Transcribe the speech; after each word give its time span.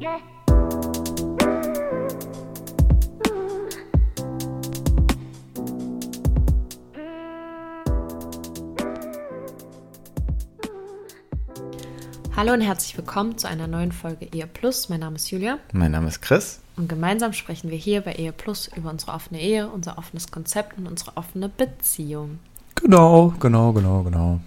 Hallo 0.00 0.14
und 12.54 12.62
herzlich 12.62 12.96
willkommen 12.96 13.36
zu 13.36 13.46
einer 13.46 13.66
neuen 13.66 13.92
Folge 13.92 14.24
Ehe 14.32 14.46
Plus. 14.46 14.88
Mein 14.88 15.00
Name 15.00 15.16
ist 15.16 15.30
Julia 15.30 15.58
Mein 15.74 15.92
Name 15.92 16.08
ist 16.08 16.22
Chris. 16.22 16.60
und 16.78 16.88
gemeinsam 16.88 17.34
sprechen 17.34 17.68
wir 17.70 17.76
hier 17.76 18.00
bei 18.00 18.14
Ehe 18.14 18.32
Plus 18.32 18.70
über 18.74 18.88
unsere 18.88 19.12
offene 19.12 19.38
Ehe, 19.38 19.68
unser 19.68 19.98
offenes 19.98 20.30
Konzept 20.30 20.78
und 20.78 20.86
unsere 20.86 21.14
offene 21.18 21.50
Beziehung. 21.50 22.38
Genau, 22.74 23.34
genau, 23.38 23.74
genau, 23.74 24.02
genau. 24.02 24.40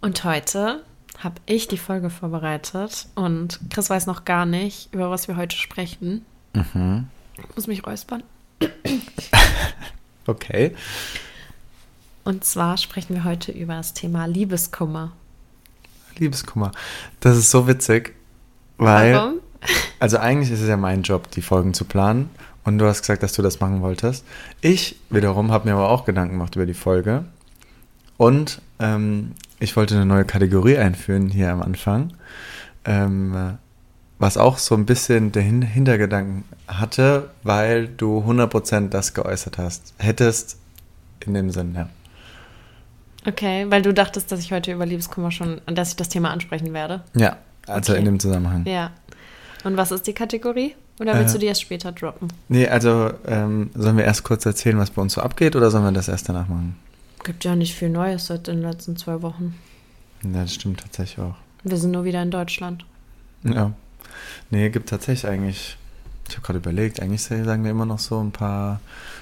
Und 0.00 0.24
heute 0.24 0.82
habe 1.18 1.36
ich 1.46 1.68
die 1.68 1.78
Folge 1.78 2.10
vorbereitet 2.10 3.08
und 3.14 3.60
Chris 3.70 3.90
weiß 3.90 4.06
noch 4.06 4.24
gar 4.24 4.46
nicht, 4.46 4.92
über 4.92 5.10
was 5.10 5.28
wir 5.28 5.36
heute 5.36 5.56
sprechen. 5.56 6.24
Ich 6.54 7.54
muss 7.56 7.66
mich 7.66 7.86
räuspern. 7.86 8.22
Okay. 10.26 10.74
Und 12.24 12.44
zwar 12.44 12.78
sprechen 12.78 13.14
wir 13.14 13.24
heute 13.24 13.52
über 13.52 13.74
das 13.74 13.92
Thema 13.92 14.26
Liebeskummer. 14.26 15.12
Liebeskummer. 16.16 16.72
Das 17.20 17.36
ist 17.36 17.50
so 17.50 17.66
witzig, 17.68 18.14
weil. 18.78 19.14
Warum? 19.14 19.34
Also 19.98 20.18
eigentlich 20.18 20.50
ist 20.50 20.60
es 20.60 20.68
ja 20.68 20.76
mein 20.76 21.02
Job, 21.02 21.30
die 21.30 21.40
Folgen 21.40 21.72
zu 21.72 21.86
planen. 21.86 22.28
Und 22.64 22.78
du 22.78 22.86
hast 22.86 23.00
gesagt, 23.00 23.22
dass 23.22 23.32
du 23.32 23.40
das 23.40 23.60
machen 23.60 23.80
wolltest. 23.80 24.22
Ich 24.60 25.00
wiederum 25.08 25.50
habe 25.50 25.66
mir 25.66 25.74
aber 25.74 25.88
auch 25.88 26.04
Gedanken 26.04 26.34
gemacht 26.34 26.54
über 26.56 26.66
die 26.66 26.74
Folge. 26.74 27.24
Und 28.18 28.60
ähm, 28.80 29.32
ich 29.60 29.76
wollte 29.76 29.94
eine 29.94 30.06
neue 30.06 30.24
Kategorie 30.24 30.76
einführen 30.78 31.28
hier 31.28 31.50
am 31.52 31.62
Anfang. 31.62 32.12
Ähm, 32.84 33.58
was 34.18 34.36
auch 34.36 34.58
so 34.58 34.74
ein 34.74 34.86
bisschen 34.86 35.32
der 35.32 35.42
Hin 35.42 35.62
Hintergedanken 35.62 36.44
hatte, 36.68 37.30
weil 37.42 37.88
du 37.88 38.20
100% 38.26 38.88
das 38.90 39.12
geäußert 39.14 39.58
hast. 39.58 39.92
Hättest 39.98 40.56
in 41.20 41.34
dem 41.34 41.50
Sinn, 41.50 41.74
ja. 41.74 41.88
Okay, 43.26 43.66
weil 43.70 43.82
du 43.82 43.92
dachtest, 43.94 44.30
dass 44.30 44.40
ich 44.40 44.52
heute 44.52 44.72
über 44.72 44.84
Liebeskummer 44.86 45.30
schon, 45.30 45.60
dass 45.66 45.90
ich 45.90 45.96
das 45.96 46.10
Thema 46.10 46.30
ansprechen 46.30 46.72
werde. 46.74 47.02
Ja, 47.14 47.38
also 47.66 47.92
Okay. 47.92 48.00
in 48.00 48.04
dem 48.04 48.20
Zusammenhang. 48.20 48.66
Ja. 48.66 48.90
Und 49.64 49.76
was 49.78 49.90
ist 49.92 50.06
die 50.06 50.12
Kategorie? 50.12 50.74
Oder 51.00 51.14
willst 51.18 51.30
Äh, 51.34 51.38
du 51.38 51.40
die 51.40 51.46
erst 51.46 51.62
später 51.62 51.90
droppen? 51.90 52.28
Nee, 52.48 52.68
also 52.68 53.10
ähm, 53.26 53.70
sollen 53.74 53.96
wir 53.96 54.04
erst 54.04 54.22
kurz 54.24 54.44
erzählen, 54.46 54.78
was 54.78 54.90
bei 54.90 55.00
uns 55.02 55.14
so 55.14 55.22
abgeht 55.22 55.56
oder 55.56 55.70
sollen 55.70 55.84
wir 55.84 55.92
das 55.92 56.08
erst 56.08 56.28
danach 56.28 56.46
machen? 56.48 56.76
Gibt 57.24 57.44
ja 57.44 57.56
nicht 57.56 57.74
viel 57.74 57.88
Neues 57.88 58.26
seit 58.26 58.46
den 58.46 58.60
letzten 58.60 58.96
zwei 58.96 59.22
Wochen. 59.22 59.58
Ja, 60.22 60.42
das 60.42 60.54
stimmt 60.54 60.80
tatsächlich 60.80 61.18
auch. 61.18 61.36
Wir 61.64 61.78
sind 61.78 61.90
nur 61.90 62.04
wieder 62.04 62.22
in 62.22 62.30
Deutschland. 62.30 62.84
Ja. 63.42 63.72
Nee, 64.50 64.68
gibt 64.68 64.90
tatsächlich 64.90 65.30
eigentlich, 65.30 65.78
ich 66.28 66.36
habe 66.36 66.46
gerade 66.46 66.58
überlegt, 66.58 67.00
eigentlich 67.00 67.22
sagen 67.22 67.64
wir 67.64 67.70
immer 67.70 67.86
noch 67.86 67.98
so 67.98 68.20
ein 68.20 68.30
paar 68.30 68.80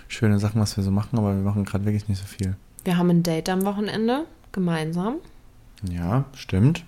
schöne 0.09 0.41
Sachen, 0.41 0.61
was 0.61 0.77
wir 0.77 0.83
so 0.83 0.91
machen, 0.91 1.17
aber 1.17 1.35
wir 1.37 1.43
machen 1.43 1.65
gerade 1.65 1.85
wirklich 1.85 2.09
nicht 2.09 2.21
so 2.21 2.27
viel. 2.27 2.57
Wir 2.85 2.99
haben 2.99 3.11
ein 3.11 3.23
Date 3.23 3.49
am 3.49 3.65
Wochenende, 3.65 4.27
gemeinsam. 4.51 5.17
Ja, 5.89 6.25
stimmt. 6.35 6.85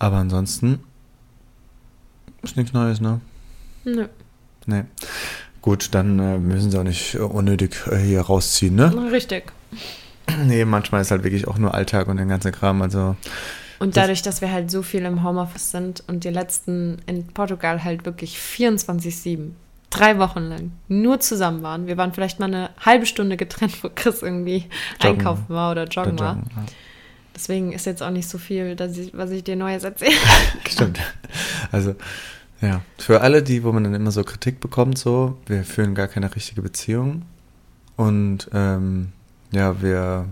Aber 0.00 0.16
ansonsten 0.16 0.80
ist 2.42 2.56
nichts 2.56 2.72
Neues, 2.72 3.00
ne? 3.00 3.20
Nö. 3.84 4.08
Nee. 4.66 4.84
Gut, 5.62 5.94
dann 5.94 6.18
äh, 6.18 6.38
müssen 6.38 6.70
sie 6.70 6.78
auch 6.78 6.84
nicht 6.84 7.14
äh, 7.14 7.18
unnötig 7.18 7.76
äh, 7.86 7.96
hier 7.96 8.20
rausziehen, 8.22 8.74
ne? 8.74 9.10
Richtig. 9.12 9.52
Nee, 10.44 10.64
manchmal 10.64 11.00
ist 11.00 11.10
halt 11.10 11.24
wirklich 11.24 11.48
auch 11.48 11.58
nur 11.58 11.74
Alltag 11.74 12.08
und 12.08 12.16
der 12.16 12.26
ganze 12.26 12.52
Kram, 12.52 12.82
also 12.82 13.16
Und 13.78 13.96
dadurch, 13.96 14.22
dass 14.22 14.40
wir 14.40 14.52
halt 14.52 14.70
so 14.70 14.82
viel 14.82 15.04
im 15.04 15.22
Homeoffice 15.22 15.70
sind 15.70 16.02
und 16.06 16.24
die 16.24 16.30
letzten 16.30 16.98
in 17.06 17.26
Portugal 17.28 17.84
halt 17.84 18.04
wirklich 18.04 18.36
24-7, 18.36 19.50
drei 19.90 20.18
Wochen 20.18 20.40
lang 20.40 20.72
nur 20.88 21.20
zusammen 21.20 21.62
waren. 21.62 21.86
Wir 21.86 21.96
waren 21.96 22.12
vielleicht 22.12 22.40
mal 22.40 22.46
eine 22.46 22.70
halbe 22.80 23.06
Stunde 23.06 23.36
getrennt, 23.36 23.82
wo 23.82 23.90
Chris 23.94 24.22
irgendwie 24.22 24.66
Joggen. 25.00 25.18
einkaufen 25.18 25.44
war 25.48 25.70
oder 25.70 25.84
joggen 25.84 26.16
der 26.16 26.26
war. 26.26 26.34
Joggen, 26.36 26.50
ja. 26.56 26.62
Deswegen 27.34 27.72
ist 27.72 27.86
jetzt 27.86 28.02
auch 28.02 28.10
nicht 28.10 28.28
so 28.28 28.36
viel, 28.36 28.74
dass 28.74 28.98
ich, 28.98 29.12
was 29.14 29.30
ich 29.30 29.44
dir 29.44 29.54
Neues 29.54 29.84
erzähle. 29.84 30.16
Stimmt. 30.68 30.98
Also, 31.70 31.94
ja. 32.60 32.80
Für 32.98 33.20
alle, 33.20 33.44
die, 33.44 33.62
wo 33.62 33.70
man 33.70 33.84
dann 33.84 33.94
immer 33.94 34.10
so 34.10 34.24
Kritik 34.24 34.58
bekommt, 34.58 34.98
so, 34.98 35.38
wir 35.46 35.62
führen 35.62 35.94
gar 35.94 36.08
keine 36.08 36.34
richtige 36.34 36.62
Beziehung. 36.62 37.22
Und 37.94 38.50
ähm, 38.52 39.12
ja, 39.50 39.80
wir, 39.82 40.26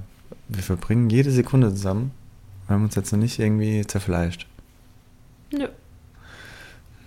wir 0.49 0.63
verbringen 0.63 1.11
jede 1.11 1.31
Sekunde 1.31 1.71
zusammen. 1.71 2.11
Wir 2.67 2.75
haben 2.75 2.85
uns 2.85 2.95
jetzt 2.95 3.13
noch 3.13 3.19
nicht 3.19 3.39
irgendwie 3.39 3.87
zerfleischt. 3.87 4.47
Nö. 5.53 5.69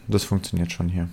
Das 0.07 0.23
funktioniert 0.23 0.71
schon 0.71 0.89
hier. 0.89 1.09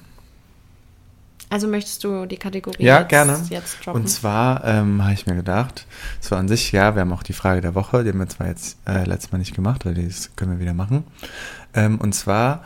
Also 1.48 1.68
möchtest 1.68 2.02
du 2.02 2.26
die 2.26 2.38
Kategorie 2.38 2.82
Ja, 2.82 3.00
jetzt, 3.00 3.08
gerne. 3.08 3.40
jetzt 3.50 3.84
droppen? 3.84 4.02
Und 4.02 4.08
zwar 4.08 4.64
ähm, 4.64 5.02
habe 5.02 5.12
ich 5.12 5.26
mir 5.26 5.36
gedacht, 5.36 5.86
so 6.20 6.34
an 6.34 6.48
sich, 6.48 6.72
ja, 6.72 6.94
wir 6.96 7.02
haben 7.02 7.12
auch 7.12 7.22
die 7.22 7.34
Frage 7.34 7.60
der 7.60 7.74
Woche, 7.74 8.02
die 8.02 8.10
haben 8.10 8.18
wir 8.18 8.28
zwar 8.28 8.48
jetzt 8.48 8.78
äh, 8.86 9.04
letztes 9.04 9.30
Mal 9.30 9.38
nicht 9.38 9.54
gemacht, 9.54 9.86
aber 9.86 9.94
das 9.94 10.34
können 10.34 10.52
wir 10.52 10.58
wieder 10.58 10.74
machen. 10.74 11.04
Ähm, 11.72 12.00
und 12.00 12.14
zwar, 12.14 12.64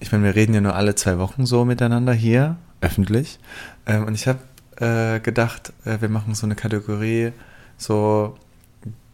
ich 0.00 0.10
meine, 0.10 0.24
wir 0.24 0.34
reden 0.34 0.54
ja 0.54 0.60
nur 0.60 0.74
alle 0.74 0.96
zwei 0.96 1.18
Wochen 1.18 1.46
so 1.46 1.64
miteinander 1.64 2.12
hier, 2.12 2.56
öffentlich. 2.80 3.38
Ähm, 3.86 4.04
und 4.04 4.14
ich 4.14 4.26
habe 4.26 4.40
äh, 4.84 5.20
gedacht, 5.20 5.72
äh, 5.84 6.00
wir 6.00 6.08
machen 6.08 6.34
so 6.34 6.46
eine 6.46 6.56
Kategorie, 6.56 7.32
so, 7.76 8.36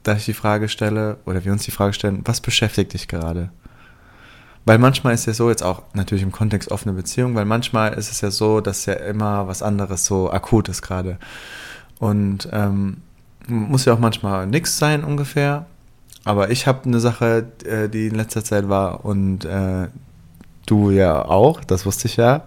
dass 0.03 0.19
ich 0.19 0.25
die 0.25 0.35
Frage 0.35 0.69
stelle, 0.69 1.19
oder 1.27 1.45
wir 1.45 1.53
uns 1.53 1.65
die 1.65 1.71
Frage 1.71 1.93
stellen, 1.93 2.23
was 2.25 2.41
beschäftigt 2.41 2.95
dich 2.95 3.09
gerade? 3.09 3.51
Weil 4.65 4.79
manchmal 4.79 5.15
ist 5.15 5.27
ja 5.27 5.33
so, 5.33 5.51
jetzt 5.51 5.63
auch 5.63 5.83
natürlich 5.93 6.23
im 6.23 6.33
Kontext 6.33 6.71
offene 6.71 6.95
Beziehung, 6.95 7.35
weil 7.35 7.45
manchmal 7.45 7.95
ist 7.95 8.11
es 8.11 8.21
ja 8.21 8.31
so, 8.31 8.61
dass 8.61 8.87
ja 8.87 8.95
immer 8.95 9.49
was 9.49 9.63
anderes 9.63 10.05
so 10.05 10.31
akut 10.31 10.69
ist 10.69 10.83
gerade. 10.83 11.19
Und 11.99 12.49
ähm, 12.53 12.99
muss 13.49 13.85
ja 13.85 13.95
auch 13.95 13.99
manchmal 13.99 14.47
nichts 14.47 14.79
sein 14.79 15.03
ungefähr. 15.03 15.67
Aber 16.25 16.51
ich 16.51 16.69
habe 16.69 16.85
eine 16.85 17.01
Sache, 17.01 17.49
äh, 17.65 17.89
die 17.89 18.07
in 18.07 18.15
letzter 18.15 18.45
Zeit 18.45 18.69
war 18.69 19.05
und 19.05 19.45
äh, 19.45 19.89
du 20.67 20.91
ja 20.91 21.25
auch, 21.25 21.65
das 21.65 21.85
wusste 21.85 22.07
ich 22.07 22.17
ja. 22.17 22.45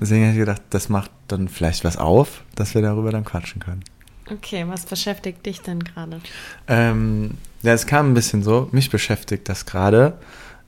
Deswegen 0.00 0.22
habe 0.22 0.32
ich 0.32 0.38
gedacht, 0.38 0.62
das 0.70 0.88
macht 0.88 1.10
dann 1.26 1.48
vielleicht 1.48 1.84
was 1.84 1.96
auf, 1.96 2.44
dass 2.54 2.74
wir 2.74 2.82
darüber 2.82 3.10
dann 3.10 3.24
quatschen 3.24 3.60
können. 3.60 3.82
Okay, 4.30 4.64
was 4.66 4.86
beschäftigt 4.86 5.46
dich 5.46 5.60
denn 5.60 5.80
gerade? 5.80 6.20
Ähm, 6.66 7.38
ja, 7.62 7.72
es 7.72 7.86
kam 7.86 8.10
ein 8.10 8.14
bisschen 8.14 8.42
so, 8.42 8.68
mich 8.72 8.90
beschäftigt 8.90 9.48
das 9.48 9.66
gerade. 9.66 10.18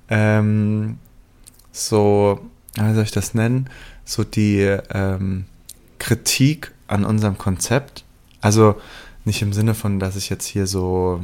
Ähm, 0.08 0.98
so, 1.72 2.40
wie 2.74 2.94
soll 2.94 3.02
ich 3.02 3.10
das 3.10 3.34
nennen? 3.34 3.68
So 4.04 4.22
die 4.24 4.60
ähm, 4.90 5.46
Kritik 5.98 6.72
an 6.86 7.04
unserem 7.04 7.36
Konzept. 7.36 8.04
Also 8.40 8.80
nicht 9.24 9.42
im 9.42 9.52
Sinne 9.52 9.74
von, 9.74 9.98
dass 9.98 10.16
ich 10.16 10.30
jetzt 10.30 10.46
hier 10.46 10.66
so 10.66 11.20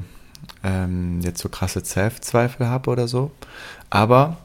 ähm, 0.63 1.21
jetzt 1.23 1.41
so 1.41 1.49
krasse 1.49 1.81
Selbstzweifel 1.85 2.67
habe 2.67 2.91
oder 2.91 3.09
so. 3.09 3.31
Aber 3.91 4.39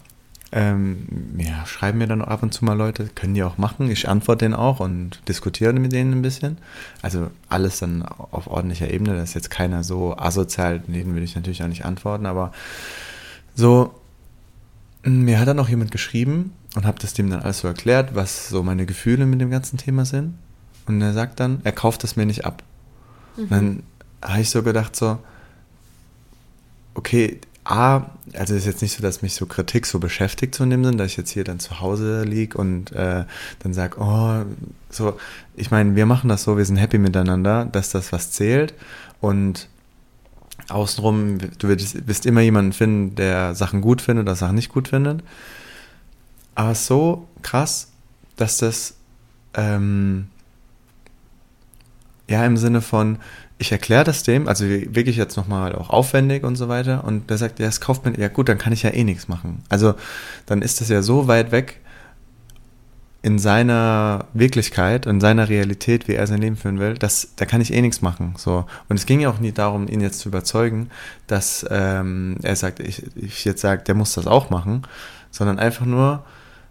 ähm, 0.51 1.07
ja, 1.38 1.66
schreiben 1.66 2.00
mir 2.00 2.07
dann 2.07 2.22
ab 2.22 2.42
und 2.42 2.54
zu 2.54 2.66
mal 2.66 2.74
Leute, 2.74 3.07
können 3.13 3.36
die 3.36 3.44
auch 3.44 3.57
machen. 3.57 3.92
Ich 3.92 4.10
antworte 4.10 4.46
denen 4.46 4.56
auch 4.56 4.80
und 4.80 5.22
diskutiere 5.28 5.74
mit 5.74 5.92
denen 5.92 6.13
ein 6.13 6.22
bisschen. 6.22 6.57
Also 7.01 7.30
alles 7.50 7.80
dann 7.80 8.04
auf 8.04 8.48
ordentlicher 8.48 8.90
Ebene. 8.90 9.16
Da 9.16 9.22
ist 9.22 9.36
jetzt 9.36 9.51
keiner 9.51 9.84
so 9.84 10.18
asozial, 10.18 10.80
denen 10.80 11.13
würde 11.13 11.25
ich 11.25 11.36
natürlich 11.36 11.63
auch 11.63 11.68
nicht 11.68 11.86
antworten, 11.86 12.25
aber 12.25 12.51
so, 13.56 13.94
mir 15.04 15.40
hat 15.40 15.48
dann 15.48 15.60
auch 15.60 15.69
jemand 15.69 15.92
geschrieben 15.92 16.54
und 16.75 16.86
habe 16.86 17.00
das 17.00 17.13
dem 17.13 17.30
dann 17.30 17.42
alles 17.42 17.60
so 17.60 17.68
erklärt, 17.68 18.16
was 18.16 18.50
so 18.50 18.63
meine 18.63 18.86
Gefühle 18.86 19.25
mit 19.25 19.42
dem 19.42 19.51
ganzen 19.51 19.78
Thema 19.78 20.06
sind. 20.06 20.36
Und 20.88 21.01
er 21.01 21.13
sagt 21.13 21.40
dann, 21.40 21.60
er 21.63 21.72
kauft 21.72 22.04
das 22.04 22.16
mir 22.16 22.25
nicht 22.25 22.46
ab. 22.46 22.63
Und 23.38 23.51
dann 23.51 23.84
habe 24.22 24.42
ich 24.42 24.50
so 24.50 24.63
gedacht, 24.63 24.96
so, 24.96 25.19
okay, 26.96 27.40
A, 27.69 28.10
also 28.33 28.56
es 28.56 28.62
ist 28.62 28.66
jetzt 28.66 28.81
nicht 28.81 28.95
so, 28.95 29.04
dass 29.04 29.21
mich 29.21 29.36
so 29.36 29.45
Kritik 29.45 29.86
so 29.86 30.00
beschäftigt, 30.00 30.56
so 30.56 30.63
in 30.63 30.71
dem 30.71 30.83
Sinn, 30.83 30.98
dass 30.98 31.12
ich 31.12 31.18
jetzt 31.18 31.30
hier 31.30 31.44
dann 31.44 31.60
zu 31.60 31.80
Hause 31.80 32.24
lieg 32.24 32.56
und 32.56 32.92
äh, 32.94 33.25
dann 33.60 33.74
sage, 33.75 33.98
oh, 34.00 34.44
so, 34.89 35.19
ich 35.56 35.69
meine, 35.69 35.95
wir 35.95 36.07
machen 36.07 36.30
das 36.30 36.42
so, 36.42 36.57
wir 36.57 36.66
sind 36.66 36.77
happy 36.77 36.98
miteinander, 36.98 37.66
dass 37.66 37.92
das 37.92 38.12
was 38.12 38.31
zählt 38.31 38.74
und 39.21 39.68
außenrum, 40.68 41.38
du 41.60 41.68
wirst, 41.68 42.07
wirst 42.07 42.25
immer 42.25 42.42
jemanden 42.42 42.74
finden, 42.74 43.13
der 43.13 43.54
Sachen 43.54 43.81
gut 43.81 44.01
findet 44.01 44.25
oder 44.25 44.36
Sachen 44.36 44.56
nicht 44.56 44.69
gut 44.69 44.88
findet. 44.88 45.22
Aber 46.56 46.74
so 46.74 47.27
krass, 47.44 47.89
dass 48.36 48.57
das 48.57 48.95
ähm, 49.54 50.30
ja 52.29 52.45
im 52.45 52.57
Sinne 52.57 52.81
von, 52.81 53.17
ich 53.57 53.71
erkläre 53.71 54.05
das 54.05 54.23
dem, 54.23 54.47
also 54.47 54.65
wirklich 54.65 55.17
jetzt 55.17 55.35
nochmal 55.35 55.75
auch 55.75 55.89
aufwendig 55.89 56.43
und 56.43 56.55
so 56.55 56.69
weiter, 56.69 57.03
und 57.03 57.29
der 57.29 57.37
sagt, 57.37 57.59
ja, 57.59 57.67
es 57.67 57.81
kauft 57.81 58.05
mir, 58.05 58.17
ja 58.17 58.29
gut, 58.29 58.47
dann 58.47 58.57
kann 58.57 58.73
ich 58.73 58.83
ja 58.83 58.91
eh 58.91 59.03
nichts 59.03 59.27
machen. 59.27 59.63
Also 59.69 59.95
dann 60.45 60.61
ist 60.61 60.79
das 60.81 60.89
ja 60.89 61.01
so 61.01 61.27
weit 61.27 61.51
weg 61.51 61.79
in 63.21 63.37
seiner 63.37 64.25
Wirklichkeit, 64.33 65.05
in 65.05 65.19
seiner 65.19 65.49
Realität, 65.49 66.07
wie 66.07 66.13
er 66.13 66.25
sein 66.25 66.39
Leben 66.39 66.55
führen 66.55 66.79
will, 66.79 66.93
dass 66.93 67.35
da 67.35 67.45
kann 67.45 67.59
ich 67.59 67.73
eh 67.73 67.81
nichts 67.81 68.01
machen. 68.01 68.35
So. 68.37 68.65
Und 68.87 68.95
es 68.95 69.05
ging 69.05 69.19
ja 69.19 69.29
auch 69.29 69.39
nie 69.39 69.51
darum, 69.51 69.89
ihn 69.89 69.99
jetzt 69.99 70.19
zu 70.19 70.29
überzeugen, 70.29 70.89
dass 71.27 71.65
ähm, 71.69 72.37
er 72.43 72.55
sagt, 72.55 72.79
ich, 72.79 73.03
ich 73.17 73.43
jetzt 73.43 73.59
sage, 73.59 73.83
der 73.83 73.95
muss 73.95 74.13
das 74.13 74.25
auch 74.25 74.49
machen, 74.49 74.83
sondern 75.31 75.59
einfach 75.59 75.85
nur 75.85 76.23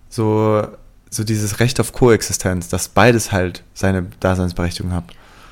so, 0.08 0.66
so 1.10 1.22
dieses 1.22 1.60
Recht 1.60 1.80
auf 1.80 1.92
Koexistenz, 1.92 2.68
dass 2.68 2.88
beides 2.88 3.30
halt 3.30 3.62
seine 3.74 4.06
Daseinsberechtigung 4.20 4.92
hat. 4.92 5.04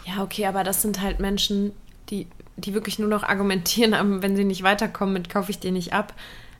Ja, 0.06 0.22
okay, 0.22 0.46
aber 0.46 0.62
das 0.64 0.82
sind 0.82 1.00
halt 1.00 1.20
Menschen, 1.20 1.72
die, 2.10 2.26
die 2.56 2.74
wirklich 2.74 2.98
nur 2.98 3.08
noch 3.08 3.24
argumentieren, 3.24 4.22
wenn 4.22 4.36
sie 4.36 4.44
nicht 4.44 4.62
weiterkommen 4.62 5.12
mit 5.12 5.28
kaufe 5.28 5.50
ich 5.50 5.58
dir 5.58 5.72
nicht 5.72 5.92
ab. 5.92 6.14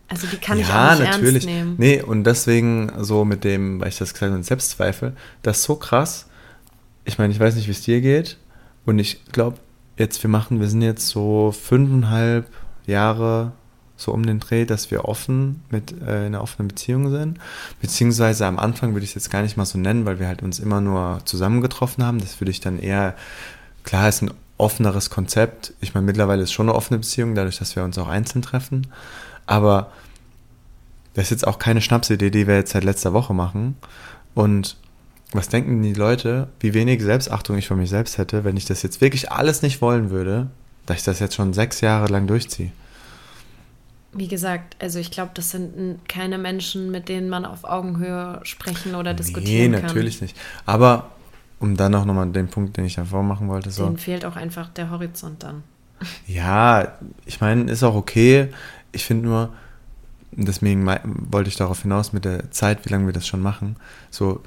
Also 0.08 0.26
die 0.26 0.36
kann 0.36 0.58
ja, 0.58 0.64
ich 0.64 0.72
auch 0.72 1.00
nicht 1.00 1.10
natürlich. 1.12 1.34
ernst 1.34 1.46
nehmen. 1.46 1.74
Nee, 1.78 2.02
und 2.02 2.24
deswegen 2.24 2.92
so 2.98 3.24
mit 3.24 3.44
dem, 3.44 3.80
weil 3.80 3.88
ich 3.88 3.98
das 3.98 4.14
gesagt 4.14 4.32
habe, 4.32 4.42
Selbstzweifel, 4.42 5.16
das 5.42 5.58
ist 5.58 5.64
so 5.64 5.76
krass. 5.76 6.28
Ich 7.04 7.18
meine, 7.18 7.32
ich 7.32 7.40
weiß 7.40 7.56
nicht, 7.56 7.66
wie 7.66 7.72
es 7.72 7.82
dir 7.82 8.00
geht. 8.00 8.36
Und 8.84 8.98
ich 8.98 9.24
glaube, 9.32 9.58
jetzt, 9.96 10.22
wir 10.22 10.30
machen, 10.30 10.60
wir 10.60 10.68
sind 10.68 10.82
jetzt 10.82 11.08
so 11.08 11.52
fünfeinhalb 11.52 12.48
Jahre 12.86 13.52
so 13.96 14.12
um 14.12 14.24
den 14.24 14.40
Dreh, 14.40 14.64
dass 14.64 14.90
wir 14.90 15.06
offen 15.06 15.62
mit 15.70 15.92
äh, 15.92 16.26
in 16.26 16.34
einer 16.34 16.42
offenen 16.42 16.68
Beziehung 16.68 17.10
sind. 17.10 17.38
Beziehungsweise 17.80 18.46
am 18.46 18.58
Anfang 18.58 18.92
würde 18.92 19.04
ich 19.04 19.10
es 19.10 19.14
jetzt 19.14 19.30
gar 19.30 19.42
nicht 19.42 19.56
mal 19.56 19.64
so 19.64 19.78
nennen, 19.78 20.04
weil 20.04 20.20
wir 20.20 20.26
halt 20.26 20.42
uns 20.42 20.58
immer 20.58 20.80
nur 20.80 21.20
zusammengetroffen 21.24 22.04
haben. 22.04 22.18
Das 22.20 22.40
würde 22.40 22.50
ich 22.50 22.60
dann 22.60 22.78
eher, 22.78 23.14
klar 23.84 24.08
ist 24.08 24.22
ein 24.22 24.30
offeneres 24.58 25.10
Konzept. 25.10 25.72
Ich 25.80 25.94
meine, 25.94 26.06
mittlerweile 26.06 26.42
ist 26.42 26.52
schon 26.52 26.68
eine 26.68 26.76
offene 26.76 26.98
Beziehung, 26.98 27.34
dadurch, 27.34 27.58
dass 27.58 27.76
wir 27.76 27.84
uns 27.84 27.98
auch 27.98 28.08
einzeln 28.08 28.42
treffen. 28.42 28.86
Aber 29.46 29.90
das 31.14 31.24
ist 31.24 31.30
jetzt 31.30 31.46
auch 31.46 31.58
keine 31.58 31.80
Schnapsidee, 31.80 32.30
die 32.30 32.46
wir 32.46 32.56
jetzt 32.56 32.72
seit 32.72 32.84
letzter 32.84 33.12
Woche 33.12 33.32
machen. 33.32 33.76
Und 34.34 34.76
was 35.32 35.48
denken 35.48 35.82
die 35.82 35.94
Leute, 35.94 36.48
wie 36.60 36.74
wenig 36.74 37.02
Selbstachtung 37.02 37.56
ich 37.56 37.68
von 37.68 37.78
mir 37.78 37.86
selbst 37.86 38.18
hätte, 38.18 38.44
wenn 38.44 38.56
ich 38.56 38.66
das 38.66 38.82
jetzt 38.82 39.00
wirklich 39.00 39.32
alles 39.32 39.62
nicht 39.62 39.80
wollen 39.80 40.10
würde, 40.10 40.48
dass 40.84 40.98
ich 40.98 41.04
das 41.04 41.18
jetzt 41.18 41.34
schon 41.34 41.52
sechs 41.52 41.80
Jahre 41.80 42.06
lang 42.06 42.26
durchziehe? 42.26 42.70
Wie 44.16 44.28
gesagt, 44.28 44.76
also 44.80 44.98
ich 44.98 45.10
glaube, 45.10 45.32
das 45.34 45.50
sind 45.50 46.08
keine 46.08 46.38
Menschen, 46.38 46.90
mit 46.90 47.08
denen 47.08 47.28
man 47.28 47.44
auf 47.44 47.64
Augenhöhe 47.64 48.40
sprechen 48.42 48.94
oder 48.94 49.14
diskutieren 49.14 49.70
nee, 49.72 49.76
kann. 49.76 49.82
Nee, 49.82 49.86
natürlich 49.88 50.20
nicht. 50.20 50.36
Aber 50.64 51.10
um 51.58 51.76
dann 51.76 51.94
auch 51.94 52.04
nochmal 52.04 52.30
den 52.30 52.48
Punkt, 52.48 52.76
den 52.76 52.84
ich 52.84 52.96
davor 52.96 53.22
machen 53.22 53.48
wollte. 53.48 53.70
So. 53.70 53.84
Denen 53.84 53.98
fehlt 53.98 54.24
auch 54.24 54.36
einfach 54.36 54.68
der 54.70 54.90
Horizont 54.90 55.42
dann. 55.42 55.62
Ja, 56.26 56.98
ich 57.24 57.40
meine, 57.40 57.70
ist 57.70 57.82
auch 57.82 57.94
okay. 57.94 58.48
Ich 58.92 59.06
finde 59.06 59.28
nur, 59.28 59.52
deswegen 60.32 60.86
wollte 61.30 61.48
ich 61.48 61.56
darauf 61.56 61.82
hinaus 61.82 62.12
mit 62.12 62.26
der 62.26 62.50
Zeit, 62.50 62.84
wie 62.84 62.90
lange 62.90 63.06
wir 63.06 63.14
das 63.14 63.26
schon 63.26 63.40
machen. 63.40 63.76
So 64.10 64.42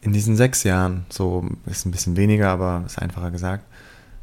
in 0.00 0.12
diesen 0.12 0.36
sechs 0.36 0.62
Jahren, 0.62 1.04
so 1.08 1.44
ist 1.66 1.86
ein 1.86 1.90
bisschen 1.90 2.16
weniger, 2.16 2.50
aber 2.50 2.84
ist 2.86 3.00
einfacher 3.00 3.32
gesagt. 3.32 3.64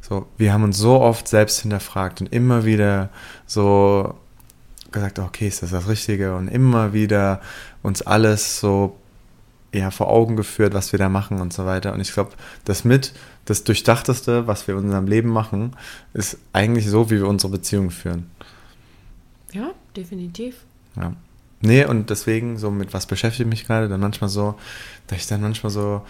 So, 0.00 0.26
wir 0.38 0.52
haben 0.52 0.64
uns 0.64 0.78
so 0.78 1.00
oft 1.00 1.28
selbst 1.28 1.60
hinterfragt 1.60 2.22
und 2.22 2.32
immer 2.32 2.64
wieder 2.64 3.10
so 3.46 4.14
gesagt, 4.92 5.18
okay, 5.18 5.48
ist 5.48 5.62
das 5.62 5.70
das 5.70 5.88
Richtige? 5.88 6.36
Und 6.36 6.48
immer 6.48 6.92
wieder 6.92 7.40
uns 7.82 8.02
alles 8.02 8.60
so 8.60 8.96
ja, 9.72 9.90
vor 9.90 10.08
Augen 10.08 10.36
geführt, 10.36 10.74
was 10.74 10.92
wir 10.92 10.98
da 10.98 11.08
machen 11.08 11.40
und 11.40 11.52
so 11.52 11.64
weiter. 11.64 11.92
Und 11.92 12.00
ich 12.00 12.12
glaube, 12.12 12.32
das 12.64 12.84
mit, 12.84 13.12
das 13.44 13.64
Durchdachteste, 13.64 14.46
was 14.46 14.66
wir 14.66 14.74
in 14.74 14.84
unserem 14.84 15.06
Leben 15.06 15.28
machen, 15.30 15.76
ist 16.12 16.38
eigentlich 16.52 16.88
so, 16.88 17.10
wie 17.10 17.16
wir 17.16 17.28
unsere 17.28 17.52
Beziehung 17.52 17.90
führen. 17.90 18.30
Ja, 19.52 19.70
definitiv. 19.96 20.56
Ja. 20.96 21.14
Nee, 21.60 21.84
und 21.84 22.10
deswegen, 22.10 22.56
so 22.58 22.70
mit 22.70 22.94
was 22.94 23.06
beschäftige 23.06 23.44
ich 23.44 23.50
mich 23.50 23.66
gerade, 23.66 23.88
dann 23.88 24.00
manchmal 24.00 24.30
so, 24.30 24.56
dass 25.06 25.18
ich 25.18 25.26
dann 25.26 25.42
manchmal 25.42 25.70
so, 25.70 26.02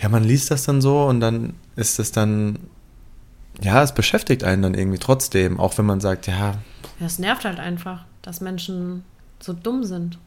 ja, 0.00 0.08
man 0.08 0.22
liest 0.22 0.50
das 0.50 0.64
dann 0.64 0.80
so 0.80 1.06
und 1.06 1.20
dann 1.20 1.54
ist 1.76 1.98
es 1.98 2.12
dann, 2.12 2.58
ja, 3.62 3.82
es 3.82 3.92
beschäftigt 3.92 4.44
einen 4.44 4.62
dann 4.62 4.74
irgendwie 4.74 4.98
trotzdem, 4.98 5.58
auch 5.58 5.76
wenn 5.78 5.86
man 5.86 6.00
sagt, 6.00 6.26
ja, 6.26 6.56
ja, 7.00 7.06
es 7.06 7.18
nervt 7.18 7.44
halt 7.44 7.58
einfach, 7.58 8.04
dass 8.22 8.40
Menschen 8.40 9.04
so 9.40 9.52
dumm 9.52 9.84
sind. 9.84 10.18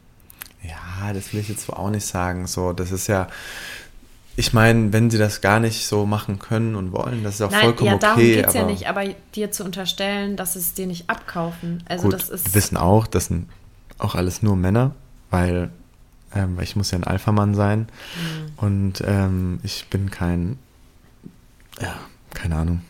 Ja, 0.62 1.12
das 1.12 1.32
will 1.32 1.40
ich 1.40 1.48
jetzt 1.48 1.68
auch 1.70 1.90
nicht 1.90 2.06
sagen. 2.06 2.46
So, 2.46 2.72
das 2.72 2.92
ist 2.92 3.06
ja, 3.06 3.28
ich 4.36 4.52
meine, 4.52 4.92
wenn 4.92 5.10
sie 5.10 5.18
das 5.18 5.40
gar 5.40 5.58
nicht 5.58 5.86
so 5.86 6.06
machen 6.06 6.38
können 6.38 6.76
und 6.76 6.92
wollen, 6.92 7.24
das 7.24 7.36
ist 7.36 7.42
auch 7.42 7.50
Nein, 7.50 7.62
vollkommen 7.62 7.90
ja, 7.90 7.98
darum 7.98 8.22
okay. 8.22 8.36
Darum 8.36 8.42
geht 8.42 8.46
es 8.46 8.54
ja 8.54 8.66
nicht, 8.66 8.88
aber 8.88 9.04
dir 9.34 9.50
zu 9.50 9.64
unterstellen, 9.64 10.36
dass 10.36 10.54
es 10.56 10.74
dir 10.74 10.86
nicht 10.86 11.10
abkaufen. 11.10 11.82
Also 11.88 12.04
gut, 12.04 12.12
das 12.14 12.28
ist. 12.28 12.46
Wir 12.46 12.54
wissen 12.54 12.76
auch, 12.76 13.06
das 13.06 13.26
sind 13.26 13.48
auch 13.98 14.14
alles 14.14 14.42
nur 14.42 14.56
Männer, 14.56 14.92
weil 15.30 15.70
ähm, 16.34 16.58
ich 16.60 16.76
muss 16.76 16.90
ja 16.90 16.98
ein 16.98 17.04
Alpha-Mann 17.04 17.54
sein. 17.54 17.80
Mhm. 17.80 18.52
Und 18.56 19.02
ähm, 19.04 19.60
ich 19.62 19.88
bin 19.88 20.10
kein, 20.10 20.58
ja, 21.80 21.94
keine 22.32 22.56
Ahnung. 22.56 22.82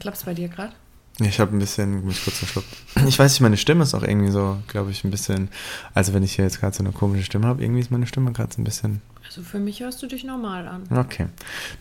Klappt 0.00 0.16
es 0.18 0.24
bei 0.24 0.34
dir 0.34 0.48
gerade? 0.48 0.72
Ich 1.20 1.40
habe 1.40 1.56
ein 1.56 1.58
bisschen 1.58 2.06
mich 2.06 2.22
kurz 2.22 2.38
verschluckt. 2.38 2.68
Ich 3.06 3.18
weiß 3.18 3.32
nicht, 3.32 3.40
meine 3.40 3.56
Stimme 3.56 3.82
ist 3.82 3.94
auch 3.94 4.04
irgendwie 4.04 4.30
so, 4.30 4.58
glaube 4.68 4.92
ich, 4.92 5.02
ein 5.02 5.10
bisschen. 5.10 5.48
Also, 5.92 6.14
wenn 6.14 6.22
ich 6.22 6.34
hier 6.34 6.44
jetzt 6.44 6.60
gerade 6.60 6.76
so 6.76 6.84
eine 6.84 6.92
komische 6.92 7.24
Stimme 7.24 7.46
habe, 7.46 7.62
irgendwie 7.62 7.80
ist 7.80 7.90
meine 7.90 8.06
Stimme 8.06 8.32
gerade 8.32 8.54
so 8.54 8.60
ein 8.60 8.64
bisschen. 8.64 9.02
Also, 9.26 9.42
für 9.42 9.58
mich 9.58 9.80
hörst 9.80 10.00
du 10.00 10.06
dich 10.06 10.22
normal 10.22 10.68
an. 10.68 10.84
Okay. 10.96 11.26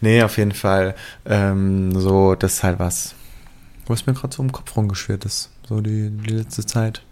Nee, 0.02 0.24
auf 0.24 0.38
jeden 0.38 0.54
Fall. 0.54 0.96
Ähm, 1.26 1.92
so, 2.00 2.34
das 2.34 2.56
ist 2.56 2.64
halt 2.64 2.80
was, 2.80 3.14
wo 3.86 3.94
es 3.94 4.08
mir 4.08 4.14
gerade 4.14 4.36
so 4.36 4.42
im 4.42 4.52
Kopf 4.52 4.76
rumgeschwirrt 4.76 5.26
ist. 5.26 5.52
So 5.68 5.82
die, 5.82 6.10
die 6.10 6.34
letzte 6.34 6.66
Zeit. 6.66 7.04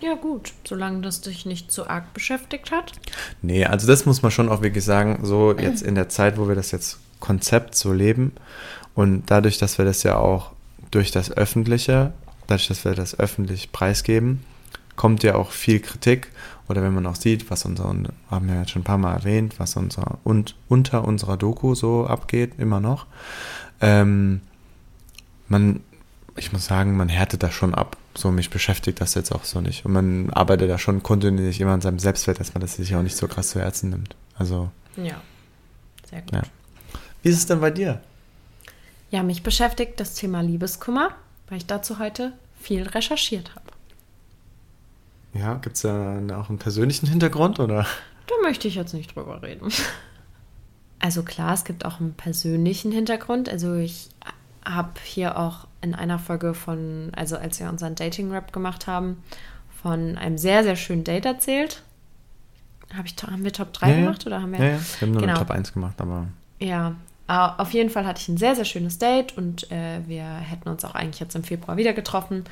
Ja, 0.00 0.14
gut, 0.14 0.52
solange 0.64 1.00
das 1.00 1.20
dich 1.20 1.46
nicht 1.46 1.70
zu 1.70 1.88
arg 1.88 2.12
beschäftigt 2.12 2.72
hat. 2.72 2.92
Nee, 3.40 3.66
also 3.66 3.86
das 3.86 4.04
muss 4.04 4.20
man 4.20 4.32
schon 4.32 4.48
auch 4.48 4.60
wirklich 4.60 4.84
sagen, 4.84 5.20
so 5.22 5.56
jetzt 5.56 5.80
in 5.80 5.94
der 5.94 6.08
Zeit, 6.08 6.38
wo 6.38 6.48
wir 6.48 6.56
das 6.56 6.72
jetzt 6.72 6.98
Konzept 7.20 7.76
so 7.76 7.92
leben 7.92 8.32
und 8.94 9.24
dadurch, 9.26 9.58
dass 9.58 9.78
wir 9.78 9.84
das 9.84 10.02
ja 10.02 10.16
auch 10.16 10.52
durch 10.90 11.10
das 11.10 11.30
Öffentliche, 11.30 12.12
dadurch, 12.46 12.68
dass 12.68 12.84
wir 12.84 12.94
das 12.94 13.18
öffentlich 13.18 13.72
preisgeben, 13.72 14.44
kommt 14.96 15.22
ja 15.22 15.34
auch 15.34 15.50
viel 15.50 15.80
Kritik. 15.80 16.30
Oder 16.68 16.82
wenn 16.82 16.94
man 16.94 17.06
auch 17.06 17.16
sieht, 17.16 17.50
was 17.50 17.64
unser, 17.64 17.84
haben 18.30 18.48
wir 18.48 18.60
jetzt 18.60 18.70
schon 18.70 18.82
ein 18.82 18.84
paar 18.84 18.98
Mal 18.98 19.14
erwähnt, 19.14 19.58
was 19.58 19.76
unser, 19.76 20.18
und 20.24 20.54
unter 20.68 21.04
unserer 21.04 21.36
Doku 21.36 21.74
so 21.74 22.06
abgeht, 22.06 22.52
immer 22.58 22.80
noch. 22.80 23.06
Ähm, 23.80 24.40
man, 25.48 25.80
ich 26.36 26.52
muss 26.52 26.66
sagen, 26.66 26.96
man 26.96 27.08
härtet 27.08 27.42
das 27.42 27.52
schon 27.52 27.74
ab. 27.74 27.96
So, 28.14 28.30
mich 28.30 28.50
beschäftigt 28.50 29.00
das 29.00 29.14
jetzt 29.14 29.32
auch 29.32 29.44
so 29.44 29.60
nicht. 29.60 29.84
Und 29.86 29.92
man 29.92 30.30
arbeitet 30.30 30.70
da 30.70 30.78
schon 30.78 31.02
kontinuierlich 31.02 31.60
immer 31.60 31.72
an 31.72 31.80
seinem 31.80 31.98
Selbstwert, 31.98 32.40
dass 32.40 32.54
man 32.54 32.60
das 32.60 32.76
sich 32.76 32.94
auch 32.94 33.02
nicht 33.02 33.16
so 33.16 33.26
krass 33.26 33.50
zu 33.50 33.60
Herzen 33.60 33.90
nimmt. 33.90 34.14
Also. 34.36 34.70
Ja, 34.96 35.20
sehr 36.08 36.20
gut. 36.20 36.32
Ja. 36.32 36.42
Wie 37.22 37.30
ist 37.30 37.38
es 37.38 37.46
denn 37.46 37.60
bei 37.60 37.70
dir? 37.70 38.00
Ja, 39.12 39.22
mich 39.22 39.42
beschäftigt 39.42 40.00
das 40.00 40.14
Thema 40.14 40.40
Liebeskummer, 40.40 41.10
weil 41.48 41.58
ich 41.58 41.66
dazu 41.66 41.98
heute 41.98 42.32
viel 42.58 42.82
recherchiert 42.84 43.54
habe. 43.54 43.66
Ja, 45.34 45.54
gibt 45.54 45.76
es 45.76 45.82
da 45.82 46.16
auch 46.40 46.48
einen 46.48 46.58
persönlichen 46.58 47.06
Hintergrund 47.06 47.60
oder? 47.60 47.86
Da 48.26 48.34
möchte 48.42 48.68
ich 48.68 48.74
jetzt 48.74 48.94
nicht 48.94 49.14
drüber 49.14 49.42
reden. 49.42 49.68
Also 50.98 51.24
klar, 51.24 51.52
es 51.52 51.64
gibt 51.64 51.84
auch 51.84 51.98
einen 51.98 52.14
persönlichen 52.14 52.92
Hintergrund. 52.92 53.48
Also 53.48 53.74
ich 53.74 54.08
habe 54.64 54.92
hier 55.02 55.36
auch 55.36 55.66
in 55.80 55.96
einer 55.96 56.20
Folge 56.20 56.54
von, 56.54 57.10
also 57.16 57.36
als 57.36 57.58
wir 57.58 57.68
unseren 57.68 57.96
Dating-Rap 57.96 58.52
gemacht 58.52 58.86
haben, 58.86 59.22
von 59.82 60.16
einem 60.16 60.38
sehr, 60.38 60.62
sehr 60.62 60.76
schönen 60.76 61.02
Date 61.02 61.26
erzählt. 61.26 61.82
Hab 62.96 63.04
ich, 63.04 63.16
haben 63.20 63.42
wir 63.42 63.52
Top 63.52 63.72
3 63.72 63.90
ja, 63.90 63.96
gemacht 63.96 64.26
oder 64.26 64.40
haben 64.40 64.52
wir? 64.52 64.60
Ja, 64.60 64.64
ja. 64.66 64.78
wir 64.78 65.08
haben 65.08 65.12
nur 65.12 65.22
genau. 65.22 65.38
Top 65.38 65.50
1 65.50 65.72
gemacht, 65.72 66.00
aber. 66.00 66.28
Ja, 66.60 66.94
auf 67.28 67.72
jeden 67.72 67.90
Fall 67.90 68.06
hatte 68.06 68.20
ich 68.20 68.28
ein 68.28 68.36
sehr, 68.36 68.54
sehr 68.54 68.64
schönes 68.64 68.98
Date 68.98 69.36
und 69.36 69.70
äh, 69.70 70.00
wir 70.06 70.24
hätten 70.24 70.68
uns 70.68 70.84
auch 70.84 70.94
eigentlich 70.94 71.20
jetzt 71.20 71.34
im 71.34 71.44
Februar 71.44 71.76
wieder 71.76 71.92
getroffen. 71.92 72.44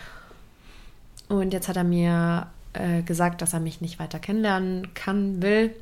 Und 1.29 1.53
jetzt 1.53 1.69
hat 1.69 1.77
er 1.77 1.85
mir 1.85 2.47
äh, 2.73 3.03
gesagt, 3.03 3.43
dass 3.43 3.53
er 3.53 3.61
mich 3.61 3.81
nicht 3.81 3.99
weiter 3.99 4.19
kennenlernen 4.19 4.95
kann, 4.95 5.43
will. 5.43 5.75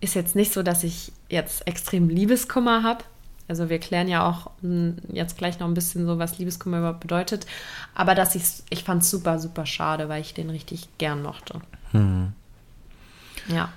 Ist 0.00 0.14
jetzt 0.14 0.36
nicht 0.36 0.52
so, 0.52 0.62
dass 0.62 0.84
ich 0.84 1.12
jetzt 1.28 1.66
extrem 1.66 2.08
Liebeskummer 2.08 2.82
habe. 2.82 3.04
Also 3.48 3.68
wir 3.68 3.80
klären 3.80 4.06
ja 4.06 4.28
auch 4.28 4.50
hm, 4.60 4.96
jetzt 5.12 5.36
gleich 5.36 5.58
noch 5.58 5.66
ein 5.66 5.74
bisschen 5.74 6.06
so, 6.06 6.18
was 6.18 6.38
Liebeskummer 6.38 6.78
überhaupt 6.78 7.00
bedeutet. 7.00 7.46
Aber 7.94 8.14
dass 8.14 8.34
ich 8.34 8.44
ich 8.70 8.84
fand 8.84 9.02
es 9.02 9.10
super, 9.10 9.38
super 9.38 9.66
schade, 9.66 10.08
weil 10.08 10.20
ich 10.20 10.34
den 10.34 10.50
richtig 10.50 10.88
gern 10.98 11.22
mochte. 11.22 11.60
Hm. 11.90 12.32
Ja, 13.48 13.70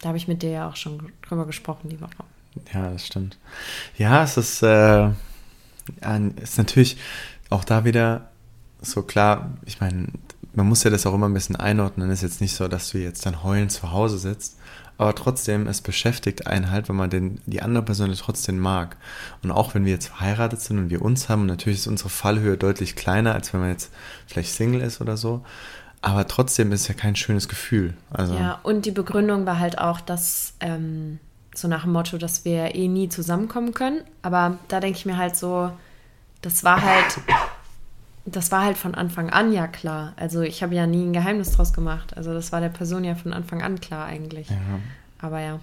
da 0.00 0.08
habe 0.08 0.18
ich 0.18 0.28
mit 0.28 0.42
dir 0.42 0.50
ja 0.50 0.68
auch 0.68 0.76
schon 0.76 1.12
drüber 1.22 1.46
gesprochen 1.46 1.88
die 1.88 2.00
Woche. 2.00 2.24
Ja, 2.72 2.90
das 2.90 3.06
stimmt. 3.06 3.38
Ja, 3.96 4.22
es 4.22 4.36
ist, 4.36 4.62
äh, 4.62 5.08
ist 6.42 6.58
natürlich 6.58 6.96
auch 7.50 7.64
da 7.64 7.84
wieder, 7.84 8.30
so 8.80 9.02
klar, 9.02 9.50
ich 9.64 9.80
meine, 9.80 10.08
man 10.54 10.66
muss 10.66 10.84
ja 10.84 10.90
das 10.90 11.06
auch 11.06 11.14
immer 11.14 11.28
ein 11.28 11.34
bisschen 11.34 11.56
einordnen. 11.56 12.10
Es 12.10 12.18
ist 12.18 12.30
jetzt 12.30 12.40
nicht 12.40 12.54
so, 12.54 12.68
dass 12.68 12.90
du 12.90 12.98
jetzt 12.98 13.24
dann 13.26 13.42
heulend 13.42 13.72
zu 13.72 13.92
Hause 13.92 14.18
sitzt, 14.18 14.56
aber 14.98 15.14
trotzdem, 15.14 15.68
es 15.68 15.80
beschäftigt 15.80 16.48
einen 16.48 16.70
halt, 16.70 16.88
wenn 16.88 16.96
man 16.96 17.10
den, 17.10 17.40
die 17.46 17.62
andere 17.62 17.84
Person 17.84 18.12
trotzdem 18.14 18.58
mag. 18.58 18.96
Und 19.42 19.52
auch 19.52 19.74
wenn 19.74 19.84
wir 19.84 19.92
jetzt 19.92 20.08
verheiratet 20.08 20.60
sind 20.60 20.78
und 20.78 20.90
wir 20.90 21.02
uns 21.02 21.28
haben, 21.28 21.46
natürlich 21.46 21.78
ist 21.78 21.86
unsere 21.86 22.08
Fallhöhe 22.08 22.56
deutlich 22.56 22.96
kleiner, 22.96 23.34
als 23.34 23.52
wenn 23.52 23.60
man 23.60 23.70
jetzt 23.70 23.92
vielleicht 24.26 24.52
Single 24.52 24.80
ist 24.80 25.00
oder 25.00 25.16
so. 25.16 25.44
Aber 26.00 26.26
trotzdem 26.26 26.72
ist 26.72 26.82
es 26.82 26.88
ja 26.88 26.94
kein 26.94 27.14
schönes 27.14 27.48
Gefühl. 27.48 27.94
Also, 28.10 28.34
Ja, 28.34 28.58
und 28.64 28.86
die 28.86 28.90
Begründung 28.90 29.46
war 29.46 29.60
halt 29.60 29.78
auch, 29.78 30.00
dass 30.00 30.54
ähm, 30.60 31.20
so 31.60 31.68
nach 31.68 31.82
dem 31.82 31.92
Motto, 31.92 32.18
dass 32.18 32.44
wir 32.44 32.74
eh 32.74 32.88
nie 32.88 33.08
zusammenkommen 33.08 33.74
können. 33.74 34.02
Aber 34.22 34.58
da 34.68 34.80
denke 34.80 34.98
ich 34.98 35.06
mir 35.06 35.16
halt 35.16 35.36
so, 35.36 35.70
das 36.42 36.64
war 36.64 36.82
halt, 36.82 37.18
das 38.26 38.50
war 38.52 38.64
halt 38.64 38.76
von 38.78 38.94
Anfang 38.94 39.30
an 39.30 39.52
ja 39.52 39.66
klar. 39.66 40.12
Also 40.16 40.42
ich 40.42 40.62
habe 40.62 40.74
ja 40.74 40.86
nie 40.86 41.04
ein 41.04 41.12
Geheimnis 41.12 41.52
draus 41.52 41.72
gemacht. 41.72 42.16
Also 42.16 42.32
das 42.34 42.52
war 42.52 42.60
der 42.60 42.68
Person 42.68 43.04
ja 43.04 43.14
von 43.14 43.32
Anfang 43.32 43.62
an 43.62 43.80
klar 43.80 44.06
eigentlich. 44.06 44.48
ja. 44.50 44.56
Aber 45.20 45.40
ja. 45.40 45.60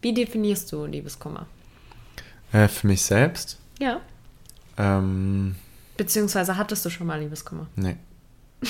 Wie 0.00 0.12
definierst 0.14 0.70
du 0.72 0.84
Liebeskummer? 0.86 1.46
Äh, 2.52 2.68
für 2.68 2.86
mich 2.86 3.02
selbst, 3.02 3.58
Ja. 3.78 4.00
ähm, 4.78 5.56
Beziehungsweise 5.96 6.56
hattest 6.56 6.84
du 6.84 6.90
schon 6.90 7.06
mal 7.06 7.20
Liebeskummer? 7.20 7.66
nee. 7.76 7.96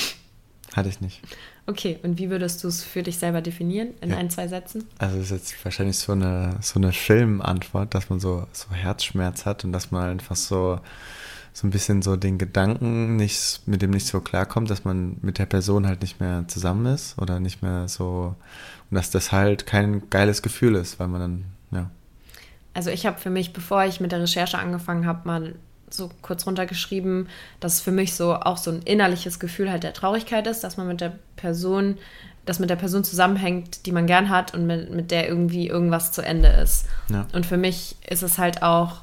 Hatte 0.74 0.88
ich 0.88 1.00
nicht. 1.00 1.20
Okay, 1.66 1.98
und 2.02 2.18
wie 2.18 2.30
würdest 2.30 2.62
du 2.64 2.68
es 2.68 2.82
für 2.82 3.04
dich 3.04 3.18
selber 3.18 3.40
definieren? 3.40 3.90
In 4.00 4.10
Ja. 4.10 4.16
ein, 4.16 4.28
zwei 4.28 4.48
Sätzen? 4.48 4.88
Also 4.98 5.16
das 5.18 5.26
ist 5.26 5.52
jetzt 5.52 5.64
wahrscheinlich 5.64 5.96
so 5.98 6.12
eine, 6.12 6.56
so 6.60 6.80
eine 6.80 6.92
Filmantwort, 6.92 7.94
dass 7.94 8.10
man 8.10 8.18
so, 8.18 8.46
so 8.52 8.70
Herzschmerz 8.72 9.46
hat 9.46 9.64
und 9.64 9.72
dass 9.72 9.92
man 9.92 10.10
einfach 10.10 10.34
so, 10.34 10.80
so 11.52 11.66
ein 11.66 11.70
bisschen 11.70 12.02
so 12.02 12.16
den 12.16 12.38
Gedanken 12.38 13.14
nicht, 13.14 13.62
mit 13.66 13.82
dem 13.82 13.90
nicht 13.92 14.06
so 14.06 14.20
klarkommt, 14.20 14.68
dass 14.68 14.84
man 14.84 15.18
mit 15.22 15.38
der 15.38 15.46
Person 15.46 15.86
halt 15.86 16.02
nicht 16.02 16.18
mehr 16.20 16.44
zusammen 16.48 16.86
ist 16.92 17.16
oder 17.20 17.38
nicht 17.38 17.62
mehr 17.62 17.86
so, 17.86 18.34
und 18.90 18.94
dass 18.96 19.10
das 19.10 19.30
halt 19.30 19.64
kein 19.66 20.10
geiles 20.10 20.42
Gefühl 20.42 20.74
ist, 20.74 20.98
weil 20.98 21.06
man 21.06 21.20
dann, 21.20 21.44
ja. 21.70 21.90
Also 22.74 22.90
ich 22.90 23.06
habe 23.06 23.20
für 23.20 23.30
mich, 23.30 23.52
bevor 23.52 23.84
ich 23.84 24.00
mit 24.00 24.10
der 24.10 24.20
Recherche 24.20 24.58
angefangen 24.58 25.06
habe, 25.06 25.20
mal 25.28 25.54
so 25.96 26.10
kurz 26.22 26.46
runtergeschrieben, 26.46 27.28
dass 27.60 27.80
für 27.80 27.92
mich 27.92 28.14
so 28.14 28.34
auch 28.34 28.56
so 28.56 28.70
ein 28.70 28.82
innerliches 28.82 29.38
Gefühl 29.38 29.70
halt 29.70 29.82
der 29.82 29.92
Traurigkeit 29.92 30.46
ist, 30.46 30.64
dass 30.64 30.76
man 30.76 30.86
mit 30.86 31.00
der 31.00 31.12
Person, 31.36 31.98
dass 32.44 32.58
mit 32.58 32.70
der 32.70 32.76
Person 32.76 33.04
zusammenhängt, 33.04 33.86
die 33.86 33.92
man 33.92 34.06
gern 34.06 34.28
hat 34.28 34.54
und 34.54 34.66
mit, 34.66 34.90
mit 34.90 35.10
der 35.10 35.28
irgendwie 35.28 35.68
irgendwas 35.68 36.12
zu 36.12 36.22
Ende 36.22 36.48
ist. 36.48 36.86
Ja. 37.08 37.26
Und 37.32 37.46
für 37.46 37.56
mich 37.56 37.96
ist 38.08 38.22
es 38.22 38.38
halt 38.38 38.62
auch 38.62 39.02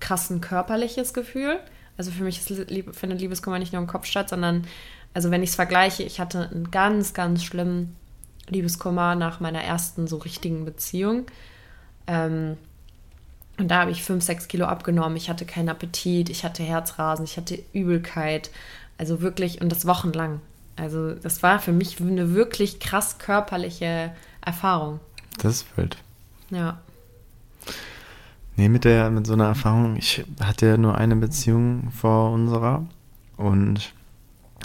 krass 0.00 0.30
ein 0.30 0.40
körperliches 0.40 1.14
Gefühl. 1.14 1.58
Also 1.96 2.10
für 2.10 2.24
mich 2.24 2.38
ist 2.38 2.70
Liebe, 2.70 2.92
findet 2.92 3.20
Liebeskummer 3.20 3.58
nicht 3.58 3.72
nur 3.72 3.82
im 3.82 3.88
Kopf 3.88 4.06
statt, 4.06 4.28
sondern 4.28 4.66
also 5.14 5.30
wenn 5.30 5.42
ich 5.42 5.50
es 5.50 5.56
vergleiche, 5.56 6.02
ich 6.02 6.20
hatte 6.20 6.50
einen 6.50 6.70
ganz, 6.70 7.14
ganz 7.14 7.44
schlimmen 7.44 7.96
Liebeskummer 8.48 9.14
nach 9.14 9.40
meiner 9.40 9.62
ersten 9.62 10.06
so 10.06 10.16
richtigen 10.16 10.64
Beziehung. 10.64 11.26
Ähm, 12.06 12.56
und 13.58 13.68
da 13.68 13.80
habe 13.80 13.90
ich 13.90 14.02
fünf, 14.02 14.24
sechs 14.24 14.48
Kilo 14.48 14.66
abgenommen. 14.66 15.16
Ich 15.16 15.28
hatte 15.28 15.44
keinen 15.44 15.68
Appetit, 15.68 16.30
ich 16.30 16.44
hatte 16.44 16.62
Herzrasen, 16.62 17.24
ich 17.24 17.36
hatte 17.36 17.62
Übelkeit. 17.72 18.50
Also 18.98 19.20
wirklich, 19.20 19.60
und 19.60 19.70
das 19.70 19.86
wochenlang. 19.86 20.40
Also 20.76 21.14
das 21.14 21.42
war 21.42 21.58
für 21.58 21.72
mich 21.72 22.00
eine 22.00 22.34
wirklich 22.34 22.80
krass 22.80 23.18
körperliche 23.18 24.12
Erfahrung. 24.40 25.00
Das 25.38 25.56
ist 25.56 25.76
wild. 25.76 25.96
Ja. 26.50 26.80
Nee, 28.56 28.68
mit 28.68 28.84
der, 28.84 29.10
mit 29.10 29.26
so 29.26 29.32
einer 29.32 29.46
Erfahrung, 29.46 29.96
ich 29.96 30.24
hatte 30.40 30.66
ja 30.66 30.76
nur 30.76 30.96
eine 30.96 31.16
Beziehung 31.16 31.90
vor 31.90 32.32
unserer 32.32 32.86
und 33.36 33.92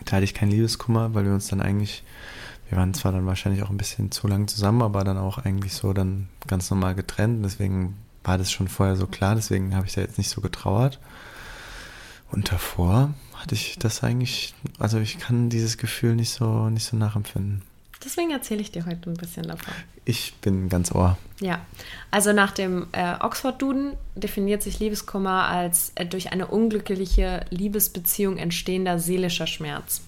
da 0.05 0.17
hatte 0.17 0.25
ich 0.25 0.33
keinen 0.33 0.51
Liebeskummer, 0.51 1.13
weil 1.13 1.25
wir 1.25 1.33
uns 1.33 1.47
dann 1.47 1.61
eigentlich, 1.61 2.03
wir 2.69 2.77
waren 2.77 2.93
zwar 2.93 3.11
dann 3.11 3.25
wahrscheinlich 3.25 3.63
auch 3.63 3.69
ein 3.69 3.77
bisschen 3.77 4.11
zu 4.11 4.27
lang 4.27 4.47
zusammen, 4.47 4.81
aber 4.81 5.03
dann 5.03 5.17
auch 5.17 5.37
eigentlich 5.37 5.73
so 5.73 5.93
dann 5.93 6.27
ganz 6.47 6.69
normal 6.69 6.95
getrennt. 6.95 7.43
Deswegen 7.45 7.95
war 8.27 8.37
das 8.37 8.51
schon 8.51 8.67
vorher 8.67 8.95
so 8.95 9.07
klar, 9.07 9.35
deswegen 9.35 9.75
habe 9.75 9.87
ich 9.87 9.93
da 9.93 10.01
jetzt 10.01 10.17
nicht 10.17 10.29
so 10.29 10.41
getrauert. 10.41 10.99
Und 12.31 12.51
davor 12.51 13.13
hatte 13.35 13.55
ich 13.55 13.77
das 13.79 14.03
eigentlich, 14.03 14.53
also 14.79 14.99
ich 14.99 15.17
kann 15.17 15.49
dieses 15.49 15.77
Gefühl 15.77 16.15
nicht 16.15 16.31
so, 16.31 16.69
nicht 16.69 16.85
so 16.85 16.97
nachempfinden. 16.97 17.61
Deswegen 18.03 18.31
erzähle 18.31 18.61
ich 18.61 18.71
dir 18.71 18.85
heute 18.85 19.09
ein 19.09 19.15
bisschen 19.15 19.47
davon. 19.47 19.73
Ich 20.05 20.35
bin 20.35 20.69
ganz 20.69 20.91
ohr. 20.91 21.17
Ja, 21.39 21.61
also 22.11 22.31
nach 22.31 22.51
dem 22.51 22.87
äh, 22.91 23.15
Oxford-Duden 23.19 23.93
definiert 24.15 24.61
sich 24.61 24.79
Liebeskummer 24.79 25.47
als 25.47 25.91
äh, 25.95 26.05
durch 26.05 26.31
eine 26.31 26.47
unglückliche 26.47 27.45
Liebesbeziehung 27.49 28.37
entstehender 28.37 28.99
seelischer 28.99 29.47
Schmerz. 29.47 30.01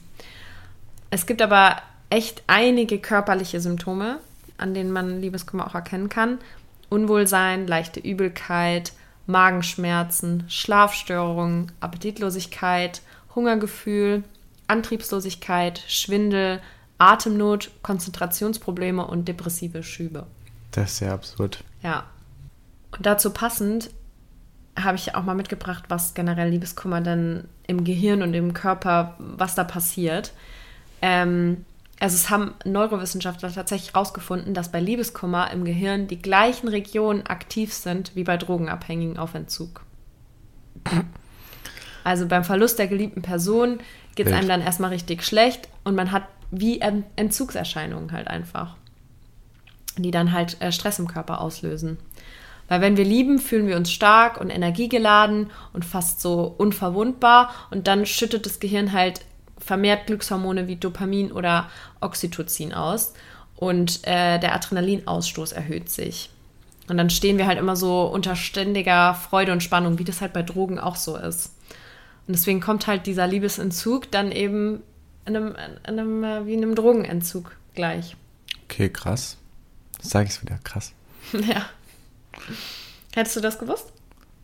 Es 1.10 1.26
gibt 1.26 1.42
aber 1.42 1.82
echt 2.10 2.44
einige 2.48 3.00
körperliche 3.00 3.60
Symptome, 3.60 4.20
an 4.58 4.74
denen 4.74 4.92
man 4.92 5.22
Liebeskummer 5.22 5.66
auch 5.68 5.76
erkennen 5.76 6.10
kann. 6.10 6.38
Unwohlsein, 6.90 7.68
leichte 7.68 8.00
Übelkeit, 8.00 8.94
Magenschmerzen, 9.28 10.46
Schlafstörungen, 10.48 11.72
Appetitlosigkeit, 11.80 13.02
Hungergefühl, 13.36 14.24
Antriebslosigkeit, 14.68 15.84
Schwindel, 15.88 16.62
Atemnot, 16.98 17.72
Konzentrationsprobleme 17.82 19.06
und 19.06 19.28
depressive 19.28 19.84
Schübe. 19.84 20.26
Das 20.72 20.92
ist 20.92 20.98
sehr 20.98 21.14
absurd. 21.14 21.64
Ja. 21.82 22.06
Und 22.92 23.06
dazu 23.06 23.32
passend 23.32 23.92
habe 24.78 24.98
ich 24.98 25.16
auch 25.16 25.24
mal 25.24 25.36
mitgebracht, 25.36 25.86
was 25.90 26.14
generell 26.14 26.50
Liebeskummer 26.50 27.02
dann 27.02 27.48
im 27.68 27.84
Gehirn 27.84 28.22
und 28.22 28.34
im 28.34 28.54
Körper, 28.54 29.16
was 29.20 29.56
da 29.56 29.64
passiert. 29.64 30.34
Ähm, 31.02 31.66
also 32.00 32.16
es 32.16 32.30
haben 32.30 32.54
Neurowissenschaftler 32.66 33.52
tatsächlich 33.52 33.94
herausgefunden, 33.94 34.54
dass 34.54 34.72
bei 34.72 34.80
Liebeskummer 34.80 35.52
im 35.52 35.66
Gehirn 35.66 36.08
die 36.08 36.22
gleichen 36.22 36.68
Regionen 36.68 37.26
aktiv 37.26 37.74
sind 37.74 38.16
wie 38.16 38.24
bei 38.24 38.38
Drogenabhängigen 38.38 39.18
auf 39.18 39.36
Entzug. 39.36 39.82
Also 42.04 42.28
beim 42.28 42.44
Verlust 42.44 42.80
der 42.80 42.88
geliebten 42.88 43.22
Person 43.22 43.80
geht 44.16 44.28
es 44.28 44.34
einem 44.34 44.48
dann 44.48 44.62
erstmal 44.62 44.92
richtig 44.92 45.24
schlecht 45.24 45.68
und 45.84 45.96
man 45.96 46.12
hat 46.12 46.24
wie 46.52 46.80
Ent- 46.80 47.06
Entzugserscheinungen 47.16 48.12
halt 48.12 48.28
einfach 48.28 48.76
die 50.04 50.12
dann 50.12 50.32
halt 50.32 50.62
äh, 50.62 50.72
Stress 50.72 51.00
im 51.00 51.08
Körper 51.08 51.42
auslösen. 51.42 51.98
Weil 52.68 52.82
wenn 52.82 52.98
wir 52.98 53.06
lieben, 53.06 53.40
fühlen 53.40 53.68
wir 53.68 53.78
uns 53.78 53.92
stark 53.92 54.40
und 54.40 54.50
energiegeladen 54.50 55.50
und 55.74 55.86
fast 55.86 56.22
so 56.22 56.54
unverwundbar 56.58 57.54
und 57.72 57.88
dann 57.88 58.06
schüttet 58.06 58.46
das 58.46 58.60
Gehirn 58.60 58.94
halt 58.94 59.22
vermehrt 59.60 60.08
Glückshormone 60.08 60.68
wie 60.68 60.76
Dopamin 60.76 61.32
oder 61.32 61.70
Oxytocin 62.02 62.74
aus 62.74 63.14
und 63.56 64.00
äh, 64.08 64.40
der 64.40 64.56
Adrenalinausstoß 64.56 65.52
erhöht 65.52 65.90
sich. 65.90 66.30
Und 66.88 66.98
dann 66.98 67.10
stehen 67.10 67.38
wir 67.38 67.46
halt 67.46 67.60
immer 67.60 67.76
so 67.76 68.04
unter 68.04 68.36
ständiger 68.36 69.14
Freude 69.14 69.52
und 69.52 69.62
Spannung, 69.62 70.00
wie 70.00 70.04
das 70.04 70.22
halt 70.22 70.34
bei 70.34 70.42
Drogen 70.42 70.80
auch 70.80 70.96
so 70.96 71.16
ist. 71.16 71.54
Und 72.28 72.36
deswegen 72.36 72.62
kommt 72.62 72.88
halt 72.88 73.06
dieser 73.06 73.28
Liebesentzug 73.28 74.10
dann 74.12 74.32
eben 74.32 74.82
in 75.26 75.36
einem, 75.36 75.56
in 75.88 76.00
einem, 76.00 76.24
äh, 76.24 76.46
wie 76.46 76.54
in 76.54 76.64
einem 76.64 76.76
Drogenentzug 76.76 77.56
gleich. 77.76 78.16
Okay, 78.66 78.90
krass. 78.90 79.38
Sag 80.02 80.28
ich's 80.28 80.42
wieder, 80.42 80.60
krass. 80.64 80.94
Ja. 81.34 81.66
Hättest 83.14 83.36
du 83.36 83.42
das 83.42 83.60
gewusst? 83.60 83.92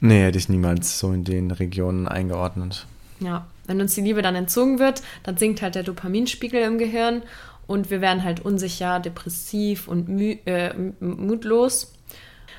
Nee, 0.02 0.24
hätte 0.24 0.38
ich 0.38 0.50
niemals 0.50 1.00
so 1.00 1.14
in 1.14 1.24
den 1.24 1.52
Regionen 1.52 2.08
eingeordnet. 2.08 2.86
Ja. 3.20 3.48
Wenn 3.68 3.82
uns 3.82 3.96
die 3.96 4.02
Liebe 4.02 4.22
dann 4.22 4.36
entzogen 4.36 4.80
wird, 4.80 5.02
dann 5.24 5.38
sinkt 5.38 5.62
halt 5.62 5.76
der 5.76 5.84
Dopaminspiegel 5.84 6.62
im 6.62 6.78
Gehirn 6.78 7.24
und 7.68 7.90
wir 7.90 8.02
werden 8.02 8.24
halt 8.24 8.42
unsicher, 8.42 9.00
depressiv 9.00 9.88
und 9.88 10.08
mü 10.08 10.38
äh, 10.46 10.74
mutlos. 11.00 11.94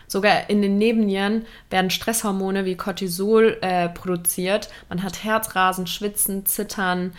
Sogar 0.09 0.49
in 0.51 0.63
den 0.63 0.79
Nebennieren 0.79 1.47
werden 1.71 1.91
Stresshormone 1.91 2.65
wie 2.65 2.77
Cortisol 2.77 3.59
äh, 3.61 3.89
produziert. 3.89 4.69
Man 4.89 5.03
hat 5.03 5.25
Herzrasen, 5.25 5.87
Schwitzen, 5.87 6.47
Zittern. 6.47 7.13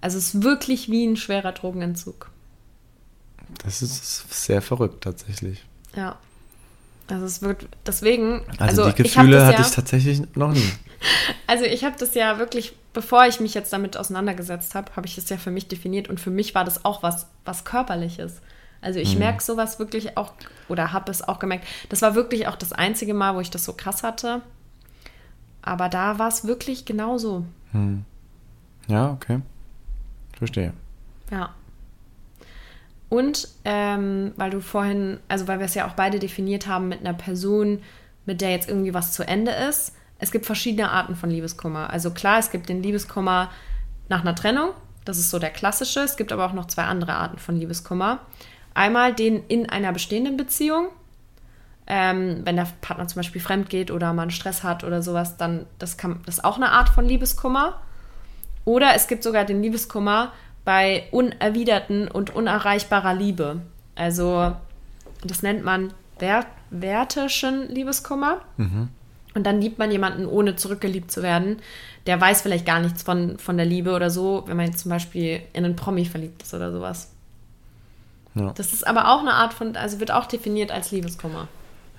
Also 0.00 0.18
es 0.18 0.34
ist 0.34 0.42
wirklich 0.42 0.90
wie 0.90 1.06
ein 1.06 1.16
schwerer 1.16 1.52
Drogenentzug. 1.52 2.30
Das 3.64 3.80
ist 3.80 4.44
sehr 4.44 4.60
verrückt 4.60 5.04
tatsächlich. 5.04 5.64
Ja. 5.94 6.18
Also 7.08 7.24
es 7.24 7.40
wird 7.42 7.68
deswegen. 7.86 8.42
Also, 8.58 8.82
die 8.90 9.02
ich 9.02 9.16
hab 9.16 9.24
Gefühle 9.24 9.38
das 9.38 9.46
hatte 9.46 9.62
ja- 9.62 9.68
ich 9.68 9.74
tatsächlich 9.74 10.22
noch 10.34 10.52
nie. 10.52 10.68
Also 11.46 11.64
ich 11.64 11.84
habe 11.84 11.96
das 11.98 12.14
ja 12.14 12.38
wirklich, 12.38 12.74
bevor 12.92 13.26
ich 13.26 13.40
mich 13.40 13.54
jetzt 13.54 13.72
damit 13.72 13.96
auseinandergesetzt 13.96 14.74
habe, 14.74 14.94
habe 14.96 15.06
ich 15.06 15.14
das 15.14 15.28
ja 15.28 15.36
für 15.36 15.50
mich 15.50 15.68
definiert 15.68 16.08
und 16.08 16.20
für 16.20 16.30
mich 16.30 16.54
war 16.54 16.64
das 16.64 16.84
auch 16.84 17.02
was, 17.02 17.26
was 17.44 17.64
körperliches. 17.64 18.40
Also 18.80 19.00
ich 19.00 19.18
merke 19.18 19.42
sowas 19.42 19.78
wirklich 19.78 20.16
auch, 20.16 20.32
oder 20.68 20.92
habe 20.92 21.10
es 21.10 21.26
auch 21.26 21.38
gemerkt. 21.38 21.66
Das 21.88 22.02
war 22.02 22.14
wirklich 22.14 22.46
auch 22.46 22.56
das 22.56 22.72
einzige 22.72 23.14
Mal, 23.14 23.34
wo 23.34 23.40
ich 23.40 23.50
das 23.50 23.64
so 23.64 23.72
krass 23.72 24.02
hatte. 24.02 24.42
Aber 25.62 25.88
da 25.88 26.18
war 26.18 26.28
es 26.28 26.46
wirklich 26.46 26.84
genauso. 26.84 27.44
Ja, 28.86 29.10
okay. 29.10 29.40
Verstehe. 30.38 30.72
Ja. 31.30 31.54
Und 33.08 33.48
ähm, 33.64 34.32
weil 34.36 34.50
du 34.50 34.60
vorhin, 34.60 35.18
also 35.28 35.48
weil 35.48 35.58
wir 35.58 35.66
es 35.66 35.74
ja 35.74 35.88
auch 35.88 35.94
beide 35.94 36.18
definiert 36.18 36.66
haben 36.66 36.88
mit 36.88 37.00
einer 37.00 37.14
Person, 37.14 37.82
mit 38.24 38.40
der 38.40 38.50
jetzt 38.50 38.68
irgendwie 38.68 38.94
was 38.94 39.12
zu 39.12 39.26
Ende 39.26 39.52
ist. 39.52 39.94
Es 40.18 40.32
gibt 40.32 40.46
verschiedene 40.46 40.90
Arten 40.90 41.16
von 41.16 41.30
Liebeskummer. 41.30 41.90
Also 41.90 42.10
klar, 42.10 42.38
es 42.38 42.50
gibt 42.50 42.68
den 42.68 42.82
Liebeskummer, 42.82 43.50
nach 44.08 44.20
einer 44.20 44.34
Trennung. 44.34 44.70
Das 45.04 45.18
ist 45.18 45.30
so 45.30 45.38
der 45.38 45.50
klassische. 45.50 46.00
Es 46.00 46.16
gibt 46.16 46.32
aber 46.32 46.46
auch 46.46 46.52
noch 46.52 46.66
zwei 46.66 46.84
andere 46.84 47.14
Arten 47.14 47.38
von 47.38 47.56
Liebeskummer. 47.56 48.20
Einmal 48.74 49.14
den 49.14 49.44
in 49.46 49.68
einer 49.68 49.92
bestehenden 49.92 50.36
Beziehung. 50.36 50.88
Ähm, 51.86 52.40
wenn 52.44 52.56
der 52.56 52.66
Partner 52.80 53.06
zum 53.06 53.20
Beispiel 53.20 53.40
fremd 53.40 53.70
geht 53.70 53.92
oder 53.92 54.12
man 54.12 54.30
Stress 54.30 54.64
hat 54.64 54.82
oder 54.82 55.02
sowas, 55.02 55.36
dann 55.36 55.66
das 55.78 55.96
kann 55.96 56.20
das 56.26 56.38
ist 56.38 56.44
auch 56.44 56.56
eine 56.56 56.70
Art 56.70 56.88
von 56.88 57.04
Liebeskummer. 57.04 57.80
Oder 58.64 58.94
es 58.96 59.06
gibt 59.06 59.22
sogar 59.22 59.44
den 59.44 59.62
Liebeskummer 59.62 60.32
bei 60.64 61.04
unerwiderten 61.12 62.08
und 62.08 62.34
unerreichbarer 62.34 63.14
Liebe. 63.14 63.60
Also 63.94 64.56
das 65.22 65.42
nennt 65.42 65.64
man 65.64 65.92
wert 66.18 66.48
wertischen 66.70 67.68
Liebeskummer. 67.68 68.40
Und 69.36 69.44
dann 69.44 69.60
liebt 69.60 69.78
man 69.78 69.90
jemanden, 69.90 70.24
ohne 70.24 70.56
zurückgeliebt 70.56 71.12
zu 71.12 71.22
werden. 71.22 71.58
Der 72.06 72.18
weiß 72.18 72.40
vielleicht 72.40 72.64
gar 72.64 72.80
nichts 72.80 73.02
von, 73.02 73.38
von 73.38 73.58
der 73.58 73.66
Liebe 73.66 73.94
oder 73.94 74.08
so, 74.08 74.44
wenn 74.46 74.56
man 74.56 74.64
jetzt 74.64 74.78
zum 74.78 74.88
Beispiel 74.88 75.42
in 75.52 75.66
einen 75.66 75.76
Promi 75.76 76.06
verliebt 76.06 76.42
ist 76.42 76.54
oder 76.54 76.72
sowas. 76.72 77.10
Ja. 78.34 78.52
Das 78.56 78.72
ist 78.72 78.86
aber 78.86 79.12
auch 79.12 79.20
eine 79.20 79.34
Art 79.34 79.52
von, 79.52 79.76
also 79.76 80.00
wird 80.00 80.10
auch 80.10 80.24
definiert 80.24 80.70
als 80.70 80.90
Liebeskummer. 80.90 81.48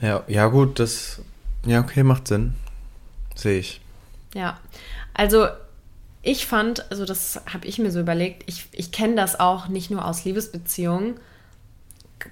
Ja, 0.01 0.23
ja 0.27 0.47
gut, 0.47 0.79
das. 0.79 1.21
Ja, 1.63 1.81
okay, 1.81 2.01
macht 2.01 2.27
Sinn. 2.27 2.55
Sehe 3.35 3.59
ich. 3.59 3.81
Ja, 4.33 4.57
also 5.13 5.45
ich 6.23 6.47
fand, 6.47 6.89
also 6.89 7.05
das 7.05 7.41
habe 7.53 7.67
ich 7.67 7.77
mir 7.77 7.91
so 7.91 7.99
überlegt, 7.99 8.45
ich, 8.47 8.67
ich 8.71 8.91
kenne 8.91 9.13
das 9.13 9.39
auch 9.39 9.67
nicht 9.67 9.91
nur 9.91 10.03
aus 10.03 10.25
Liebesbeziehungen, 10.25 11.19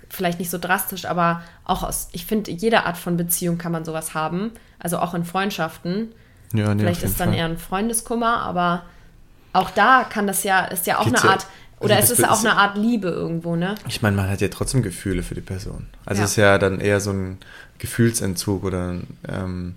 vielleicht 0.10 0.40
nicht 0.40 0.50
so 0.50 0.58
drastisch, 0.58 1.06
aber 1.06 1.42
auch 1.64 1.84
aus, 1.84 2.10
ich 2.12 2.26
finde, 2.26 2.52
jede 2.52 2.86
Art 2.86 2.98
von 2.98 3.18
Beziehung 3.18 3.58
kann 3.58 3.72
man 3.72 3.86
sowas 3.86 4.14
haben, 4.14 4.52
also 4.80 5.00
auch 5.00 5.14
in 5.14 5.26
Freundschaften. 5.26 6.12
Ja, 6.54 6.74
nee, 6.74 6.82
vielleicht 6.84 7.04
ist 7.04 7.20
dann 7.20 7.30
Fall. 7.30 7.38
eher 7.38 7.46
ein 7.46 7.58
Freundeskummer, 7.58 8.40
aber 8.40 8.84
auch 9.54 9.70
da 9.72 10.04
kann 10.04 10.28
das 10.28 10.44
ja, 10.44 10.66
ist 10.66 10.88
ja 10.88 11.00
auch 11.00 11.06
Geht's 11.06 11.22
eine 11.24 11.32
Art, 11.32 11.48
oder 11.80 11.96
also 11.96 12.04
es 12.04 12.10
das 12.10 12.20
ist 12.20 12.26
ja 12.26 12.32
auch 12.32 12.40
eine 12.40 12.58
Art 12.58 12.78
Liebe 12.78 13.10
irgendwo, 13.10 13.56
ne? 13.56 13.76
Ich 13.88 14.02
meine, 14.02 14.16
man 14.16 14.30
hat 14.30 14.42
ja 14.42 14.48
trotzdem 14.48 14.82
Gefühle 14.82 15.24
für 15.24 15.36
die 15.36 15.42
Person. 15.42 15.88
Also 16.06 16.22
Ja. 16.22 16.26
es 16.26 16.32
ist 16.32 16.38
ja 16.38 16.58
dann 16.58 16.80
eher 16.80 17.00
so 17.00 17.12
ein 17.12 17.38
Gefühlsentzug 17.80 18.64
oder 18.64 18.96
ähm, 19.28 19.76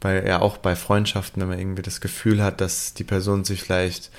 weil 0.00 0.26
ja 0.26 0.40
auch 0.40 0.58
bei 0.58 0.76
Freundschaften, 0.76 1.40
wenn 1.40 1.48
man 1.48 1.58
irgendwie 1.58 1.82
das 1.82 2.00
Gefühl 2.00 2.42
hat, 2.42 2.60
dass 2.60 2.94
die 2.94 3.04
Person 3.04 3.44
sich 3.44 3.62
vielleicht, 3.62 4.10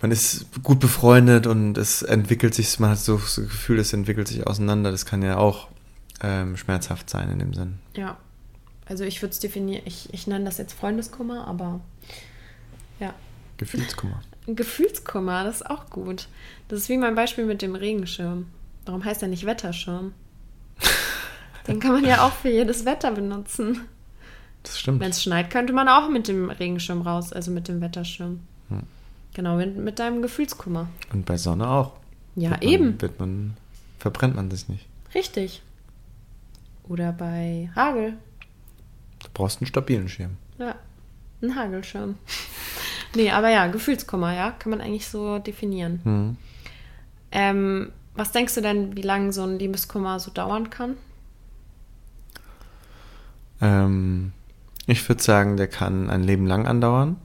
man 0.00 0.10
ist 0.10 0.46
gut 0.62 0.80
befreundet 0.80 1.46
und 1.46 1.76
es 1.76 2.02
entwickelt 2.02 2.54
sich, 2.54 2.78
man 2.78 2.90
hat 2.90 2.98
so 2.98 3.16
das 3.16 3.36
Gefühl, 3.36 3.78
es 3.78 3.92
entwickelt 3.92 4.28
sich 4.28 4.46
auseinander. 4.46 4.90
Das 4.90 5.06
kann 5.06 5.22
ja 5.22 5.36
auch 5.36 5.68
ähm, 6.22 6.56
schmerzhaft 6.56 7.10
sein 7.10 7.30
in 7.30 7.38
dem 7.38 7.54
Sinn. 7.54 7.78
Ja. 7.96 8.16
Also 8.86 9.04
ich 9.04 9.20
würde 9.20 9.32
es 9.32 9.38
definieren, 9.38 9.82
ich, 9.84 10.12
ich 10.12 10.26
nenne 10.26 10.44
das 10.44 10.58
jetzt 10.58 10.72
Freundeskummer, 10.72 11.46
aber 11.46 11.80
ja. 13.00 13.12
Gefühlskummer. 13.58 14.22
Ein 14.46 14.56
Gefühlskummer, 14.56 15.44
das 15.44 15.56
ist 15.56 15.70
auch 15.70 15.90
gut. 15.90 16.28
Das 16.68 16.80
ist 16.80 16.88
wie 16.88 16.96
mein 16.96 17.14
Beispiel 17.14 17.44
mit 17.44 17.60
dem 17.60 17.74
Regenschirm. 17.74 18.46
Warum 18.86 19.04
heißt 19.04 19.22
er 19.22 19.28
nicht 19.28 19.44
Wetterschirm? 19.44 20.12
Den 21.66 21.80
kann 21.80 21.92
man 21.92 22.04
ja 22.04 22.26
auch 22.26 22.32
für 22.32 22.48
jedes 22.48 22.86
Wetter 22.86 23.10
benutzen. 23.12 23.80
Das 24.62 24.78
stimmt. 24.78 25.00
Wenn 25.00 25.10
es 25.10 25.22
schneit, 25.22 25.50
könnte 25.50 25.72
man 25.72 25.88
auch 25.88 26.08
mit 26.08 26.28
dem 26.28 26.50
Regenschirm 26.50 27.02
raus, 27.02 27.32
also 27.32 27.50
mit 27.50 27.68
dem 27.68 27.82
Wetterschirm. 27.82 28.40
Hm. 28.70 28.84
Genau, 29.38 29.54
mit, 29.56 30.00
deinem 30.00 30.20
Gefühlskummer. 30.20 30.88
Und 31.12 31.24
bei 31.24 31.36
Sonne 31.36 31.70
auch. 31.70 31.92
Ja, 32.34 32.50
Wird 32.50 32.60
man, 32.60 32.70
eben. 32.72 33.00
Wird 33.00 33.20
man, 33.20 33.56
verbrennt 34.00 34.34
man 34.34 34.50
sich 34.50 34.68
nicht. 34.68 34.84
Richtig. 35.14 35.62
Oder 36.88 37.12
bei 37.12 37.70
Hagel. 37.76 38.14
Du 39.22 39.28
brauchst 39.32 39.60
einen 39.60 39.68
stabilen 39.68 40.08
Schirm. 40.08 40.38
Ja, 40.58 40.74
ein 41.40 41.54
Hagelschirm. 41.54 42.16
nee, 43.14 43.30
aber 43.30 43.50
ja, 43.50 43.68
Gefühlskummer, 43.68 44.34
ja, 44.34 44.50
kann 44.50 44.70
man 44.70 44.80
eigentlich 44.80 45.06
so 45.06 45.38
definieren. 45.38 46.00
Mhm. 46.02 46.36
Ähm, 47.30 47.92
was 48.16 48.32
denkst 48.32 48.56
du 48.56 48.60
denn, 48.60 48.96
wie 48.96 49.02
lange 49.02 49.32
so 49.32 49.44
ein 49.44 49.56
Liebeskummer 49.56 50.18
so 50.18 50.32
dauern 50.32 50.68
kann? 50.68 50.96
Ähm, 53.60 54.32
ich 54.88 55.08
würde 55.08 55.22
sagen, 55.22 55.56
der 55.56 55.68
kann 55.68 56.10
ein 56.10 56.24
Leben 56.24 56.46
lang 56.46 56.66
andauern. 56.66 57.18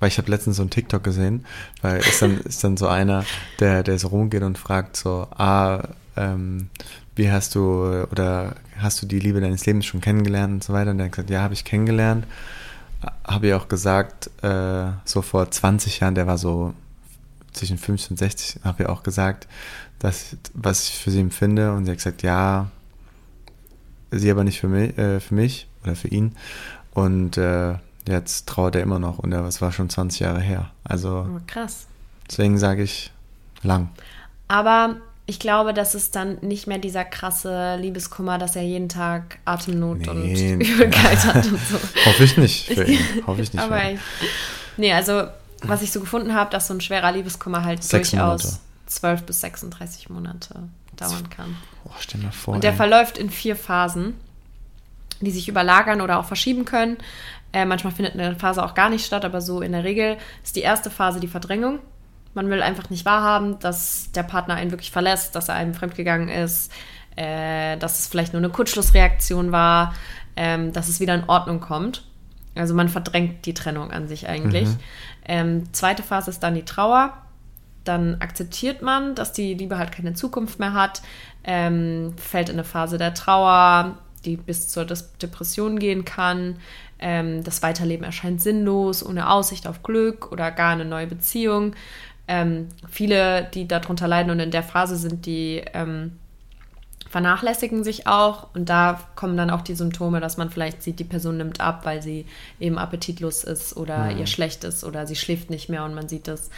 Weil 0.00 0.08
ich 0.08 0.18
habe 0.18 0.30
letztens 0.30 0.56
so 0.56 0.62
einen 0.62 0.70
TikTok 0.70 1.02
gesehen, 1.02 1.44
weil 1.82 1.98
ist 1.98 2.22
dann, 2.22 2.38
ist 2.44 2.62
dann 2.62 2.76
so 2.76 2.88
einer, 2.88 3.24
der, 3.60 3.82
der 3.82 3.98
so 3.98 4.08
rumgeht 4.08 4.42
und 4.42 4.58
fragt 4.58 4.96
so, 4.96 5.26
ah, 5.30 5.88
ähm, 6.16 6.68
wie 7.16 7.30
hast 7.30 7.54
du 7.54 8.06
oder 8.10 8.54
hast 8.78 9.02
du 9.02 9.06
die 9.06 9.18
Liebe 9.18 9.40
deines 9.40 9.66
Lebens 9.66 9.86
schon 9.86 10.00
kennengelernt 10.00 10.52
und 10.54 10.64
so 10.64 10.72
weiter? 10.72 10.92
Und 10.92 10.98
der 10.98 11.06
hat 11.06 11.12
gesagt, 11.12 11.30
ja, 11.30 11.42
habe 11.42 11.54
ich 11.54 11.64
kennengelernt. 11.64 12.26
Habe 13.24 13.48
ich 13.48 13.54
auch 13.54 13.68
gesagt, 13.68 14.30
äh, 14.42 14.86
so 15.04 15.22
vor 15.22 15.50
20 15.50 16.00
Jahren, 16.00 16.14
der 16.14 16.26
war 16.26 16.38
so 16.38 16.74
zwischen 17.52 17.78
50 17.78 18.12
und 18.12 18.16
60, 18.18 18.60
habe 18.64 18.84
ich 18.84 18.88
auch 18.88 19.02
gesagt, 19.02 19.48
dass, 19.98 20.36
was 20.54 20.88
ich 20.88 20.98
für 20.98 21.10
sie 21.10 21.20
empfinde. 21.20 21.72
Und 21.72 21.84
sie 21.84 21.90
hat 21.90 21.98
gesagt, 21.98 22.22
ja, 22.22 22.70
sie 24.10 24.30
aber 24.30 24.44
nicht 24.44 24.60
für 24.60 24.68
mich, 24.68 24.96
äh, 24.96 25.20
für 25.20 25.34
mich 25.34 25.68
oder 25.82 25.96
für 25.96 26.08
ihn. 26.08 26.36
Und 26.92 27.36
äh, 27.36 27.74
jetzt 28.12 28.46
trauert 28.48 28.74
er 28.76 28.82
immer 28.82 28.98
noch 28.98 29.18
und 29.18 29.32
es 29.32 29.60
war 29.60 29.72
schon 29.72 29.88
20 29.90 30.20
Jahre 30.20 30.40
her. 30.40 30.70
Also 30.84 31.26
Oh, 31.28 31.40
krass. 31.46 31.86
deswegen 32.30 32.58
sage 32.58 32.82
ich 32.82 33.12
lang. 33.62 33.90
Aber 34.48 34.96
ich 35.26 35.38
glaube, 35.38 35.74
das 35.74 35.94
ist 35.94 36.16
dann 36.16 36.38
nicht 36.40 36.66
mehr 36.66 36.78
dieser 36.78 37.04
krasse 37.04 37.76
Liebeskummer, 37.76 38.38
dass 38.38 38.56
er 38.56 38.62
jeden 38.62 38.88
Tag 38.88 39.38
Atemnot 39.44 39.98
Nee. 39.98 40.08
und 40.54 40.60
Übelkeit 40.66 41.22
hat 41.24 41.46
und 41.46 41.58
so. 41.60 41.76
Hoffe 42.06 42.24
ich 42.24 42.36
nicht 42.38 42.66
für 42.72 42.84
ihn. 42.84 42.98
Hoffe 43.26 43.42
ich 43.42 43.52
nicht. 43.52 43.62
Aber 43.62 43.78
für 43.78 43.90
ihn. 43.90 43.98
nee, 44.78 44.92
also 44.92 45.24
was 45.62 45.82
ich 45.82 45.90
so 45.92 46.00
gefunden 46.00 46.34
habe, 46.34 46.50
dass 46.50 46.68
so 46.68 46.74
ein 46.74 46.80
schwerer 46.80 47.12
Liebeskummer 47.12 47.64
halt 47.64 47.82
Sechs 47.82 48.10
durchaus 48.12 48.44
Monate. 48.44 48.58
12 48.86 49.22
bis 49.24 49.40
36 49.40 50.08
Monate 50.08 50.54
dauern 50.96 51.28
kann. 51.28 51.56
Boah, 51.84 51.94
stell 52.00 52.20
mal 52.22 52.32
vor. 52.32 52.54
Und 52.54 52.64
der 52.64 52.70
ey. 52.70 52.76
verläuft 52.76 53.18
in 53.18 53.28
vier 53.28 53.54
Phasen, 53.56 54.14
die 55.20 55.30
sich 55.32 55.48
überlagern 55.48 56.00
oder 56.00 56.18
auch 56.20 56.24
verschieben 56.24 56.64
können. 56.64 56.96
Äh, 57.52 57.64
manchmal 57.64 57.92
findet 57.92 58.14
eine 58.14 58.36
Phase 58.36 58.62
auch 58.64 58.74
gar 58.74 58.90
nicht 58.90 59.06
statt, 59.06 59.24
aber 59.24 59.40
so 59.40 59.60
in 59.60 59.72
der 59.72 59.84
Regel 59.84 60.16
ist 60.44 60.56
die 60.56 60.60
erste 60.60 60.90
Phase 60.90 61.20
die 61.20 61.28
Verdrängung. 61.28 61.80
Man 62.34 62.50
will 62.50 62.62
einfach 62.62 62.90
nicht 62.90 63.06
wahrhaben, 63.06 63.58
dass 63.58 64.12
der 64.12 64.22
Partner 64.22 64.54
einen 64.54 64.70
wirklich 64.70 64.90
verlässt, 64.90 65.34
dass 65.34 65.48
er 65.48 65.54
einem 65.54 65.74
fremdgegangen 65.74 66.28
ist, 66.28 66.72
äh, 67.16 67.76
dass 67.78 68.00
es 68.00 68.06
vielleicht 68.06 68.32
nur 68.32 68.42
eine 68.42 68.50
Kurzschlussreaktion 68.50 69.50
war, 69.50 69.94
ähm, 70.36 70.72
dass 70.72 70.88
es 70.88 71.00
wieder 71.00 71.14
in 71.14 71.24
Ordnung 71.24 71.60
kommt. 71.60 72.04
Also 72.54 72.74
man 72.74 72.88
verdrängt 72.88 73.46
die 73.46 73.54
Trennung 73.54 73.90
an 73.90 74.08
sich 74.08 74.28
eigentlich. 74.28 74.68
Ähm, 75.24 75.72
zweite 75.72 76.02
Phase 76.02 76.30
ist 76.30 76.42
dann 76.42 76.54
die 76.54 76.64
Trauer 76.64 77.14
dann 77.88 78.20
akzeptiert 78.20 78.82
man, 78.82 79.14
dass 79.14 79.32
die 79.32 79.54
Liebe 79.54 79.78
halt 79.78 79.92
keine 79.92 80.12
Zukunft 80.12 80.58
mehr 80.58 80.74
hat, 80.74 81.00
ähm, 81.42 82.14
fällt 82.18 82.50
in 82.50 82.56
eine 82.56 82.64
Phase 82.64 82.98
der 82.98 83.14
Trauer, 83.14 83.98
die 84.24 84.36
bis 84.36 84.68
zur 84.68 84.84
Des 84.84 85.16
Depression 85.18 85.78
gehen 85.78 86.04
kann. 86.04 86.56
Ähm, 86.98 87.44
das 87.44 87.62
Weiterleben 87.62 88.04
erscheint 88.04 88.40
sinnlos, 88.40 89.04
ohne 89.04 89.30
Aussicht 89.30 89.66
auf 89.66 89.82
Glück 89.82 90.32
oder 90.32 90.50
gar 90.50 90.72
eine 90.72 90.84
neue 90.84 91.06
Beziehung. 91.06 91.74
Ähm, 92.26 92.68
viele, 92.88 93.44
die 93.54 93.66
darunter 93.68 94.08
leiden 94.08 94.30
und 94.30 94.40
in 94.40 94.50
der 94.50 94.62
Phase 94.62 94.96
sind, 94.96 95.24
die 95.24 95.62
ähm, 95.72 96.18
vernachlässigen 97.08 97.84
sich 97.84 98.06
auch 98.06 98.54
und 98.54 98.68
da 98.68 99.00
kommen 99.16 99.36
dann 99.36 99.50
auch 99.50 99.62
die 99.62 99.74
Symptome, 99.74 100.20
dass 100.20 100.36
man 100.36 100.50
vielleicht 100.50 100.82
sieht, 100.82 100.98
die 100.98 101.04
Person 101.04 101.38
nimmt 101.38 101.60
ab, 101.60 101.86
weil 101.86 102.02
sie 102.02 102.26
eben 102.60 102.76
appetitlos 102.76 103.44
ist 103.44 103.76
oder 103.76 104.10
ihr 104.10 104.26
schlecht 104.26 104.64
ist 104.64 104.84
oder 104.84 105.06
sie 105.06 105.16
schläft 105.16 105.48
nicht 105.48 105.70
mehr 105.70 105.84
und 105.84 105.94
man 105.94 106.08
sieht 106.08 106.28
das. 106.28 106.50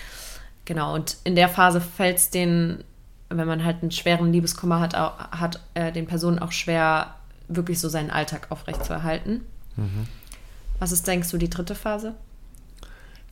Genau, 0.65 0.95
und 0.95 1.19
in 1.25 1.37
der 1.37 1.49
Phase 1.49 1.81
fällt 1.81 2.17
es 2.17 2.31
den, 2.31 2.83
wenn 3.29 3.47
man 3.47 3.65
halt 3.65 3.83
einen 3.83 3.93
schweren 3.93 4.33
Liebeskummer 4.33 4.81
hat, 4.81 4.97
auch, 4.97 5.19
hat 5.31 5.61
äh, 5.75 5.93
den 5.93 6.07
Personen 6.07 6.41
auch 6.41 6.53
schwer, 6.53 7.15
wirklich 7.47 7.79
so 7.79 7.89
seinen 7.89 8.11
Alltag 8.11 8.49
aufrechtzuerhalten. 8.51 9.43
Was 10.81 10.93
ist, 10.93 11.07
denkst 11.07 11.31
du, 11.31 11.39
die 11.39 11.51
dritte 11.51 11.75
Phase? 11.75 12.15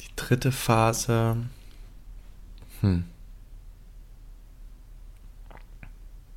Die 0.02 0.14
dritte 0.16 0.52
Phase. 0.52 1.36
Hm. 2.82 3.04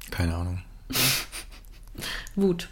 Keine 0.10 0.36
Ahnung. 0.36 0.64
Wut. 2.36 2.70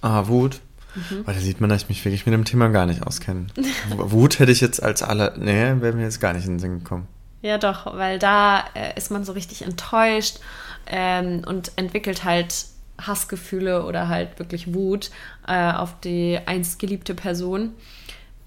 Ah, 0.00 0.26
Wut. 0.28 0.60
Mhm. 0.94 1.26
Weil 1.26 1.34
da 1.34 1.40
sieht 1.40 1.60
man, 1.60 1.68
dass 1.68 1.82
ich 1.82 1.88
mich 1.88 2.04
wirklich 2.04 2.26
mit 2.26 2.32
dem 2.32 2.44
Thema 2.44 2.68
gar 2.68 2.86
nicht 2.86 3.02
auskenne. 3.02 3.48
Wut 3.90 4.38
hätte 4.38 4.52
ich 4.52 4.60
jetzt 4.60 4.82
als 4.82 5.02
aller. 5.02 5.36
Nee, 5.36 5.80
wäre 5.80 5.92
mir 5.92 6.04
jetzt 6.04 6.20
gar 6.20 6.32
nicht 6.32 6.46
in 6.46 6.54
den 6.54 6.58
Sinn 6.60 6.78
gekommen. 6.78 7.06
Ja, 7.42 7.58
doch, 7.58 7.94
weil 7.94 8.18
da 8.18 8.64
äh, 8.74 8.96
ist 8.96 9.10
man 9.10 9.24
so 9.24 9.32
richtig 9.32 9.62
enttäuscht 9.62 10.38
ähm, 10.86 11.42
und 11.46 11.72
entwickelt 11.76 12.24
halt 12.24 12.66
Hassgefühle 13.00 13.84
oder 13.84 14.08
halt 14.08 14.38
wirklich 14.38 14.74
Wut 14.74 15.10
äh, 15.46 15.72
auf 15.72 15.98
die 16.00 16.38
einst 16.46 16.78
geliebte 16.78 17.14
Person. 17.14 17.72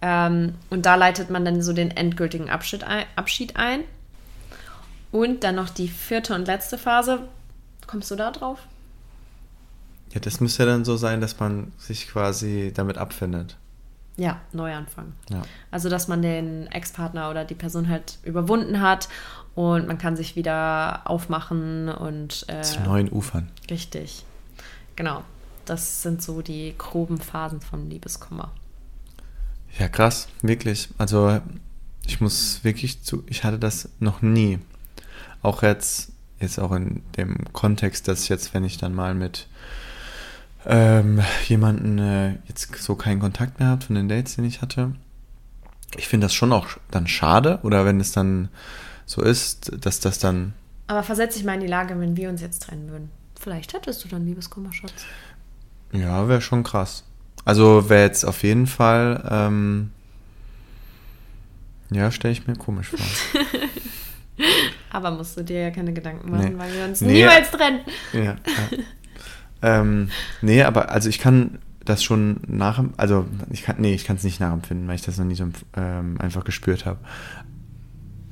Ähm, 0.02 0.56
und 0.70 0.86
da 0.86 0.96
leitet 0.96 1.30
man 1.30 1.46
dann 1.46 1.62
so 1.62 1.74
den 1.74 1.92
endgültigen 1.92 2.50
Abschied 2.50 2.84
ein, 2.84 3.06
Abschied 3.16 3.56
ein. 3.56 3.82
Und 5.12 5.44
dann 5.44 5.56
noch 5.56 5.70
die 5.70 5.88
vierte 5.88 6.34
und 6.34 6.48
letzte 6.48 6.78
Phase. 6.78 7.28
Kommst 7.86 8.10
du 8.12 8.16
da 8.16 8.32
drauf? 8.32 8.60
Ja, 10.14 10.20
das 10.20 10.40
müsste 10.40 10.64
ja 10.64 10.70
dann 10.70 10.86
so 10.86 10.98
sein, 10.98 11.22
dass 11.22 11.40
man 11.40 11.72
sich 11.78 12.10
quasi 12.10 12.72
damit 12.74 12.98
abfindet. 12.98 13.58
Ja, 14.18 14.42
Neuanfang. 14.52 15.14
Ja. 15.30 15.42
Also, 15.72 15.90
dass 15.90 16.08
man 16.08 16.22
den 16.22 16.68
Ex-Partner 16.68 17.30
oder 17.30 17.46
die 17.46 17.56
Person 17.56 17.88
halt 17.88 18.20
überwunden 18.24 18.82
hat 18.82 19.08
und 19.56 19.88
man 19.88 19.98
kann 19.98 20.16
sich 20.16 20.36
wieder 20.36 21.02
aufmachen 21.06 21.90
und. 21.90 22.46
Äh, 22.48 22.62
Zu 22.62 22.82
neuen 22.82 23.12
Ufern. 23.12 23.50
Richtig. 23.70 24.26
Genau. 24.96 25.24
Das 25.66 26.02
sind 26.02 26.22
so 26.22 26.42
die 26.42 26.74
groben 26.78 27.20
Phasen 27.20 27.62
von 27.62 27.90
Liebeskummer. 27.90 28.52
Ja, 29.80 29.88
krass, 29.88 30.28
wirklich. 30.42 30.90
Also 30.98 31.40
ich 32.06 32.20
muss 32.20 32.64
wirklich 32.64 33.04
zu, 33.04 33.24
ich 33.28 33.44
hatte 33.44 33.60
das 33.60 33.90
noch 34.00 34.22
nie. 34.22 34.60
Auch 35.42 35.64
jetzt, 35.64 36.12
jetzt 36.40 36.60
auch 36.60 36.72
in 36.72 37.04
dem 37.18 37.38
Kontext, 37.54 38.08
dass 38.08 38.28
jetzt, 38.28 38.54
wenn 38.54 38.64
ich 38.64 38.78
dann 38.78 38.94
mal 38.94 39.16
mit 39.16 39.48
ähm, 40.66 41.22
jemanden 41.48 41.98
äh, 42.00 42.38
jetzt 42.48 42.76
so 42.76 42.96
keinen 42.96 43.20
Kontakt 43.20 43.60
mehr 43.60 43.70
habe 43.70 43.86
von 43.86 43.96
den 43.96 44.10
Dates, 44.10 44.36
den 44.36 44.46
ich 44.46 44.62
hatte, 44.62 44.94
ich 45.98 46.08
finde 46.08 46.26
das 46.26 46.34
schon 46.34 46.54
auch 46.54 46.68
dann 46.90 47.08
schade 47.08 47.60
oder 47.64 47.86
wenn 47.86 48.00
es 48.00 48.12
dann 48.12 48.50
so 49.06 49.22
ist, 49.22 49.72
dass 49.84 50.00
das 50.00 50.20
dann 50.20 50.54
Aber 50.88 51.04
versetz 51.04 51.36
dich 51.36 51.44
mal 51.44 51.56
in 51.56 51.62
die 51.62 51.68
Lage, 51.68 52.00
wenn 52.00 52.16
wir 52.16 52.30
uns 52.30 52.42
jetzt 52.42 52.64
trennen 52.64 52.90
würden. 52.90 53.10
Vielleicht 53.42 53.74
hättest 53.74 54.04
du 54.04 54.08
dann 54.08 54.26
Liebeskummer, 54.26 54.72
Schatz. 54.72 55.06
Ja, 55.94 56.28
wäre 56.28 56.42
schon 56.42 56.64
krass. 56.64 57.04
Also 57.44 57.90
wäre 57.90 58.04
jetzt 58.04 58.24
auf 58.24 58.44
jeden 58.44 58.68
Fall, 58.68 59.28
ähm, 59.30 59.92
ja, 61.92 62.12
stelle 62.12 62.32
ich 62.34 62.46
mir 62.48 62.56
komisch 62.56 62.90
vor. 62.90 63.00
Aber 64.92 65.12
musst 65.12 65.38
du 65.38 65.44
dir 65.44 65.60
ja 65.62 65.72
keine 65.72 65.94
Gedanken 65.94 66.30
machen, 66.32 66.54
Nee. 66.54 66.60
weil 66.60 66.74
wir 66.74 66.86
uns 66.86 67.02
Nee. 67.02 67.14
niemals 67.22 67.50
trennen. 67.52 67.80
ja. 68.14 68.22
ja. 68.24 68.38
ähm, 69.62 70.10
nee, 70.42 70.64
aber 70.64 70.90
also 70.90 71.10
ich 71.10 71.20
kann 71.20 71.60
das 71.86 72.04
schon 72.04 72.42
nach, 72.48 72.84
also 72.98 73.26
ich 73.52 73.64
kann, 73.64 73.78
nee, 73.80 73.94
ich 73.94 74.06
kann 74.06 74.16
es 74.18 74.24
nicht 74.24 74.40
nachempfinden, 74.40 74.88
weil 74.88 74.96
ich 74.96 75.02
das 75.02 75.18
noch 75.18 75.26
nie 75.26 75.36
so 75.36 75.48
ähm, 75.76 76.18
einfach 76.20 76.44
gespürt 76.44 76.86
habe. 76.86 77.00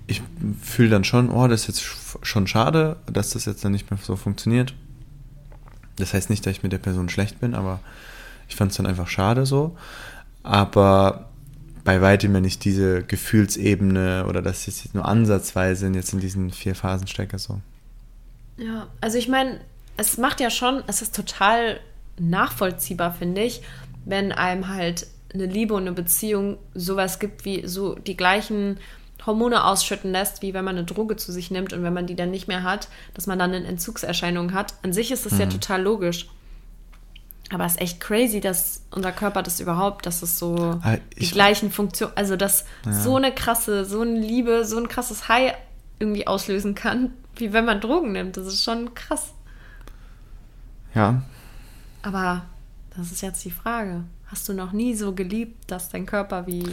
Ich 0.07 0.21
fühle 0.61 0.89
dann 0.89 1.03
schon, 1.03 1.29
oh, 1.29 1.47
das 1.47 1.61
ist 1.61 1.67
jetzt 1.67 1.81
sch- 1.81 2.17
schon 2.25 2.47
schade, 2.47 2.97
dass 3.11 3.31
das 3.31 3.45
jetzt 3.45 3.63
dann 3.63 3.71
nicht 3.71 3.89
mehr 3.91 3.99
so 4.01 4.15
funktioniert. 4.15 4.73
Das 5.99 6.13
heißt 6.13 6.29
nicht, 6.29 6.45
dass 6.45 6.51
ich 6.51 6.63
mit 6.63 6.71
der 6.71 6.77
Person 6.77 7.09
schlecht 7.09 7.39
bin, 7.39 7.53
aber 7.53 7.79
ich 8.47 8.55
fand 8.55 8.71
es 8.71 8.77
dann 8.77 8.85
einfach 8.85 9.07
schade 9.07 9.45
so. 9.45 9.77
Aber 10.43 11.29
bei 11.83 12.01
weitem 12.01 12.33
ja 12.33 12.41
nicht 12.41 12.65
diese 12.65 13.03
Gefühlsebene 13.03 14.25
oder 14.27 14.41
dass 14.41 14.67
ich 14.67 14.83
jetzt 14.83 14.95
nur 14.95 15.05
ansatzweise 15.05 15.87
jetzt 15.87 16.13
in 16.13 16.19
diesen 16.19 16.51
vier 16.51 16.75
Phasen 16.75 17.07
stecke 17.07 17.39
so. 17.39 17.61
Ja, 18.57 18.87
also 19.01 19.17
ich 19.17 19.27
meine, 19.27 19.59
es 19.97 20.17
macht 20.17 20.39
ja 20.39 20.49
schon, 20.49 20.83
es 20.87 21.01
ist 21.01 21.15
total 21.15 21.79
nachvollziehbar, 22.19 23.13
finde 23.13 23.41
ich, 23.41 23.61
wenn 24.05 24.31
einem 24.31 24.67
halt 24.67 25.07
eine 25.33 25.45
Liebe 25.45 25.73
und 25.73 25.83
eine 25.83 25.93
Beziehung 25.93 26.57
sowas 26.73 27.19
gibt, 27.19 27.45
wie 27.45 27.67
so 27.67 27.95
die 27.95 28.17
gleichen 28.17 28.79
Hormone 29.25 29.63
ausschütten 29.65 30.11
lässt, 30.11 30.41
wie 30.41 30.53
wenn 30.53 30.63
man 30.65 30.77
eine 30.77 30.85
Droge 30.85 31.15
zu 31.15 31.31
sich 31.31 31.51
nimmt 31.51 31.73
und 31.73 31.83
wenn 31.83 31.93
man 31.93 32.07
die 32.07 32.15
dann 32.15 32.31
nicht 32.31 32.47
mehr 32.47 32.63
hat, 32.63 32.87
dass 33.13 33.27
man 33.27 33.37
dann 33.39 33.53
eine 33.53 33.67
Entzugserscheinung 33.67 34.53
hat. 34.53 34.73
An 34.83 34.93
sich 34.93 35.11
ist 35.11 35.25
das 35.25 35.37
ja 35.37 35.45
total 35.47 35.81
logisch. 35.81 36.27
Aber 37.51 37.65
es 37.65 37.73
ist 37.73 37.81
echt 37.81 37.99
crazy, 37.99 38.39
dass 38.41 38.83
unser 38.91 39.11
Körper 39.11 39.41
das 39.41 39.59
überhaupt, 39.59 40.05
dass 40.05 40.21
es 40.21 40.37
so 40.37 40.79
Ah, 40.83 40.97
die 41.17 41.23
ich- 41.23 41.31
gleichen 41.31 41.71
Funktionen, 41.71 42.13
also 42.15 42.35
dass 42.35 42.63
so 42.89 43.15
eine 43.15 43.33
krasse, 43.33 43.85
so 43.85 44.01
eine 44.01 44.19
Liebe, 44.19 44.65
so 44.65 44.77
ein 44.77 44.87
krasses 44.87 45.27
High 45.29 45.53
irgendwie 45.97 46.27
auslösen 46.27 46.75
kann, 46.75 47.11
wie 47.35 47.51
wenn 47.51 47.65
man 47.65 47.81
Drogen 47.81 48.11
nimmt. 48.11 48.37
Das 48.37 48.45
ist 48.47 48.63
schon 48.63 48.93
krass. 48.93 49.33
Ja, 50.95 51.21
Aber 52.01 52.43
das 52.95 53.11
ist 53.11 53.21
jetzt 53.21 53.43
die 53.45 53.51
Frage. 53.51 54.03
Hast 54.27 54.47
du 54.47 54.53
noch 54.53 54.71
nie 54.71 54.95
so 54.95 55.13
geliebt, 55.13 55.69
dass 55.71 55.89
dein 55.89 56.05
Körper 56.05 56.47
wie 56.47 56.63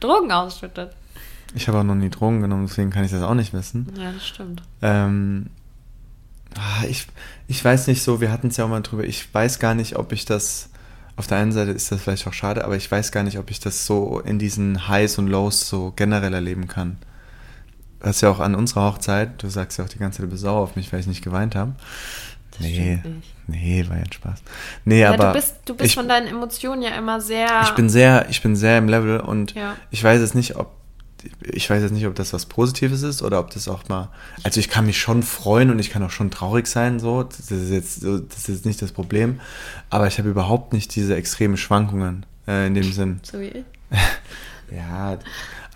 Drogen 0.00 0.32
ausschüttet? 0.32 0.92
Ich 1.54 1.68
habe 1.68 1.78
auch 1.78 1.84
noch 1.84 1.94
nie 1.94 2.08
Drogen 2.10 2.40
genommen, 2.40 2.66
deswegen 2.66 2.90
kann 2.90 3.04
ich 3.04 3.10
das 3.10 3.22
auch 3.22 3.34
nicht 3.34 3.52
wissen. 3.52 3.92
Ja, 3.98 4.10
das 4.12 4.26
stimmt. 4.26 4.62
Ähm, 4.80 5.46
ah, 6.56 6.84
ich, 6.88 7.06
ich 7.48 7.62
weiß 7.64 7.86
nicht 7.88 8.02
so, 8.02 8.20
wir 8.20 8.32
hatten 8.32 8.48
es 8.48 8.56
ja 8.56 8.64
auch 8.64 8.68
mal 8.70 8.80
drüber, 8.80 9.04
ich 9.04 9.32
weiß 9.34 9.58
gar 9.58 9.74
nicht, 9.74 9.96
ob 9.96 10.12
ich 10.12 10.24
das, 10.24 10.70
auf 11.16 11.26
der 11.26 11.38
einen 11.38 11.52
Seite 11.52 11.70
ist 11.72 11.92
das 11.92 12.00
vielleicht 12.02 12.26
auch 12.26 12.32
schade, 12.32 12.64
aber 12.64 12.76
ich 12.76 12.90
weiß 12.90 13.12
gar 13.12 13.22
nicht, 13.22 13.38
ob 13.38 13.50
ich 13.50 13.60
das 13.60 13.84
so 13.86 14.20
in 14.20 14.38
diesen 14.38 14.88
Highs 14.88 15.18
und 15.18 15.26
Lows 15.28 15.68
so 15.68 15.92
generell 15.94 16.32
erleben 16.32 16.68
kann. 16.68 16.96
Du 18.00 18.08
hast 18.08 18.20
ja 18.22 18.30
auch 18.30 18.40
an 18.40 18.54
unserer 18.54 18.84
Hochzeit, 18.92 19.42
du 19.42 19.48
sagst 19.48 19.78
ja 19.78 19.84
auch 19.84 19.88
die 19.88 19.98
ganze 19.98 20.18
Zeit, 20.18 20.26
du 20.26 20.30
bist 20.30 20.42
sauer 20.42 20.60
auf 20.60 20.74
mich, 20.74 20.92
weil 20.92 21.00
ich 21.00 21.06
nicht 21.06 21.22
geweint 21.22 21.54
habe. 21.54 21.72
Nee, 22.58 22.98
stimmt 23.00 23.16
nicht. 23.16 23.34
nee, 23.46 23.84
war 23.88 23.96
ja 23.96 24.02
ein 24.02 24.12
Spaß. 24.12 24.42
Nee, 24.84 25.00
Ja, 25.00 25.12
aber 25.12 25.28
du 25.28 25.32
bist, 25.34 25.54
du 25.64 25.74
bist 25.74 25.86
ich, 25.90 25.94
von 25.94 26.08
deinen 26.08 26.26
Emotionen 26.26 26.82
ja 26.82 26.90
immer 26.90 27.20
sehr. 27.20 27.62
ich 27.64 27.70
bin 27.70 27.88
sehr, 27.88 28.26
ich 28.28 28.42
bin 28.42 28.56
sehr 28.56 28.78
im 28.78 28.88
Level 28.88 29.20
und 29.20 29.54
Ja. 29.54 29.76
ich 29.90 30.02
weiß 30.02 30.20
jetzt 30.20 30.34
nicht, 30.34 30.56
ob 30.56 30.70
ich 31.42 31.68
weiß 31.70 31.82
jetzt 31.82 31.92
nicht, 31.92 32.06
ob 32.06 32.14
das 32.14 32.32
was 32.32 32.46
Positives 32.46 33.02
ist 33.02 33.22
oder 33.22 33.38
ob 33.40 33.50
das 33.50 33.68
auch 33.68 33.88
mal. 33.88 34.08
Also 34.42 34.60
ich 34.60 34.68
kann 34.68 34.86
mich 34.86 35.00
schon 35.00 35.22
freuen 35.22 35.70
und 35.70 35.78
ich 35.78 35.90
kann 35.90 36.02
auch 36.02 36.10
schon 36.10 36.30
traurig 36.30 36.66
sein, 36.66 36.98
so. 37.00 37.22
Das 37.22 37.50
ist 37.50 37.70
jetzt, 37.70 38.00
so- 38.00 38.18
das 38.18 38.48
ist 38.48 38.64
nicht 38.64 38.80
das 38.82 38.92
Problem. 38.92 39.40
Aber 39.90 40.06
ich 40.06 40.18
habe 40.18 40.28
überhaupt 40.28 40.72
nicht 40.72 40.94
diese 40.94 41.14
extremen 41.16 41.56
Schwankungen 41.56 42.26
äh, 42.48 42.66
in 42.66 42.74
dem 42.74 42.92
Sinn. 42.92 43.20
so 43.24 43.38
wie 43.40 43.48
ich. 43.48 43.64
Ja, 44.74 45.18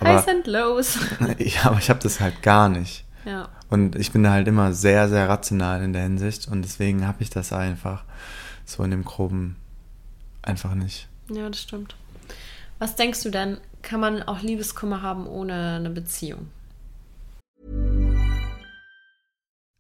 aber, 0.01 0.09
Highs 0.15 0.29
and 0.29 0.47
Lows. 0.47 0.99
ja, 1.39 1.65
aber 1.65 1.79
ich 1.79 1.91
habe 1.91 2.01
das 2.01 2.19
halt 2.21 2.43
gar 2.43 2.69
nicht. 2.69 3.05
ja. 3.25 3.49
Und 3.69 3.97
ich 3.97 4.13
bin 4.13 4.23
da 4.23 4.31
halt 4.31 4.47
immer 4.49 4.73
sehr, 4.73 5.09
sehr 5.09 5.29
rational 5.29 5.83
in 5.83 5.93
der 5.93 6.03
Hinsicht 6.05 6.47
und 6.49 6.63
deswegen 6.63 7.05
habe 7.07 7.23
ich 7.23 7.31
das 7.31 7.53
einfach 7.53 8.05
so 8.65 8.83
in 8.85 8.93
dem 8.93 9.05
Groben 9.05 9.57
einfach 10.41 10.75
nicht. 10.75 11.09
ja, 11.29 11.49
das 11.51 11.61
stimmt. 11.63 11.97
Was 12.79 12.95
denkst 12.97 13.23
du 13.23 13.31
denn, 13.31 13.59
kann 13.83 14.01
man 14.01 14.23
auch 14.23 14.43
Liebeskummer 14.43 15.03
haben 15.03 15.27
ohne 15.27 15.77
eine 15.77 15.91
Beziehung? 15.91 16.51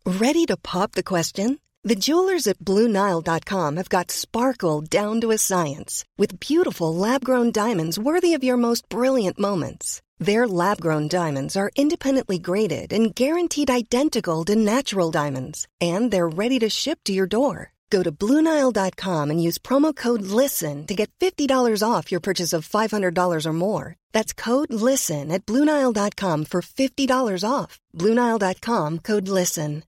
Ready 0.04 0.46
to 0.46 0.56
pop 0.56 0.92
the 0.92 1.02
question? 1.02 1.58
The 1.82 1.94
jewelers 1.94 2.46
at 2.46 2.58
BlueNile.com 2.58 3.76
have 3.76 3.88
got 3.88 4.10
sparkle 4.10 4.80
down 4.80 5.20
to 5.20 5.30
a 5.30 5.38
science 5.38 6.04
with 6.18 6.40
beautiful 6.40 6.94
lab 6.94 7.24
grown 7.24 7.52
diamonds 7.52 7.98
worthy 7.98 8.34
of 8.34 8.42
your 8.42 8.56
most 8.56 8.88
brilliant 8.88 9.38
moments. 9.38 10.00
Their 10.18 10.48
lab 10.48 10.80
grown 10.80 11.06
diamonds 11.08 11.56
are 11.56 11.70
independently 11.76 12.38
graded 12.38 12.92
and 12.92 13.14
guaranteed 13.14 13.70
identical 13.70 14.44
to 14.46 14.56
natural 14.56 15.10
diamonds, 15.10 15.68
and 15.80 16.10
they're 16.10 16.28
ready 16.28 16.58
to 16.60 16.70
ship 16.70 16.98
to 17.04 17.12
your 17.12 17.26
door. 17.26 17.72
Go 17.90 18.02
to 18.02 18.10
BlueNile.com 18.12 19.30
and 19.30 19.42
use 19.42 19.58
promo 19.58 19.94
code 19.94 20.22
LISTEN 20.22 20.86
to 20.86 20.94
get 20.94 21.10
$50 21.20 21.82
off 21.82 22.10
your 22.10 22.20
purchase 22.20 22.52
of 22.52 22.68
$500 22.68 23.46
or 23.46 23.52
more. 23.52 23.94
That's 24.12 24.32
code 24.32 24.72
LISTEN 24.72 25.30
at 25.30 25.44
BlueNile.com 25.46 26.44
for 26.46 26.62
$50 26.62 27.44
off. 27.48 27.78
BlueNile.com 27.94 29.00
code 29.00 29.28
LISTEN. 29.28 29.82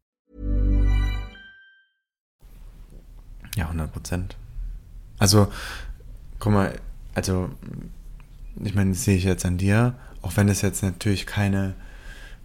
Ja, 3.57 3.65
100 3.65 3.93
Prozent. 3.93 4.37
Also, 5.19 5.51
guck 6.39 6.53
mal, 6.53 6.79
also, 7.17 7.51
ich 8.63 8.75
meine, 8.75 8.93
das 8.93 9.05
sehe 9.05 9.17
ich 9.17 9.25
jetzt 9.25 9.45
an 9.45 9.59
dir, 9.59 9.95
auch 10.23 10.37
wenn 10.37 10.49
es 10.49 10.63
jetzt 10.63 10.85
natürlich 10.85 11.27
keine, 11.27 11.75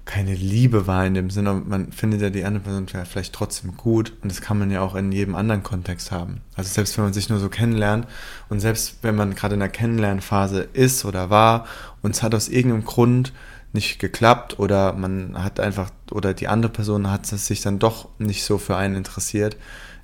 keine 0.05 0.33
Liebe 0.33 0.85
war 0.85 1.05
in 1.05 1.13
dem 1.13 1.29
Sinne, 1.29 1.53
man 1.53 1.91
findet 1.93 2.21
ja 2.21 2.29
die 2.29 2.43
andere 2.43 2.63
Person 2.63 2.87
vielleicht 2.87 3.33
trotzdem 3.33 3.77
gut 3.77 4.13
und 4.21 4.29
das 4.29 4.41
kann 4.41 4.59
man 4.59 4.69
ja 4.69 4.81
auch 4.81 4.95
in 4.95 5.11
jedem 5.11 5.35
anderen 5.35 5.63
Kontext 5.63 6.11
haben. 6.11 6.41
Also 6.55 6.69
selbst 6.69 6.97
wenn 6.97 7.05
man 7.05 7.13
sich 7.13 7.29
nur 7.29 7.39
so 7.39 7.47
kennenlernt 7.47 8.07
und 8.49 8.59
selbst 8.59 8.97
wenn 9.01 9.15
man 9.15 9.33
gerade 9.33 9.53
in 9.53 9.61
der 9.61 9.69
Kennenlernphase 9.69 10.67
ist 10.73 11.05
oder 11.05 11.29
war 11.29 11.65
und 12.01 12.11
es 12.11 12.21
hat 12.21 12.35
aus 12.35 12.49
irgendeinem 12.49 12.83
Grund 12.83 13.31
nicht 13.71 13.97
geklappt 13.99 14.59
oder 14.59 14.93
man 14.93 15.41
hat 15.41 15.59
einfach, 15.59 15.89
oder 16.11 16.33
die 16.33 16.49
andere 16.49 16.71
Person 16.71 17.09
hat 17.09 17.25
sich 17.25 17.61
dann 17.61 17.79
doch 17.79 18.09
nicht 18.19 18.43
so 18.43 18.57
für 18.57 18.75
einen 18.75 18.95
interessiert, 18.95 19.55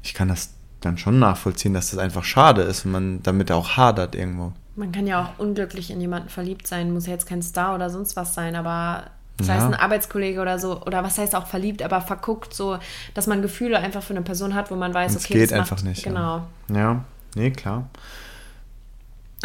ich 0.02 0.14
kann 0.14 0.30
das 0.30 0.54
dann 0.80 0.98
schon 0.98 1.20
nachvollziehen, 1.20 1.74
dass 1.74 1.92
das 1.92 2.00
einfach 2.00 2.24
schade 2.24 2.62
ist 2.62 2.86
und 2.86 2.92
man 2.92 3.24
damit 3.24 3.52
auch 3.52 3.76
hadert 3.76 4.16
irgendwo. 4.16 4.54
Man 4.78 4.94
kann 4.94 5.08
ja 5.08 5.22
auch 5.22 5.40
unglücklich 5.40 5.92
in 5.92 6.00
jemanden 6.00 6.30
verliebt 6.30 6.68
sein, 6.68 6.94
muss 6.94 7.06
ja 7.06 7.12
jetzt 7.12 7.28
kein 7.28 7.42
Star 7.42 7.76
oder 7.76 7.90
sonst 7.90 8.16
was 8.16 8.34
sein, 8.34 8.56
aber 8.56 9.12
das 9.40 9.48
Ja. 9.48 9.56
heißt 9.56 9.66
ein 9.66 9.74
Arbeitskollege 9.74 10.40
oder 10.42 10.60
so, 10.60 10.82
oder 10.84 11.04
was 11.04 11.18
heißt 11.18 11.36
auch 11.36 11.48
verliebt, 11.48 11.82
aber 11.82 12.02
verguckt, 12.02 12.54
so, 12.54 12.78
dass 13.14 13.26
man 13.26 13.42
Gefühle 13.42 13.80
einfach 13.80 14.04
für 14.04 14.14
eine 14.14 14.22
Person 14.22 14.54
hat, 14.54 14.70
wo 14.70 14.76
man 14.76 14.94
weiß, 14.94 15.16
es 15.16 15.26
okay, 15.26 15.34
geht 15.36 15.52
das 15.52 15.60
einfach 15.60 15.78
macht, 15.78 15.86
nicht. 15.86 16.04
Genau. 16.04 16.46
Ja. 16.70 16.76
ja, 16.76 17.06
nee, 17.36 17.50
klar. 17.52 17.90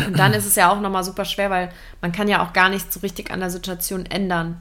Und 0.05 0.19
dann 0.19 0.33
ist 0.33 0.45
es 0.45 0.57
ja 0.57 0.71
auch 0.71 0.81
nochmal 0.81 1.05
super 1.05 1.25
schwer, 1.25 1.51
weil 1.51 1.71
man 2.01 2.11
kann 2.13 2.27
ja 2.29 2.45
auch 2.45 2.53
gar 2.53 2.69
nichts 2.69 2.93
so 2.95 3.01
richtig 3.01 3.31
an 3.31 3.41
der 3.41 3.51
Situation 3.51 4.07
ändern. 4.07 4.61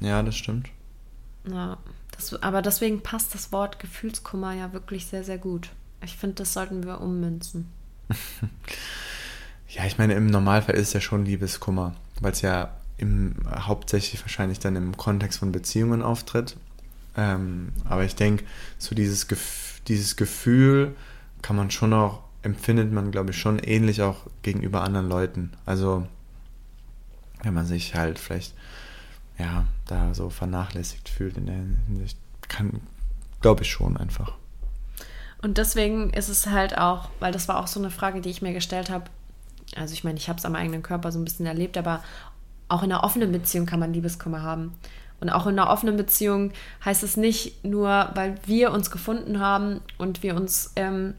Ja, 0.00 0.22
das 0.22 0.36
stimmt. 0.36 0.68
Ja, 1.50 1.78
das, 2.14 2.42
aber 2.42 2.60
deswegen 2.60 3.02
passt 3.02 3.34
das 3.34 3.52
Wort 3.52 3.78
Gefühlskummer 3.78 4.52
ja 4.52 4.72
wirklich 4.74 5.06
sehr, 5.06 5.24
sehr 5.24 5.38
gut. 5.38 5.70
Ich 6.04 6.16
finde, 6.18 6.36
das 6.36 6.52
sollten 6.52 6.84
wir 6.84 7.00
ummünzen. 7.00 7.72
Ja, 9.68 9.84
ich 9.84 9.98
meine, 9.98 10.14
im 10.14 10.26
Normalfall 10.26 10.76
ist 10.76 10.88
es 10.88 10.92
ja 10.94 11.00
schon 11.00 11.24
Liebeskummer, 11.24 11.94
weil 12.20 12.32
es 12.32 12.40
ja 12.40 12.70
im, 12.98 13.34
hauptsächlich 13.50 14.20
wahrscheinlich 14.22 14.58
dann 14.58 14.76
im 14.76 14.96
Kontext 14.96 15.38
von 15.38 15.52
Beziehungen 15.52 16.02
auftritt. 16.02 16.56
Ähm, 17.16 17.72
aber 17.84 18.04
ich 18.04 18.14
denke, 18.14 18.44
so 18.78 18.94
dieses, 18.94 19.28
Gef 19.28 19.80
dieses 19.88 20.16
Gefühl 20.16 20.94
kann 21.42 21.56
man 21.56 21.70
schon 21.70 21.92
auch 21.92 22.26
empfindet 22.46 22.92
man, 22.92 23.10
glaube 23.10 23.30
ich, 23.30 23.38
schon 23.38 23.58
ähnlich 23.58 24.02
auch 24.02 24.18
gegenüber 24.42 24.82
anderen 24.82 25.08
Leuten. 25.08 25.52
Also, 25.66 26.06
wenn 27.42 27.54
man 27.54 27.66
sich 27.66 27.94
halt 27.94 28.18
vielleicht, 28.18 28.54
ja, 29.36 29.66
da 29.86 30.14
so 30.14 30.30
vernachlässigt 30.30 31.08
fühlt 31.08 31.36
in 31.36 31.46
der 31.46 31.56
Hinsicht, 31.88 32.18
kann, 32.48 32.80
glaube 33.40 33.62
ich 33.62 33.70
schon 33.70 33.96
einfach. 33.96 34.32
Und 35.42 35.58
deswegen 35.58 36.10
ist 36.10 36.28
es 36.28 36.46
halt 36.46 36.78
auch, 36.78 37.10
weil 37.20 37.32
das 37.32 37.48
war 37.48 37.58
auch 37.58 37.66
so 37.66 37.80
eine 37.80 37.90
Frage, 37.90 38.20
die 38.20 38.30
ich 38.30 38.42
mir 38.42 38.52
gestellt 38.52 38.90
habe. 38.90 39.10
Also 39.74 39.92
ich 39.92 40.04
meine, 40.04 40.16
ich 40.16 40.28
habe 40.28 40.38
es 40.38 40.44
am 40.44 40.54
eigenen 40.54 40.82
Körper 40.82 41.10
so 41.10 41.18
ein 41.18 41.24
bisschen 41.24 41.46
erlebt, 41.46 41.76
aber 41.76 42.02
auch 42.68 42.82
in 42.82 42.92
einer 42.92 43.04
offenen 43.04 43.32
Beziehung 43.32 43.66
kann 43.66 43.80
man 43.80 43.92
Liebeskummer 43.92 44.42
haben. 44.42 44.72
Und 45.20 45.30
auch 45.30 45.46
in 45.46 45.58
einer 45.58 45.70
offenen 45.70 45.96
Beziehung 45.96 46.52
heißt 46.84 47.02
es 47.02 47.16
nicht 47.16 47.64
nur, 47.64 48.10
weil 48.14 48.34
wir 48.44 48.72
uns 48.72 48.90
gefunden 48.90 49.40
haben 49.40 49.80
und 49.98 50.22
wir 50.22 50.36
uns 50.36 50.72
ähm, 50.76 51.14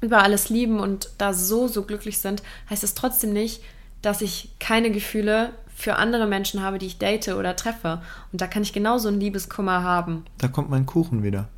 über 0.00 0.22
alles 0.22 0.50
lieben 0.50 0.78
und 0.78 1.10
da 1.18 1.32
so, 1.32 1.68
so 1.68 1.82
glücklich 1.82 2.18
sind, 2.18 2.42
heißt 2.70 2.84
es 2.84 2.94
trotzdem 2.94 3.32
nicht, 3.32 3.62
dass 4.02 4.20
ich 4.20 4.50
keine 4.60 4.90
Gefühle 4.90 5.52
für 5.74 5.96
andere 5.96 6.26
Menschen 6.26 6.62
habe, 6.62 6.78
die 6.78 6.86
ich 6.86 6.98
date 6.98 7.28
oder 7.28 7.56
treffe. 7.56 8.02
Und 8.32 8.40
da 8.40 8.46
kann 8.46 8.62
ich 8.62 8.72
genauso 8.72 9.08
einen 9.08 9.20
Liebeskummer 9.20 9.82
haben. 9.82 10.24
Da 10.38 10.48
kommt 10.48 10.70
mein 10.70 10.86
Kuchen 10.86 11.22
wieder. 11.22 11.48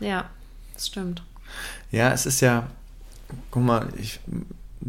Ja, 0.00 0.28
das 0.74 0.88
stimmt. 0.88 1.22
Ja, 1.90 2.12
es 2.12 2.26
ist 2.26 2.40
ja, 2.40 2.66
guck 3.50 3.62
mal, 3.62 3.88
ich, 3.96 4.20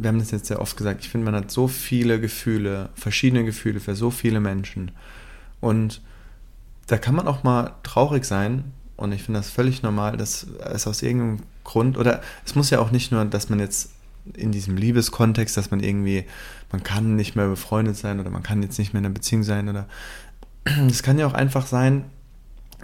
wir 0.01 0.07
haben 0.07 0.19
das 0.19 0.31
jetzt 0.31 0.47
sehr 0.47 0.61
oft 0.61 0.77
gesagt, 0.77 1.01
ich 1.03 1.09
finde, 1.09 1.25
man 1.25 1.35
hat 1.35 1.51
so 1.51 1.67
viele 1.67 2.19
Gefühle, 2.19 2.89
verschiedene 2.95 3.43
Gefühle 3.43 3.79
für 3.79 3.95
so 3.95 4.11
viele 4.11 4.39
Menschen. 4.39 4.91
Und 5.59 6.01
da 6.87 6.97
kann 6.97 7.15
man 7.15 7.27
auch 7.27 7.43
mal 7.43 7.73
traurig 7.83 8.25
sein. 8.25 8.63
Und 8.95 9.11
ich 9.11 9.23
finde 9.23 9.39
das 9.39 9.49
völlig 9.49 9.83
normal, 9.83 10.17
dass 10.17 10.47
es 10.65 10.87
aus 10.87 11.01
irgendeinem 11.01 11.43
Grund, 11.63 11.97
oder 11.97 12.21
es 12.45 12.55
muss 12.55 12.69
ja 12.69 12.79
auch 12.79 12.91
nicht 12.91 13.11
nur, 13.11 13.23
dass 13.25 13.49
man 13.49 13.59
jetzt 13.59 13.91
in 14.35 14.51
diesem 14.51 14.77
Liebeskontext, 14.77 15.55
dass 15.55 15.71
man 15.71 15.79
irgendwie, 15.81 16.25
man 16.71 16.83
kann 16.83 17.15
nicht 17.15 17.35
mehr 17.35 17.47
befreundet 17.47 17.97
sein 17.97 18.19
oder 18.19 18.29
man 18.29 18.43
kann 18.43 18.61
jetzt 18.61 18.77
nicht 18.77 18.93
mehr 18.93 18.99
in 18.99 19.05
einer 19.05 19.13
Beziehung 19.13 19.43
sein 19.43 19.69
oder 19.69 19.87
es 20.89 21.03
kann 21.03 21.17
ja 21.17 21.25
auch 21.25 21.33
einfach 21.33 21.65
sein, 21.65 22.05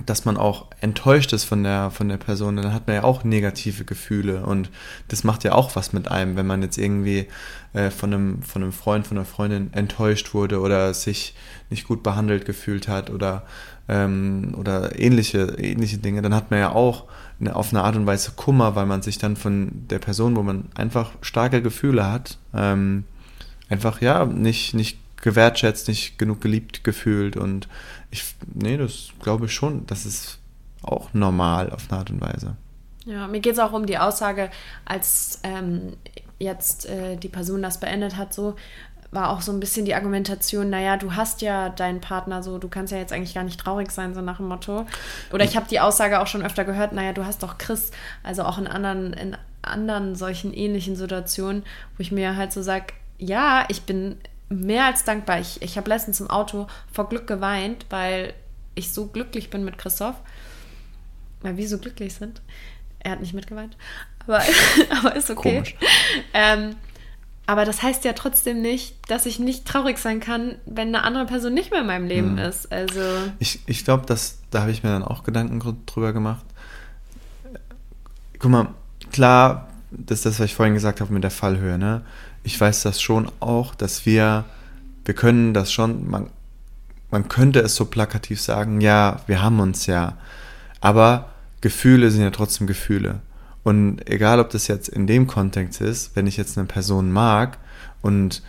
dass 0.05 0.25
man 0.25 0.35
auch 0.37 0.67
enttäuscht 0.81 1.31
ist 1.31 1.45
von 1.45 1.63
der, 1.63 1.89
von 1.89 2.09
der 2.09 2.17
Person, 2.17 2.57
dann 2.57 2.73
hat 2.73 2.87
man 2.87 2.97
ja 2.97 3.03
auch 3.03 3.23
negative 3.23 3.85
Gefühle 3.85 4.45
und 4.45 4.69
das 5.07 5.23
macht 5.23 5.43
ja 5.43 5.53
auch 5.53 5.75
was 5.75 5.93
mit 5.93 6.11
einem, 6.11 6.35
wenn 6.35 6.47
man 6.47 6.61
jetzt 6.61 6.77
irgendwie 6.77 7.27
äh, 7.73 7.89
von, 7.91 8.13
einem, 8.13 8.41
von 8.41 8.61
einem 8.61 8.73
Freund, 8.73 9.07
von 9.07 9.17
einer 9.17 9.25
Freundin 9.25 9.71
enttäuscht 9.73 10.33
wurde 10.33 10.59
oder 10.59 10.93
sich 10.93 11.35
nicht 11.69 11.87
gut 11.87 12.03
behandelt 12.03 12.45
gefühlt 12.45 12.89
hat 12.89 13.09
oder, 13.09 13.43
ähm, 13.87 14.53
oder 14.57 14.99
ähnliche, 14.99 15.55
ähnliche 15.59 15.97
Dinge, 15.97 16.21
dann 16.21 16.35
hat 16.35 16.51
man 16.51 16.59
ja 16.59 16.71
auch 16.73 17.05
eine, 17.39 17.55
auf 17.55 17.71
eine 17.71 17.83
Art 17.83 17.95
und 17.95 18.05
Weise 18.05 18.33
Kummer, 18.35 18.75
weil 18.75 18.85
man 18.85 19.01
sich 19.01 19.17
dann 19.17 19.37
von 19.37 19.85
der 19.89 19.99
Person, 19.99 20.35
wo 20.35 20.43
man 20.43 20.65
einfach 20.75 21.11
starke 21.21 21.61
Gefühle 21.61 22.11
hat, 22.11 22.37
ähm, 22.53 23.05
einfach 23.69 24.01
ja 24.01 24.25
nicht, 24.25 24.73
nicht 24.73 24.99
gewertschätzt, 25.21 25.87
nicht 25.87 26.17
genug 26.17 26.41
geliebt 26.41 26.83
gefühlt 26.83 27.37
und 27.37 27.67
ich, 28.11 28.35
nee, 28.53 28.77
das 28.77 29.09
glaube 29.21 29.45
ich 29.45 29.53
schon, 29.53 29.85
das 29.87 30.05
ist 30.05 30.39
auch 30.81 31.13
normal 31.13 31.69
auf 31.71 31.89
eine 31.89 31.99
Art 31.99 32.09
und 32.11 32.21
Weise. 32.21 32.55
Ja, 33.05 33.27
mir 33.27 33.39
geht 33.39 33.53
es 33.53 33.59
auch 33.59 33.73
um 33.73 33.85
die 33.85 33.97
Aussage, 33.97 34.49
als 34.83 35.39
ähm, 35.43 35.93
jetzt 36.39 36.87
äh, 36.87 37.17
die 37.17 37.29
Person 37.29 37.61
das 37.61 37.79
beendet 37.79 38.17
hat, 38.17 38.33
so 38.33 38.55
war 39.11 39.29
auch 39.29 39.41
so 39.41 39.51
ein 39.51 39.59
bisschen 39.59 39.85
die 39.85 39.95
Argumentation, 39.95 40.69
naja, 40.69 40.97
du 40.97 41.15
hast 41.15 41.41
ja 41.41 41.69
deinen 41.69 42.01
Partner 42.01 42.43
so, 42.43 42.57
du 42.57 42.67
kannst 42.67 42.91
ja 42.91 42.99
jetzt 42.99 43.13
eigentlich 43.13 43.33
gar 43.33 43.43
nicht 43.43 43.59
traurig 43.59 43.91
sein, 43.91 44.13
so 44.13 44.21
nach 44.21 44.37
dem 44.37 44.47
Motto. 44.47 44.85
Oder 45.31 45.45
ich 45.45 45.55
habe 45.55 45.67
die 45.69 45.79
Aussage 45.79 46.19
auch 46.19 46.27
schon 46.27 46.43
öfter 46.43 46.65
gehört, 46.65 46.91
naja, 46.91 47.13
du 47.13 47.25
hast 47.25 47.41
doch 47.41 47.57
Chris, 47.57 47.91
also 48.23 48.43
auch 48.43 48.57
in 48.57 48.67
anderen, 48.67 49.13
in 49.13 49.37
anderen 49.61 50.15
solchen 50.15 50.53
ähnlichen 50.53 50.95
Situationen, 50.95 51.63
wo 51.97 52.01
ich 52.01 52.11
mir 52.11 52.35
halt 52.35 52.51
so 52.51 52.61
sage, 52.61 52.87
ja, 53.17 53.65
ich 53.69 53.83
bin 53.83 54.17
mehr 54.49 54.85
als 54.85 55.03
dankbar. 55.03 55.39
Ich, 55.39 55.61
ich 55.61 55.77
habe 55.77 55.89
letztens 55.89 56.19
im 56.19 56.29
Auto 56.29 56.67
vor 56.91 57.09
Glück 57.09 57.27
geweint, 57.27 57.85
weil 57.89 58.33
ich 58.75 58.91
so 58.91 59.07
glücklich 59.07 59.49
bin 59.49 59.63
mit 59.63 59.77
Christoph. 59.77 60.15
Weil 61.41 61.57
wir 61.57 61.67
so 61.67 61.77
glücklich 61.77 62.13
sind. 62.13 62.41
Er 62.99 63.11
hat 63.11 63.21
nicht 63.21 63.33
mitgeweint. 63.33 63.77
Aber, 64.19 64.41
aber 64.99 65.15
ist 65.15 65.29
okay. 65.29 65.63
Ähm, 66.33 66.75
aber 67.47 67.65
das 67.65 67.83
heißt 67.83 68.03
ja 68.05 68.13
trotzdem 68.13 68.61
nicht, 68.61 68.95
dass 69.07 69.27
ich 69.27 69.37
nicht 69.37 69.65
traurig 69.65 69.99
sein 69.99 70.19
kann, 70.19 70.55
wenn 70.65 70.87
eine 70.87 71.03
andere 71.03 71.25
Person 71.25 71.53
nicht 71.53 71.71
mehr 71.71 71.81
in 71.81 71.87
meinem 71.87 72.07
Leben 72.07 72.33
mhm. 72.33 72.37
ist. 72.39 72.71
Also 72.71 73.01
ich, 73.37 73.59
ich 73.67 73.85
glaube, 73.85 74.05
da 74.07 74.61
habe 74.61 74.71
ich 74.71 74.83
mir 74.83 74.89
dann 74.89 75.03
auch 75.03 75.23
Gedanken 75.23 75.61
drüber 75.85 76.11
gemacht. 76.11 76.45
Guck 78.39 78.51
mal, 78.51 78.69
klar, 79.11 79.69
das 79.97 80.19
ist 80.19 80.25
das, 80.25 80.39
was 80.39 80.45
ich 80.45 80.55
vorhin 80.55 80.73
gesagt 80.73 81.01
habe 81.01 81.13
mit 81.13 81.23
der 81.23 81.31
Fallhöhe. 81.31 81.77
Ne? 81.77 82.01
ich 82.45 82.61
weiß 82.61 82.83
das 82.83 83.01
schon 83.01 83.29
auch, 83.39 83.73
dass 83.75 84.05
wir, 84.05 84.45
wir 85.03 85.15
können 85.15 85.53
das 85.53 85.73
schon, 85.73 86.07
man, 86.07 86.29
man 87.09 87.27
könnte 87.27 87.59
es 87.59 87.75
so 87.75 87.85
plakativ 87.85 88.39
sagen, 88.39 88.81
ja, 88.81 89.21
wir 89.25 89.41
haben 89.41 89.59
uns 89.59 89.87
ja. 89.87 90.17
Aber 90.79 91.31
Gefühle 91.61 92.11
sind 92.11 92.21
ja 92.21 92.29
trotzdem 92.29 92.67
Gefühle. 92.67 93.21
Und 93.63 94.07
egal, 94.07 94.39
ob 94.39 94.51
das 94.51 94.67
jetzt 94.67 94.89
in 94.89 95.07
dem 95.07 95.25
Kontext 95.25 95.81
ist, 95.81 96.15
wenn 96.15 96.27
ich 96.27 96.37
jetzt 96.37 96.55
eine 96.57 96.67
Person 96.67 97.11
mag 97.11 97.57
und 98.03 98.43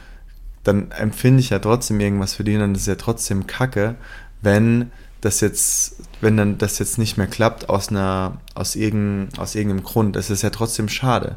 dann 0.62 0.90
empfinde 0.90 1.40
ich 1.40 1.50
ja 1.50 1.58
trotzdem 1.58 1.98
irgendwas 1.98 2.34
für 2.34 2.44
die, 2.44 2.58
dann 2.58 2.74
ist 2.74 2.82
es 2.82 2.86
ja 2.86 2.96
trotzdem 2.96 3.46
Kacke, 3.46 3.94
wenn 4.42 4.90
das 5.22 5.40
jetzt, 5.40 5.96
wenn 6.20 6.36
dann 6.36 6.58
das 6.58 6.78
jetzt 6.78 6.98
nicht 6.98 7.16
mehr 7.16 7.26
klappt 7.26 7.68
aus 7.68 7.88
einer, 7.88 8.38
aus 8.54 8.76
irgendeinem, 8.76 9.28
aus 9.38 9.54
irgendeinem 9.54 9.84
Grund. 9.84 10.16
Es 10.16 10.30
ist 10.30 10.42
ja 10.42 10.50
trotzdem 10.50 10.88
schade. 10.88 11.36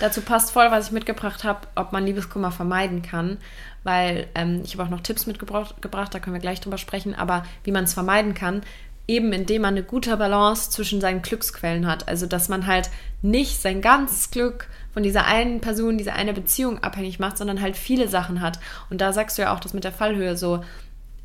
Dazu 0.00 0.20
passt 0.20 0.50
voll, 0.50 0.70
was 0.70 0.86
ich 0.86 0.92
mitgebracht 0.92 1.44
habe, 1.44 1.60
ob 1.74 1.92
man 1.92 2.04
Liebeskummer 2.04 2.50
vermeiden 2.50 3.02
kann, 3.02 3.38
weil 3.84 4.26
ähm, 4.34 4.62
ich 4.64 4.74
habe 4.74 4.84
auch 4.84 4.90
noch 4.90 5.00
Tipps 5.00 5.26
mitgebracht, 5.26 5.74
da 5.80 6.18
können 6.18 6.34
wir 6.34 6.40
gleich 6.40 6.60
drüber 6.60 6.78
sprechen, 6.78 7.14
aber 7.14 7.44
wie 7.64 7.72
man 7.72 7.84
es 7.84 7.94
vermeiden 7.94 8.34
kann, 8.34 8.62
eben 9.08 9.32
indem 9.32 9.62
man 9.62 9.74
eine 9.74 9.82
gute 9.82 10.14
Balance 10.16 10.70
zwischen 10.70 11.00
seinen 11.00 11.22
Glücksquellen 11.22 11.86
hat. 11.86 12.06
Also, 12.06 12.26
dass 12.26 12.50
man 12.50 12.66
halt 12.66 12.90
nicht 13.22 13.60
sein 13.60 13.80
ganzes 13.80 14.30
Glück 14.30 14.68
von 14.92 15.02
dieser 15.02 15.24
einen 15.24 15.60
Person, 15.60 15.96
dieser 15.96 16.12
eine 16.12 16.34
Beziehung 16.34 16.82
abhängig 16.82 17.18
macht, 17.18 17.38
sondern 17.38 17.62
halt 17.62 17.76
viele 17.76 18.08
Sachen 18.08 18.42
hat. 18.42 18.60
Und 18.90 19.00
da 19.00 19.12
sagst 19.14 19.38
du 19.38 19.42
ja 19.42 19.54
auch 19.54 19.60
das 19.60 19.72
mit 19.72 19.84
der 19.84 19.92
Fallhöhe 19.92 20.36
so. 20.36 20.62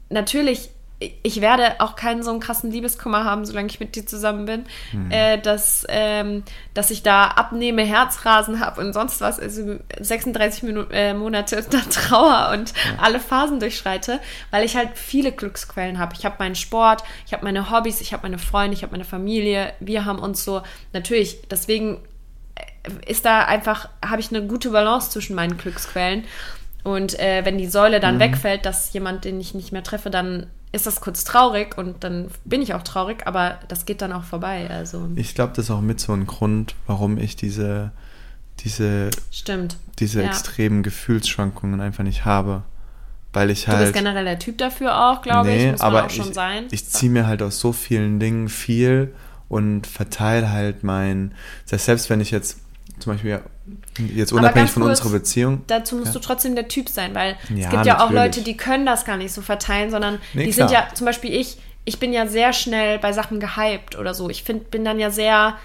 Natürlich 0.10 0.70
ich 1.24 1.42
werde 1.42 1.80
auch 1.80 1.96
keinen 1.96 2.24
so 2.24 2.32
einen 2.32 2.39
krassen 2.39 2.72
Liebeskummer 2.72 3.24
haben, 3.24 3.46
solange 3.46 3.68
ich 3.68 3.80
mit 3.80 3.96
dir 3.96 4.06
zusammen 4.06 4.46
bin, 4.46 4.66
mhm. 4.92 5.12
äh, 5.12 5.38
dass, 5.38 5.86
ähm, 5.89 6.44
dass 6.74 6.92
ich 6.92 7.04
da 7.04 7.28
abnehme, 7.28 7.84
Herzrasen 7.84 8.60
habe 8.60 8.82
und 8.82 8.94
sonst 8.94 9.22
was, 9.22 9.39
also 9.39 9.78
36 10.00 10.63
Minu 10.63 10.84
äh, 10.92 11.13
Monate 11.13 11.63
da 11.70 11.80
Trauer 11.80 12.52
und 12.54 12.72
ja. 12.72 13.02
alle 13.02 13.20
Phasen 13.20 13.60
durchschreite, 13.60 14.20
weil 14.52 14.66
ich 14.66 14.76
halt 14.76 14.98
viele 14.98 15.32
Glücksquellen 15.32 16.00
habe. 16.00 16.13
Ich 16.18 16.26
habe 16.26 16.36
meinen 16.39 16.56
Sport, 16.56 17.04
ich 17.26 17.34
habe 17.34 17.44
meine 17.44 17.72
Hobbys, 17.72 18.02
ich 18.02 18.13
habe 18.13 18.24
meine 18.24 18.39
Freunde, 18.39 18.76
ich 18.76 18.84
habe 18.84 18.92
meine 18.92 19.06
Familie. 19.06 19.74
Wir 19.80 20.06
haben 20.06 20.20
uns 20.20 20.44
so, 20.44 20.62
natürlich, 20.94 21.48
deswegen 21.50 22.00
äh, 22.56 23.12
ist 23.12 23.26
da 23.26 23.46
einfach, 23.46 23.89
habe 24.06 24.22
ich 24.22 24.30
eine 24.30 24.46
gute 24.46 24.70
Balance 24.70 25.10
zwischen 25.12 25.36
meinen 25.36 25.58
Glücksquellen. 25.58 26.24
Und 26.84 27.18
äh, 27.18 27.46
wenn 27.46 27.58
die 27.58 27.68
Säule 27.68 28.00
dann 28.00 28.16
mhm. 28.16 28.20
wegfällt, 28.20 28.66
dass 28.66 28.92
jemand, 28.94 29.26
den 29.26 29.39
ich 29.39 29.54
nicht 29.54 29.72
mehr 29.72 29.84
treffe, 29.84 30.10
dann 30.10 30.48
ist 30.74 30.88
das 30.88 31.00
kurz 31.00 31.24
traurig 31.24 31.78
und 31.78 32.04
dann 32.04 32.30
bin 32.44 32.62
ich 32.62 32.74
auch 32.74 32.82
traurig, 32.82 33.26
aber 33.28 33.60
das 33.68 33.86
geht 33.86 34.02
dann 34.02 34.12
auch 34.12 34.24
vorbei. 34.24 34.70
Also. 34.70 35.08
Ich 35.16 35.36
glaube, 35.36 35.54
das 35.56 35.66
ist 35.66 35.72
auch 35.72 35.82
mit 35.82 36.00
so 36.00 36.14
ein 36.14 36.26
Grund, 36.26 36.76
warum 36.88 37.20
ich 37.20 37.36
diese, 37.36 37.92
diese, 38.60 39.12
Stimmt. 39.32 39.78
diese 40.00 40.24
ja. 40.24 40.28
extremen 40.28 40.82
Gefühlsschwankungen 40.82 41.80
einfach 41.80 42.04
nicht 42.04 42.26
habe. 42.26 42.64
Weil 43.34 43.52
ich 43.52 43.68
halt. 43.68 43.80
Du 43.80 43.84
bist 43.84 43.96
halt 43.96 44.04
generell 44.04 44.26
der 44.26 44.40
Typ 44.40 44.58
dafür 44.58 45.10
auch, 45.10 45.22
glaube 45.22 45.50
nee, 45.50 45.66
ich. 45.66 45.72
Muss 45.74 45.82
aber 45.82 46.06
auch 46.06 46.10
schon 46.10 46.30
ich, 46.30 46.34
sein. 46.34 46.66
Ich 46.72 46.88
ziehe 46.88 47.12
mir 47.12 47.28
halt 47.28 47.42
aus 47.44 47.60
so 47.60 47.72
vielen 47.72 48.20
Dingen 48.20 48.50
viel 48.50 49.14
und 49.50 49.86
verteile 49.86 50.52
halt 50.52 50.84
mein. 50.84 51.36
Selbst 51.66 52.10
wenn 52.10 52.20
ich 52.20 52.32
jetzt 52.32 52.60
zum 53.00 53.14
Beispiel 53.14 53.42
jetzt 54.14 54.34
unabhängig 54.34 54.72
von 54.72 54.84
kurz, 54.84 55.00
unserer 55.00 55.20
Beziehung. 55.20 55.62
Dazu 55.68 55.96
musst 55.96 56.14
ja. 56.14 56.14
du 56.14 56.20
trotzdem 56.20 56.56
der 56.56 56.68
Typ 56.68 56.90
sein, 56.90 57.16
weil 57.16 57.32
ja, 57.32 57.36
es 57.36 57.70
gibt 57.70 57.72
ja 57.72 57.78
natürlich. 57.78 58.02
auch 58.02 58.12
Leute, 58.12 58.42
die 58.42 58.58
können 58.58 58.86
das 58.86 59.06
gar 59.06 59.18
nicht 59.18 59.34
so 59.34 59.42
verteilen, 59.42 59.92
sondern 59.92 60.20
nee, 60.34 60.46
die 60.46 60.52
klar. 60.52 60.68
sind 60.68 60.76
ja, 60.76 60.88
zum 60.94 61.06
Beispiel 61.06 61.34
ich, 61.34 61.58
ich 61.86 62.00
bin 62.00 62.14
ja 62.14 62.28
sehr 62.28 62.54
schnell 62.54 63.00
bei 63.00 63.14
Sachen 63.14 63.40
gehypt 63.40 63.98
oder 63.98 64.14
so. 64.14 64.30
Ich 64.30 64.44
find, 64.44 64.72
bin 64.72 64.86
dann 64.86 65.00
ja 65.00 65.10
sehr, 65.10 65.56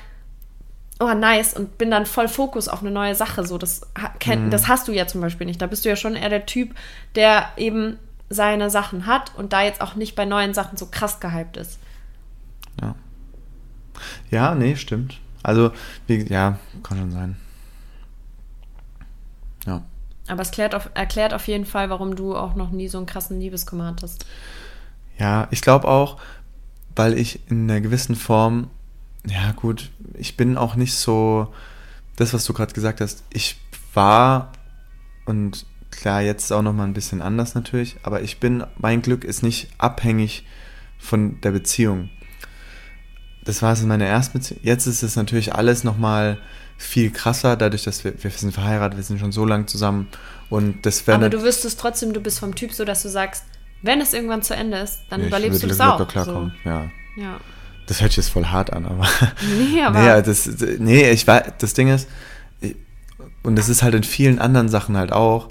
oh 1.00 1.12
nice, 1.12 1.54
und 1.54 1.78
bin 1.78 1.90
dann 1.90 2.06
voll 2.06 2.28
Fokus 2.28 2.68
auf 2.68 2.80
eine 2.80 2.90
neue 2.90 3.14
Sache. 3.14 3.46
So, 3.46 3.58
das, 3.58 3.82
mhm. 4.26 4.50
das 4.50 4.68
hast 4.68 4.88
du 4.88 4.92
ja 4.92 5.06
zum 5.06 5.20
Beispiel 5.20 5.46
nicht. 5.46 5.60
Da 5.62 5.66
bist 5.66 5.84
du 5.84 5.88
ja 5.88 5.96
schon 5.96 6.16
eher 6.16 6.30
der 6.30 6.46
Typ, 6.46 6.74
der 7.14 7.50
eben 7.56 7.98
seine 8.30 8.68
Sachen 8.70 9.06
hat 9.06 9.32
und 9.36 9.52
da 9.52 9.62
jetzt 9.62 9.80
auch 9.80 9.94
nicht 9.94 10.14
bei 10.14 10.24
neuen 10.24 10.54
Sachen 10.54 10.76
so 10.76 10.86
krass 10.86 11.20
gehypt 11.20 11.56
ist. 11.56 11.78
Ja. 12.80 12.94
Ja, 14.30 14.54
nee, 14.54 14.76
stimmt. 14.76 15.18
Also, 15.42 15.72
wie, 16.06 16.22
ja, 16.28 16.58
kann 16.82 16.98
schon 16.98 17.10
sein. 17.10 17.36
Ja. 19.66 19.82
Aber 20.28 20.42
es 20.42 20.50
klärt 20.50 20.74
auf, 20.74 20.90
erklärt 20.94 21.32
auf 21.34 21.46
jeden 21.48 21.64
Fall, 21.64 21.90
warum 21.90 22.16
du 22.16 22.36
auch 22.36 22.54
noch 22.54 22.70
nie 22.70 22.88
so 22.88 22.98
einen 22.98 23.06
krassen 23.06 23.40
Liebeskummer 23.40 23.86
hattest. 23.86 24.26
Ja, 25.18 25.48
ich 25.50 25.62
glaube 25.62 25.88
auch, 25.88 26.20
weil 26.94 27.18
ich 27.18 27.40
in 27.50 27.70
einer 27.70 27.80
gewissen 27.80 28.14
Form, 28.14 28.70
ja 29.26 29.52
gut, 29.52 29.90
ich 30.14 30.36
bin 30.36 30.56
auch 30.56 30.74
nicht 30.74 30.94
so, 30.94 31.52
das, 32.16 32.34
was 32.34 32.44
du 32.44 32.52
gerade 32.52 32.72
gesagt 32.72 33.00
hast, 33.00 33.24
ich 33.30 33.56
war 33.94 34.52
und 35.24 35.66
klar, 35.90 36.20
jetzt 36.20 36.52
auch 36.52 36.62
noch 36.62 36.72
mal 36.72 36.84
ein 36.84 36.94
bisschen 36.94 37.22
anders 37.22 37.54
natürlich, 37.54 37.96
aber 38.02 38.22
ich 38.22 38.38
bin, 38.38 38.64
mein 38.76 39.02
Glück 39.02 39.24
ist 39.24 39.42
nicht 39.42 39.68
abhängig 39.78 40.46
von 40.98 41.40
der 41.40 41.52
Beziehung. 41.52 42.10
Das 43.48 43.62
war 43.62 43.72
es 43.72 43.80
in 43.80 43.88
meiner 43.88 44.04
ersten 44.04 44.40
Beziehung. 44.40 44.60
Jetzt 44.62 44.86
ist 44.86 45.02
es 45.02 45.16
natürlich 45.16 45.54
alles 45.54 45.82
noch 45.82 45.96
mal 45.96 46.36
viel 46.76 47.10
krasser, 47.10 47.56
dadurch, 47.56 47.82
dass 47.82 48.04
wir, 48.04 48.12
wir 48.22 48.30
sind 48.30 48.52
verheiratet, 48.52 48.98
wir 48.98 49.02
sind 49.02 49.18
schon 49.20 49.32
so 49.32 49.46
lange 49.46 49.64
zusammen 49.64 50.06
und 50.50 50.84
das 50.84 51.06
wäre... 51.06 51.16
Aber 51.16 51.30
du 51.30 51.42
wüsstest 51.42 51.80
trotzdem, 51.80 52.12
du 52.12 52.20
bist 52.20 52.40
vom 52.40 52.54
Typ 52.54 52.74
so, 52.74 52.84
dass 52.84 53.02
du 53.02 53.08
sagst, 53.08 53.44
wenn 53.80 54.02
es 54.02 54.12
irgendwann 54.12 54.42
zu 54.42 54.54
Ende 54.54 54.76
ist, 54.76 54.98
dann 55.08 55.20
Ja, 55.20 55.26
ich 55.28 55.32
überlebst 55.32 55.62
du 55.62 55.66
das 55.66 55.80
auch. 55.80 56.06
klarkommen, 56.06 56.52
ja. 56.66 56.90
So. 57.16 57.22
Ja. 57.22 57.40
Das 57.86 58.02
hört 58.02 58.10
sich 58.10 58.18
jetzt 58.18 58.28
voll 58.28 58.44
hart 58.44 58.70
an, 58.70 58.84
aber... 58.84 59.08
Nee, 59.40 59.80
aber 59.86 59.98
Nee, 59.98 60.22
das, 60.22 60.46
nee, 60.78 61.10
ich 61.10 61.26
weiß, 61.26 61.54
das 61.58 61.72
Ding 61.72 61.88
ist, 61.88 62.06
und 63.42 63.56
das 63.56 63.70
ist 63.70 63.82
halt 63.82 63.94
in 63.94 64.04
vielen 64.04 64.40
anderen 64.40 64.68
Sachen 64.68 64.94
halt 64.98 65.10
auch, 65.10 65.48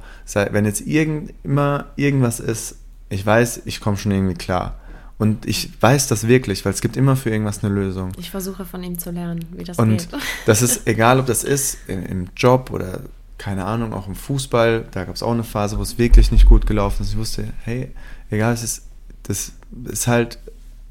wenn 0.52 0.66
jetzt 0.66 0.82
irgend, 0.82 1.34
immer 1.44 1.86
irgendwas 1.96 2.40
ist, 2.40 2.76
ich 3.10 3.26
weiß, 3.26 3.64
ich 3.66 3.80
komme 3.80 3.98
schon 3.98 4.12
irgendwie 4.12 4.36
klar. 4.36 4.76
Und 5.18 5.48
ich 5.48 5.72
weiß 5.82 6.08
das 6.08 6.28
wirklich, 6.28 6.64
weil 6.64 6.74
es 6.74 6.82
gibt 6.82 6.96
immer 6.96 7.16
für 7.16 7.32
irgendwas 7.32 7.64
eine 7.64 7.74
Lösung. 7.74 8.12
ich 8.20 8.30
versuche 8.30 8.66
von 8.66 8.84
ihm 8.84 9.00
zu 9.00 9.10
lernen, 9.10 9.46
wie 9.52 9.64
das 9.64 9.80
Und 9.80 9.98
geht. 9.98 10.08
das 10.46 10.62
ist 10.62 10.86
egal, 10.86 11.20
ob 11.20 11.26
das 11.26 11.44
ist 11.44 11.80
im, 11.88 12.06
im 12.06 12.28
Job 12.36 12.70
oder 12.72 13.02
keine 13.38 13.66
Ahnung, 13.66 13.94
auch 13.94 14.08
im 14.08 14.16
Fußball. 14.16 14.86
Da 14.92 15.06
gab 15.06 15.16
es 15.16 15.24
auch 15.24 15.32
eine 15.32 15.44
Phase, 15.44 15.78
wo 15.78 15.82
es 15.82 15.98
wirklich 15.98 16.32
nicht 16.32 16.46
gut 16.46 16.68
gelaufen 16.68 17.04
ist. 17.04 17.12
Ich 17.12 17.18
wusste, 17.18 17.46
hey, 17.64 17.92
egal, 18.30 18.54
es 18.54 18.64
ist, 18.64 18.84
das 19.24 19.54
ist 19.86 20.08
halt, 20.08 20.40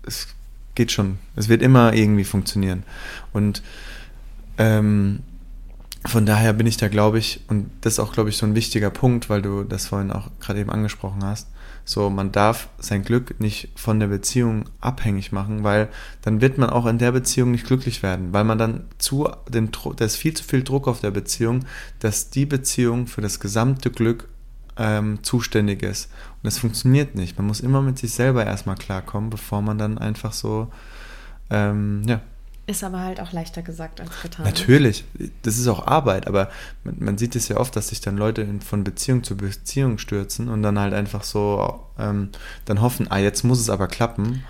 es 0.05 0.29
geht 0.75 0.93
schon. 0.93 1.19
Es 1.37 1.49
wird 1.49 1.63
immer 1.63 1.93
irgendwie 1.95 2.25
funktionieren. 2.25 2.83
Und 3.33 3.63
ähm, 4.59 5.21
von 6.05 6.27
daher 6.27 6.53
bin 6.53 6.67
ich 6.67 6.77
da, 6.77 6.89
glaube 6.89 7.19
ich, 7.19 7.41
und 7.49 7.71
das 7.81 7.95
ist 7.95 7.99
auch, 7.99 8.13
glaube 8.13 8.31
ich, 8.31 8.37
so 8.37 8.47
ein 8.47 8.55
wichtiger 8.55 8.91
Punkt, 8.91 9.29
weil 9.29 9.43
du 9.43 9.65
das 9.65 9.87
vorhin 9.87 10.13
auch 10.13 10.31
gerade 10.41 10.61
eben 10.61 10.71
angesprochen 10.71 11.25
hast. 11.25 11.49
So, 11.89 12.11
man 12.11 12.33
darf 12.33 12.69
sein 12.79 13.05
Glück 13.05 13.39
nicht 13.39 13.69
von 13.77 14.01
der 14.01 14.09
Beziehung 14.09 14.65
abhängig 14.81 15.31
machen, 15.31 15.63
weil 15.63 15.89
dann 16.21 16.41
wird 16.41 16.59
man 16.59 16.69
auch 16.69 16.85
in 16.85 16.99
der 16.99 17.13
Beziehung 17.13 17.53
nicht 17.53 17.65
glücklich 17.65 18.03
werden, 18.03 18.33
weil 18.33 18.43
man 18.43 18.59
dann 18.59 18.85
zu 18.99 19.29
dem 19.49 19.71
Druck, 19.71 19.97
da 19.97 20.05
ist 20.05 20.17
viel 20.17 20.35
zu 20.35 20.43
viel 20.43 20.65
Druck 20.65 20.89
auf 20.89 21.01
der 21.01 21.13
Beziehung, 21.13 21.65
dass 22.01 22.29
die 22.29 22.45
Beziehung 22.45 23.07
für 23.07 23.21
das 23.21 23.39
gesamte 23.39 23.93
Glück 23.93 24.29
ähm, 24.77 25.23
zuständig 25.23 25.85
ist. 25.85 26.11
Und 26.43 26.47
das 26.47 26.59
funktioniert 26.59 27.15
nicht. 27.15 27.39
Man 27.39 27.47
muss 27.47 27.61
immer 27.61 27.81
mit 27.83 27.99
sich 27.99 28.13
selber 28.13 28.45
erstmal 28.45 28.77
klarkommen, 28.77 29.31
bevor 29.31 29.63
man 29.63 29.79
dann 29.79 29.97
einfach 29.97 30.33
so, 30.33 30.73
ähm, 31.51 32.03
ja, 32.05 32.21
Ist 32.69 32.83
aber 32.83 33.01
halt 33.01 33.21
auch 33.21 33.31
leichter 33.33 33.63
gesagt 33.63 34.01
als 34.01 34.11
getan. 34.23 34.45
Natürlich, 34.45 35.05
das 35.43 35.57
ist 35.57 35.69
auch 35.69 35.87
Arbeit, 35.87 36.27
aber 36.27 36.51
man, 36.83 36.97
man 36.99 37.19
sieht 37.19 37.37
es 37.37 37.47
ja 37.47 37.59
oft, 37.59 37.77
dass 37.77 37.89
sich 37.89 38.01
dann 38.01 38.17
Leute 38.17 38.43
in, 38.43 38.61
von 38.61 38.83
Beziehung 38.83 39.23
zu 39.23 39.37
Beziehung 39.37 39.99
stürzen 39.99 40.49
und 40.49 40.65
dann 40.65 40.77
halt 40.77 40.93
einfach 40.93 41.23
so 41.23 41.81
ähm, 41.97 42.31
dann 42.65 42.81
hoffen, 42.81 43.07
ah, 43.09 43.19
jetzt 43.19 43.45
muss 43.45 43.61
es 43.61 43.71
aber 43.71 43.87
klappen. 43.87 44.43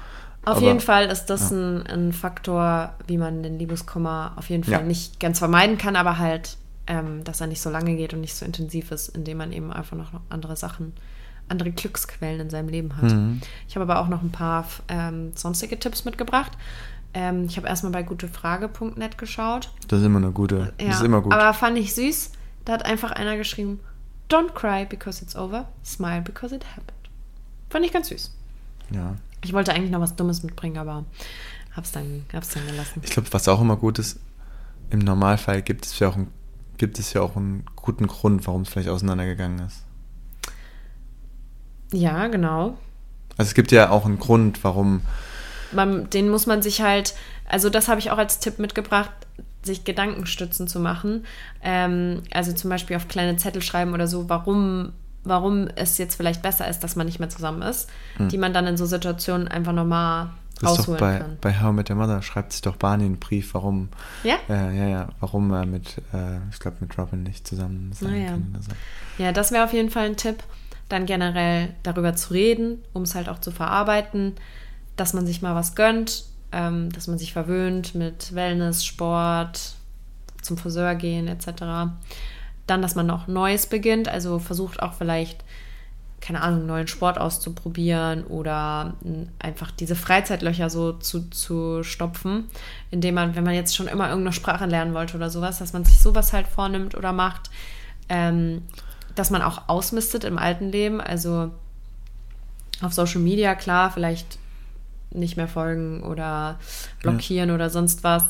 Auf 0.46 0.58
aber, 0.58 0.66
jeden 0.66 0.80
Fall 0.80 1.06
ist 1.06 1.26
das 1.26 1.50
ein, 1.50 1.86
ein 1.88 2.12
Faktor, 2.12 2.94
wie 3.06 3.18
man 3.18 3.42
den 3.42 3.58
Liebeskummer 3.58 4.32
auf 4.36 4.48
jeden 4.48 4.64
Fall 4.64 4.72
Ja. 4.72 4.82
nicht 4.82 5.20
ganz 5.20 5.40
vermeiden 5.40 5.76
kann, 5.76 5.96
aber 5.96 6.18
halt, 6.18 6.56
ähm, 6.86 7.22
dass 7.24 7.40
er 7.40 7.48
nicht 7.48 7.60
so 7.60 7.68
lange 7.68 7.96
geht 7.96 8.14
und 8.14 8.20
nicht 8.20 8.36
so 8.36 8.46
intensiv 8.46 8.92
ist, 8.92 9.08
indem 9.08 9.38
man 9.38 9.52
eben 9.52 9.72
einfach 9.72 9.96
noch 9.96 10.12
andere 10.30 10.56
Sachen, 10.56 10.94
andere 11.48 11.72
Glücksquellen 11.72 12.40
in 12.40 12.50
seinem 12.50 12.68
Leben 12.68 12.96
hat. 12.96 13.10
Mhm. 13.10 13.40
Ich 13.68 13.76
habe 13.76 13.90
aber 13.90 14.00
auch 14.00 14.08
noch 14.08 14.22
ein 14.22 14.30
paar 14.30 14.64
ähm, 14.88 15.32
sonstige 15.34 15.78
Tipps 15.78 16.04
mitgebracht. 16.04 16.52
Ähm, 17.18 17.46
ich 17.46 17.56
habe 17.56 17.66
erstmal 17.66 17.92
bei 17.92 18.02
gutefrage.net 18.02 19.16
geschaut. 19.16 19.70
Das 19.88 20.00
ist 20.00 20.06
immer 20.06 20.18
eine 20.18 20.32
gute, 20.32 20.74
Ja, 20.78 20.88
das 20.88 20.96
ist 20.96 21.02
immer 21.02 21.22
gut. 21.22 21.32
Aber 21.32 21.54
fand 21.54 21.78
ich 21.78 21.94
süß. 21.94 22.32
Da 22.66 22.74
hat 22.74 22.84
einfach 22.84 23.10
einer 23.10 23.38
geschrieben: 23.38 23.80
Don't 24.28 24.52
cry 24.52 24.84
because 24.84 25.22
it's 25.22 25.34
over, 25.34 25.66
smile 25.82 26.20
because 26.20 26.54
it 26.54 26.66
happened. 26.66 26.92
Fand 27.70 27.86
ich 27.86 27.92
ganz 27.92 28.08
süß. 28.08 28.34
ja. 28.90 29.16
Ich 29.42 29.52
wollte 29.52 29.72
eigentlich 29.72 29.90
noch 29.92 30.00
was 30.00 30.16
Dummes 30.16 30.42
mitbringen, 30.42 30.76
aber 30.76 31.04
hab's 31.74 31.92
dann, 31.92 32.24
hab's 32.32 32.48
dann 32.50 32.66
gelassen. 32.66 33.00
Ich 33.04 33.10
glaube, 33.10 33.32
was 33.32 33.46
auch 33.48 33.60
immer 33.60 33.76
gut 33.76 33.98
ist, 33.98 34.18
im 34.90 34.98
Normalfall 34.98 35.62
gibt 35.62 35.86
es 35.86 35.98
ja 36.00 36.08
auch, 36.08 36.16
ein, 36.16 36.28
gibt 36.78 36.98
es 36.98 37.12
ja 37.12 37.20
auch 37.22 37.36
einen 37.36 37.64
guten 37.76 38.08
Grund, 38.08 38.46
warum 38.46 38.62
es 38.62 38.68
vielleicht 38.70 38.88
auseinandergegangen 38.88 39.60
ist. 39.66 39.84
Ja, 41.92 42.26
genau. 42.26 42.76
Also 43.36 43.50
es 43.50 43.54
gibt 43.54 43.70
ja 43.72 43.90
auch 43.90 44.04
einen 44.04 44.18
Grund, 44.18 44.64
warum, 44.64 45.02
Man, 45.76 46.10
den 46.10 46.28
muss 46.28 46.46
man 46.46 46.62
sich 46.62 46.80
halt, 46.82 47.14
also 47.48 47.70
das 47.70 47.86
habe 47.88 48.00
ich 48.00 48.10
auch 48.10 48.18
als 48.18 48.40
Tipp 48.40 48.58
mitgebracht, 48.58 49.10
sich 49.62 49.84
Gedankenstützen 49.84 50.66
zu 50.68 50.80
machen. 50.80 51.24
Ähm, 51.62 52.22
also 52.32 52.52
zum 52.52 52.70
Beispiel 52.70 52.96
auf 52.96 53.06
kleine 53.08 53.36
Zettel 53.36 53.62
schreiben 53.62 53.92
oder 53.94 54.06
so, 54.08 54.28
warum, 54.28 54.92
warum 55.24 55.68
es 55.76 55.98
jetzt 55.98 56.14
vielleicht 56.16 56.42
besser 56.42 56.68
ist, 56.68 56.80
dass 56.80 56.96
man 56.96 57.06
nicht 57.06 57.18
mehr 57.20 57.28
zusammen 57.28 57.62
ist, 57.62 57.88
die 58.18 58.38
man 58.38 58.52
dann 58.52 58.66
in 58.66 58.76
so 58.76 58.86
Situationen 58.86 59.48
einfach 59.48 59.72
nochmal 59.72 60.26
Hm. 60.26 60.32
das 60.62 60.78
ist 60.78 60.88
doch 60.88 60.96
bei, 60.98 61.18
kann. 61.18 61.36
bei 61.42 61.60
How 61.60 61.72
Met 61.72 61.90
Your 61.90 61.96
Mother 61.96 62.22
schreibt 62.22 62.52
sich 62.52 62.62
doch 62.62 62.76
Barney 62.76 63.04
einen 63.04 63.18
Brief, 63.18 63.52
warum, 63.52 63.90
Ja? 64.22 64.36
ja, 64.48 64.70
ja, 64.70 64.86
ja, 64.88 65.08
warum 65.20 65.52
er 65.52 65.66
mit, 65.66 65.98
äh, 66.14 66.38
ich 66.50 66.58
glaube, 66.60 66.78
mit 66.80 66.96
Robin 66.96 67.22
nicht 67.24 67.46
zusammen 67.46 67.92
sein 67.92 68.12
Ah, 68.12 68.16
ja. 68.16 68.26
kann. 68.28 68.48
Oder 68.54 68.62
so. 68.62 68.70
Ja, 69.22 69.32
das 69.32 69.52
wäre 69.52 69.64
auf 69.64 69.74
jeden 69.74 69.90
Fall 69.90 70.06
ein 70.06 70.16
Tipp. 70.16 70.42
Dann 70.88 71.04
generell 71.04 71.74
darüber 71.82 72.14
zu 72.14 72.32
reden, 72.32 72.82
um 72.94 73.02
es 73.02 73.14
halt 73.14 73.28
auch 73.28 73.40
zu 73.40 73.50
verarbeiten, 73.50 74.34
dass 74.96 75.12
man 75.12 75.26
sich 75.26 75.42
mal 75.42 75.54
was 75.54 75.74
gönnt, 75.74 76.24
ähm, 76.52 76.90
dass 76.92 77.06
man 77.06 77.18
sich 77.18 77.32
verwöhnt 77.32 77.94
mit 77.94 78.34
Wellness, 78.34 78.84
Sport, 78.84 79.74
zum 80.42 80.56
Friseur 80.56 80.94
gehen 80.94 81.28
etc. 81.28 81.92
Dann, 82.66 82.82
dass 82.82 82.94
man 82.94 83.06
noch 83.06 83.26
Neues 83.26 83.66
beginnt, 83.66 84.08
also 84.08 84.38
versucht 84.38 84.80
auch 84.80 84.94
vielleicht, 84.94 85.44
keine 86.20 86.40
Ahnung, 86.40 86.60
einen 86.60 86.66
neuen 86.66 86.88
Sport 86.88 87.18
auszuprobieren 87.18 88.24
oder 88.24 88.94
einfach 89.38 89.70
diese 89.70 89.96
Freizeitlöcher 89.96 90.70
so 90.70 90.92
zu, 90.92 91.28
zu 91.30 91.82
stopfen, 91.82 92.44
indem 92.90 93.16
man, 93.16 93.36
wenn 93.36 93.44
man 93.44 93.54
jetzt 93.54 93.76
schon 93.76 93.86
immer 93.86 94.08
irgendeine 94.08 94.32
Sprache 94.32 94.66
lernen 94.66 94.94
wollte 94.94 95.16
oder 95.16 95.30
sowas, 95.30 95.58
dass 95.58 95.72
man 95.72 95.84
sich 95.84 95.98
sowas 95.98 96.32
halt 96.32 96.46
vornimmt 96.46 96.96
oder 96.96 97.12
macht. 97.12 97.50
Ähm, 98.08 98.62
dass 99.16 99.30
man 99.30 99.42
auch 99.42 99.68
ausmistet 99.68 100.24
im 100.24 100.38
alten 100.38 100.70
Leben, 100.70 101.00
also 101.00 101.50
auf 102.82 102.92
Social 102.92 103.20
Media, 103.20 103.54
klar, 103.54 103.90
vielleicht 103.90 104.38
nicht 105.10 105.36
mehr 105.36 105.48
folgen 105.48 106.02
oder 106.02 106.58
blockieren 107.02 107.50
oder 107.50 107.70
sonst 107.70 108.04
was, 108.04 108.24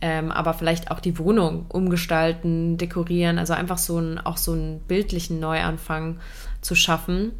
ähm, 0.00 0.30
aber 0.30 0.54
vielleicht 0.54 0.90
auch 0.90 1.00
die 1.00 1.18
Wohnung 1.18 1.66
umgestalten, 1.68 2.78
dekorieren, 2.78 3.38
also 3.38 3.52
einfach 3.52 3.78
so 3.78 3.98
ein, 3.98 4.18
auch 4.18 4.36
so 4.36 4.52
einen 4.52 4.80
bildlichen 4.80 5.40
Neuanfang 5.40 6.18
zu 6.60 6.74
schaffen. 6.74 7.32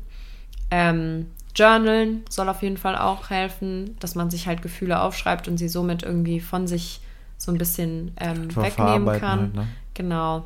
Ähm, 0.70 1.26
Journalen 1.54 2.22
soll 2.28 2.48
auf 2.48 2.62
jeden 2.62 2.76
Fall 2.76 2.96
auch 2.96 3.30
helfen, 3.30 3.96
dass 3.98 4.14
man 4.14 4.30
sich 4.30 4.46
halt 4.46 4.62
Gefühle 4.62 5.00
aufschreibt 5.00 5.48
und 5.48 5.56
sie 5.56 5.68
somit 5.68 6.02
irgendwie 6.02 6.40
von 6.40 6.66
sich 6.66 7.00
so 7.38 7.50
ein 7.50 7.58
bisschen 7.58 8.12
ähm, 8.18 8.54
wegnehmen 8.54 9.18
kann. 9.18 9.40
halt, 9.40 9.54
ne? 9.54 9.68
Genau. 9.94 10.44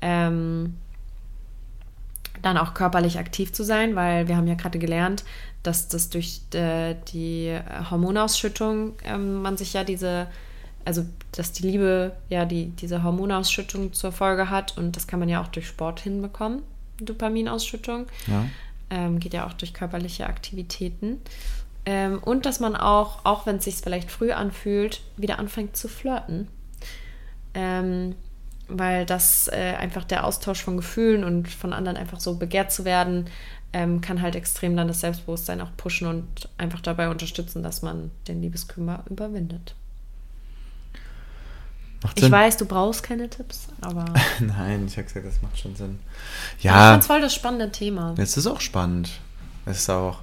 Ähm, 0.00 0.74
dann 2.42 2.58
auch 2.58 2.74
körperlich 2.74 3.18
aktiv 3.18 3.52
zu 3.52 3.64
sein, 3.64 3.96
weil 3.96 4.28
wir 4.28 4.36
haben 4.36 4.46
ja 4.46 4.54
gerade 4.54 4.78
gelernt, 4.78 5.24
dass 5.66 5.88
das 5.88 6.10
durch 6.10 6.42
äh, 6.54 6.94
die 7.12 7.58
Hormonausschüttung 7.90 8.94
ähm, 9.04 9.42
man 9.42 9.56
sich 9.56 9.72
ja 9.72 9.84
diese, 9.84 10.28
also 10.84 11.04
dass 11.32 11.52
die 11.52 11.66
Liebe 11.66 12.12
ja 12.28 12.44
die, 12.44 12.66
diese 12.66 13.02
Hormonausschüttung 13.02 13.92
zur 13.92 14.12
Folge 14.12 14.50
hat 14.50 14.78
und 14.78 14.96
das 14.96 15.06
kann 15.06 15.18
man 15.18 15.28
ja 15.28 15.42
auch 15.42 15.48
durch 15.48 15.66
Sport 15.66 16.00
hinbekommen, 16.00 16.62
Dopaminausschüttung. 17.00 18.06
Ja. 18.26 18.46
Ähm, 18.88 19.18
geht 19.18 19.34
ja 19.34 19.46
auch 19.46 19.52
durch 19.54 19.74
körperliche 19.74 20.26
Aktivitäten. 20.26 21.20
Ähm, 21.84 22.20
und 22.22 22.46
dass 22.46 22.60
man 22.60 22.76
auch, 22.76 23.24
auch 23.24 23.46
wenn 23.46 23.56
es 23.56 23.64
sich 23.64 23.76
vielleicht 23.76 24.12
früh 24.12 24.30
anfühlt, 24.30 25.02
wieder 25.16 25.40
anfängt 25.40 25.76
zu 25.76 25.88
flirten. 25.88 26.46
Ähm, 27.54 28.14
weil 28.68 29.06
das 29.06 29.48
äh, 29.48 29.74
einfach 29.78 30.04
der 30.04 30.24
Austausch 30.24 30.62
von 30.62 30.76
Gefühlen 30.76 31.24
und 31.24 31.48
von 31.48 31.72
anderen 31.72 31.96
einfach 31.96 32.20
so 32.20 32.36
begehrt 32.36 32.72
zu 32.72 32.84
werden, 32.84 33.26
ähm, 33.76 34.00
kann 34.00 34.22
halt 34.22 34.34
extrem 34.36 34.74
dann 34.74 34.88
das 34.88 35.00
Selbstbewusstsein 35.00 35.60
auch 35.60 35.68
pushen 35.76 36.06
und 36.08 36.48
einfach 36.56 36.80
dabei 36.80 37.10
unterstützen, 37.10 37.62
dass 37.62 37.82
man 37.82 38.10
den 38.26 38.40
Liebeskümmer 38.40 39.04
überwindet. 39.10 39.74
Macht 42.02 42.16
Ich 42.18 42.24
Sinn? 42.24 42.32
weiß, 42.32 42.56
du 42.56 42.64
brauchst 42.64 43.02
keine 43.02 43.28
Tipps, 43.28 43.68
aber 43.82 44.04
Nein, 44.40 44.86
ich 44.86 44.96
habe 44.96 45.06
gesagt, 45.06 45.26
das 45.26 45.42
macht 45.42 45.58
schon 45.58 45.76
Sinn. 45.76 45.98
ich 46.58 46.64
Ja, 46.64 46.92
fand's 46.92 47.06
voll 47.06 47.20
das 47.20 47.34
spannende 47.34 47.70
Thema. 47.70 48.14
es 48.16 48.36
ist 48.38 48.46
auch 48.46 48.60
spannend. 48.60 49.10
Es 49.66 49.78
ist 49.80 49.90
auch, 49.90 50.20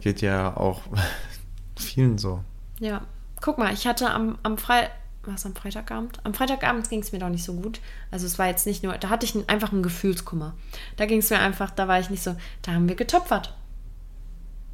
geht 0.00 0.20
ja 0.20 0.56
auch 0.56 0.82
vielen 1.78 2.18
so. 2.18 2.42
Ja, 2.80 3.02
guck 3.40 3.58
mal, 3.58 3.72
ich 3.72 3.86
hatte 3.86 4.10
am, 4.10 4.36
am 4.42 4.58
Freitag, 4.58 4.90
was 5.26 5.46
am 5.46 5.54
Freitagabend? 5.54 6.20
Am 6.24 6.34
Freitagabend 6.34 6.88
ging 6.88 7.00
es 7.00 7.12
mir 7.12 7.18
doch 7.18 7.28
nicht 7.28 7.44
so 7.44 7.54
gut. 7.54 7.80
Also 8.10 8.26
es 8.26 8.38
war 8.38 8.46
jetzt 8.46 8.66
nicht 8.66 8.82
nur, 8.82 8.96
da 8.98 9.08
hatte 9.08 9.26
ich 9.26 9.48
einfach 9.48 9.72
einen 9.72 9.82
Gefühlskummer. 9.82 10.54
Da 10.96 11.06
ging 11.06 11.18
es 11.18 11.30
mir 11.30 11.38
einfach, 11.38 11.70
da 11.70 11.88
war 11.88 11.98
ich 12.00 12.10
nicht 12.10 12.22
so, 12.22 12.36
da 12.62 12.72
haben 12.72 12.88
wir 12.88 12.96
getöpfert. 12.96 13.54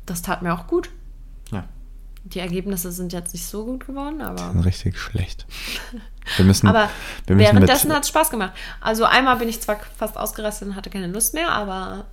Das 0.07 0.23
tat 0.23 0.43
mir 0.43 0.53
auch 0.53 0.67
gut. 0.67 0.91
Ja. 1.51 1.65
Die 2.25 2.39
Ergebnisse 2.39 2.93
sind 2.93 3.13
jetzt 3.13 3.33
nicht 3.33 3.47
so 3.47 3.65
gut 3.65 3.87
geworden, 3.87 4.21
aber. 4.21 4.65
Richtig 4.65 4.99
schlecht. 4.99 5.47
Wir 6.37 6.45
müssen, 6.45 6.67
Aber 6.69 6.89
wir 7.27 7.37
müssen 7.37 7.47
währenddessen 7.49 7.93
hat 7.93 8.05
es 8.05 8.09
Spaß 8.11 8.31
gemacht. 8.31 8.53
Also 8.81 9.05
einmal 9.05 9.37
bin 9.37 9.49
ich 9.49 9.61
zwar 9.61 9.81
fast 9.97 10.17
ausgerastet 10.17 10.69
und 10.69 10.77
hatte 10.77 10.91
keine 10.91 11.09
Lust 11.09 11.35
mehr, 11.35 11.51
aber 11.51 12.05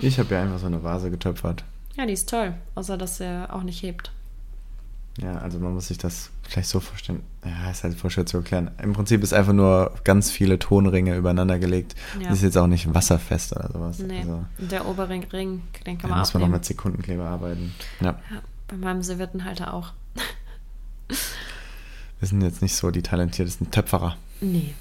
Ich 0.00 0.18
habe 0.18 0.34
ja 0.34 0.42
einfach 0.42 0.58
so 0.58 0.66
eine 0.66 0.82
Vase 0.82 1.10
getöpfert. 1.10 1.64
ja, 1.96 2.06
die 2.06 2.12
ist 2.14 2.28
toll. 2.28 2.54
Außer 2.74 2.96
dass 2.96 3.20
er 3.20 3.54
auch 3.54 3.62
nicht 3.62 3.82
hebt. 3.82 4.10
Ja, 5.18 5.38
also 5.38 5.58
man 5.58 5.74
muss 5.74 5.88
sich 5.88 5.98
das 5.98 6.30
vielleicht 6.42 6.68
so 6.68 6.80
vorstellen. 6.80 7.22
Ja, 7.44 7.70
ist 7.70 7.84
halt 7.84 7.94
voll 7.94 8.10
schwer 8.10 8.26
zu 8.26 8.38
erklären. 8.38 8.70
Im 8.82 8.92
Prinzip 8.92 9.22
ist 9.22 9.32
einfach 9.32 9.52
nur 9.52 9.92
ganz 10.04 10.30
viele 10.30 10.58
Tonringe 10.58 11.16
übereinander 11.16 11.58
gelegt. 11.58 11.94
Ja. 12.20 12.30
Ist 12.30 12.42
jetzt 12.42 12.56
auch 12.56 12.66
nicht 12.66 12.92
wasserfest 12.94 13.54
oder 13.54 13.70
sowas. 13.72 13.98
Nee. 13.98 14.20
Also, 14.20 14.44
der 14.58 14.86
obere 14.86 15.08
Ring, 15.08 15.62
den 15.86 15.98
kann 15.98 16.08
da 16.08 16.08
man 16.08 16.18
muss 16.20 16.34
man 16.34 16.42
noch 16.42 16.48
mit 16.48 16.64
Sekundenkleber 16.64 17.26
arbeiten. 17.26 17.74
Ja, 18.00 18.18
Ja, 18.30 18.42
bei 18.68 18.76
meinem 18.76 19.02
Serviettenhalter 19.02 19.74
auch. 19.74 19.92
wir 22.20 22.28
sind 22.28 22.42
jetzt 22.42 22.62
nicht 22.62 22.76
so 22.76 22.90
die 22.90 23.02
talentiertesten 23.02 23.70
Töpferer. 23.70 24.16
Nee. 24.40 24.74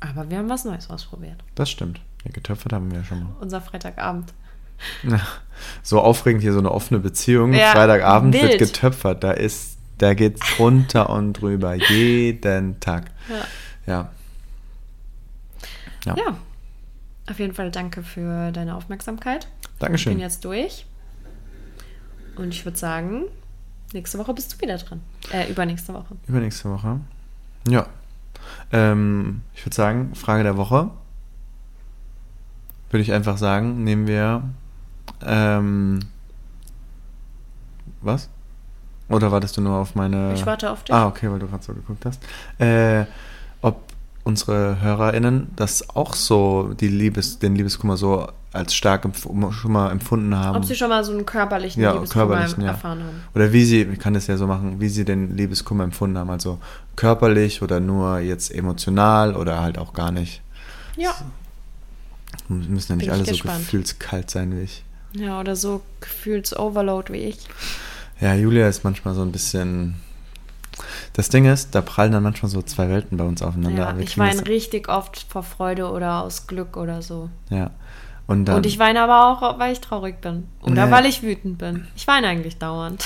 Aber 0.00 0.28
wir 0.28 0.38
haben 0.38 0.50
was 0.50 0.64
Neues 0.64 0.90
ausprobiert. 0.90 1.42
Das 1.54 1.70
stimmt. 1.70 2.00
Ja, 2.24 2.30
getöpfert 2.32 2.72
haben 2.72 2.90
wir 2.90 2.98
ja 2.98 3.04
schon 3.04 3.24
mal. 3.24 3.34
Unser 3.40 3.60
Freitagabend. 3.60 4.32
So 5.82 6.00
aufregend 6.00 6.42
hier 6.42 6.52
so 6.52 6.58
eine 6.58 6.70
offene 6.70 7.00
Beziehung. 7.00 7.52
Ja, 7.52 7.72
Freitagabend 7.72 8.34
wird 8.34 8.44
wild. 8.44 8.58
getöpfert. 8.58 9.24
Da 9.24 9.32
ist, 9.32 9.78
da 9.98 10.14
geht's 10.14 10.58
runter 10.58 11.10
und 11.10 11.34
drüber. 11.34 11.74
Jeden 11.88 12.80
Tag. 12.80 13.10
Ja. 13.86 14.08
Ja. 16.04 16.14
Ja. 16.16 16.36
Auf 17.30 17.38
jeden 17.38 17.54
Fall 17.54 17.70
danke 17.70 18.02
für 18.02 18.52
deine 18.52 18.74
Aufmerksamkeit. 18.74 19.48
Ich 19.62 19.78
Dankeschön. 19.78 20.14
bin 20.14 20.20
jetzt 20.20 20.44
durch. 20.44 20.84
Und 22.36 22.48
ich 22.48 22.64
würde 22.64 22.76
sagen, 22.76 23.24
nächste 23.92 24.18
Woche 24.18 24.34
bist 24.34 24.52
du 24.52 24.60
wieder 24.60 24.76
dran. 24.76 25.00
Äh, 25.32 25.50
übernächste 25.50 25.94
Woche. 25.94 26.16
Übernächste 26.26 26.68
Woche. 26.70 27.00
Ja. 27.68 27.86
Ähm, 28.72 29.42
ich 29.54 29.64
würde 29.64 29.74
sagen, 29.74 30.14
Frage 30.14 30.42
der 30.42 30.56
Woche. 30.58 30.90
Würde 32.90 33.02
ich 33.02 33.12
einfach 33.12 33.38
sagen, 33.38 33.82
nehmen 33.84 34.06
wir. 34.06 34.42
Ähm, 35.26 36.00
was? 38.00 38.28
Oder 39.08 39.30
wartest 39.32 39.56
du 39.56 39.60
nur 39.60 39.76
auf 39.76 39.94
meine. 39.94 40.32
Ich 40.34 40.46
warte 40.46 40.70
auf 40.70 40.82
dich. 40.84 40.94
Ah, 40.94 41.06
okay, 41.06 41.30
weil 41.30 41.38
du 41.38 41.46
gerade 41.46 41.62
so 41.62 41.74
geguckt 41.74 42.04
hast. 42.06 42.22
Äh, 42.58 43.04
ob 43.60 43.80
unsere 44.24 44.80
HörerInnen 44.80 45.48
das 45.56 45.90
auch 45.90 46.14
so, 46.14 46.74
die 46.80 46.88
Liebes, 46.88 47.38
den 47.38 47.54
Liebeskummer 47.54 47.96
so 47.96 48.26
als 48.52 48.72
stark 48.74 49.06
schon 49.14 49.72
mal 49.72 49.90
empfunden 49.90 50.34
haben. 50.34 50.56
Ob 50.56 50.64
sie 50.64 50.76
schon 50.76 50.88
mal 50.88 51.04
so 51.04 51.12
einen 51.12 51.26
körperlichen 51.26 51.82
Ja, 51.82 51.92
Liebeskummer 51.92 52.26
körperlichen, 52.26 52.62
ja. 52.62 52.70
erfahren 52.70 53.00
haben. 53.00 53.22
Oder 53.34 53.52
wie 53.52 53.64
sie, 53.64 53.82
ich 53.82 53.98
kann 53.98 54.14
das 54.14 54.26
ja 54.28 54.36
so 54.36 54.46
machen, 54.46 54.80
wie 54.80 54.88
sie 54.88 55.04
den 55.04 55.36
Liebeskummer 55.36 55.84
empfunden 55.84 56.16
haben. 56.16 56.30
Also 56.30 56.58
körperlich 56.96 57.62
oder 57.62 57.80
nur 57.80 58.20
jetzt 58.20 58.54
emotional 58.54 59.34
oder 59.34 59.60
halt 59.60 59.76
auch 59.76 59.92
gar 59.92 60.12
nicht. 60.12 60.40
Ja. 60.96 61.14
Wir 62.48 62.68
müssen 62.68 62.92
ja 62.92 62.96
nicht 62.96 63.06
Bin 63.06 63.14
alle 63.14 63.24
so 63.24 63.42
gefühlskalt 63.42 64.30
sein 64.30 64.56
wie 64.56 64.62
ich. 64.62 64.84
Ja, 65.14 65.40
oder 65.40 65.56
so 65.56 65.82
Gefühlsoverload 66.00 67.12
wie 67.12 67.18
ich. 67.18 67.38
Ja, 68.20 68.34
Julia 68.34 68.68
ist 68.68 68.84
manchmal 68.84 69.14
so 69.14 69.22
ein 69.22 69.32
bisschen. 69.32 69.94
Das 71.12 71.28
Ding 71.28 71.44
ist, 71.44 71.74
da 71.74 71.82
prallen 71.82 72.10
dann 72.12 72.22
manchmal 72.24 72.50
so 72.50 72.60
zwei 72.62 72.88
Welten 72.88 73.16
bei 73.16 73.24
uns 73.24 73.42
aufeinander. 73.42 73.94
Ja, 73.94 73.98
ich 73.98 74.18
weine 74.18 74.44
richtig 74.46 74.88
oft 74.88 75.24
vor 75.28 75.44
Freude 75.44 75.88
oder 75.90 76.22
aus 76.22 76.48
Glück 76.48 76.76
oder 76.76 77.02
so. 77.02 77.30
Ja. 77.50 77.70
Und, 78.26 78.46
dann, 78.46 78.56
Und 78.56 78.66
ich 78.66 78.78
weine 78.78 79.02
aber 79.02 79.26
auch, 79.28 79.58
weil 79.58 79.72
ich 79.72 79.80
traurig 79.80 80.20
bin. 80.20 80.48
Oder 80.62 80.86
Nee. 80.86 80.90
weil 80.92 81.06
ich 81.06 81.22
wütend 81.22 81.58
bin. 81.58 81.86
Ich 81.94 82.06
weine 82.08 82.26
eigentlich 82.26 82.56
dauernd. 82.58 83.04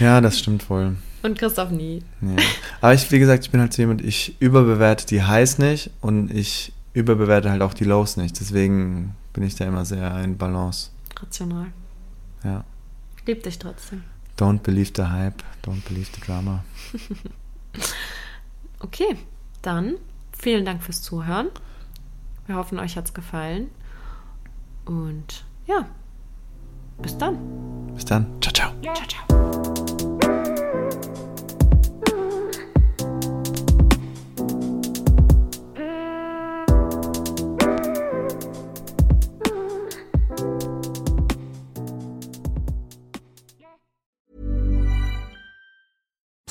Ja, 0.00 0.20
das 0.20 0.38
stimmt 0.38 0.68
wohl. 0.68 0.96
Und 1.22 1.38
Christoph 1.38 1.70
nie. 1.70 2.02
Ja. 2.20 2.36
Aber 2.82 2.92
ich, 2.94 3.10
wie 3.10 3.18
gesagt, 3.18 3.44
ich 3.44 3.50
bin 3.50 3.60
halt 3.60 3.72
so 3.72 3.80
jemand, 3.80 4.02
ich 4.04 4.34
überbewerte 4.40 5.06
die 5.06 5.22
Highs 5.22 5.56
nicht 5.58 5.90
und 6.00 6.30
ich 6.34 6.72
überbewerte 6.94 7.50
halt 7.50 7.62
auch 7.62 7.74
die 7.74 7.84
Lows 7.84 8.16
nicht. 8.16 8.38
Deswegen 8.40 9.14
bin 9.32 9.42
ich 9.44 9.54
da 9.54 9.64
immer 9.64 9.84
sehr 9.84 10.22
in 10.22 10.36
Balance. 10.36 10.90
Rational. 11.16 11.72
Ja. 12.44 12.64
Ich 13.18 13.26
lieb 13.26 13.42
dich 13.42 13.58
trotzdem. 13.58 14.04
Don't 14.38 14.60
believe 14.60 14.92
the 14.96 15.04
hype, 15.04 15.42
don't 15.64 15.82
believe 15.86 16.10
the 16.14 16.20
drama. 16.20 16.64
Okay, 18.82 19.16
dann 19.62 19.94
vielen 20.36 20.64
Dank 20.64 20.82
fürs 20.82 21.02
Zuhören. 21.02 21.48
Wir 22.46 22.56
hoffen, 22.56 22.80
euch 22.80 22.96
hat's 22.96 23.14
gefallen. 23.14 23.70
Und 24.84 25.44
ja, 25.66 25.86
bis 27.00 27.16
dann. 27.16 27.38
Bis 27.94 28.04
dann. 28.04 28.26
Ciao, 28.40 28.52
ciao. 28.52 28.72
Ciao, 28.82 29.06
ciao. 29.06 29.32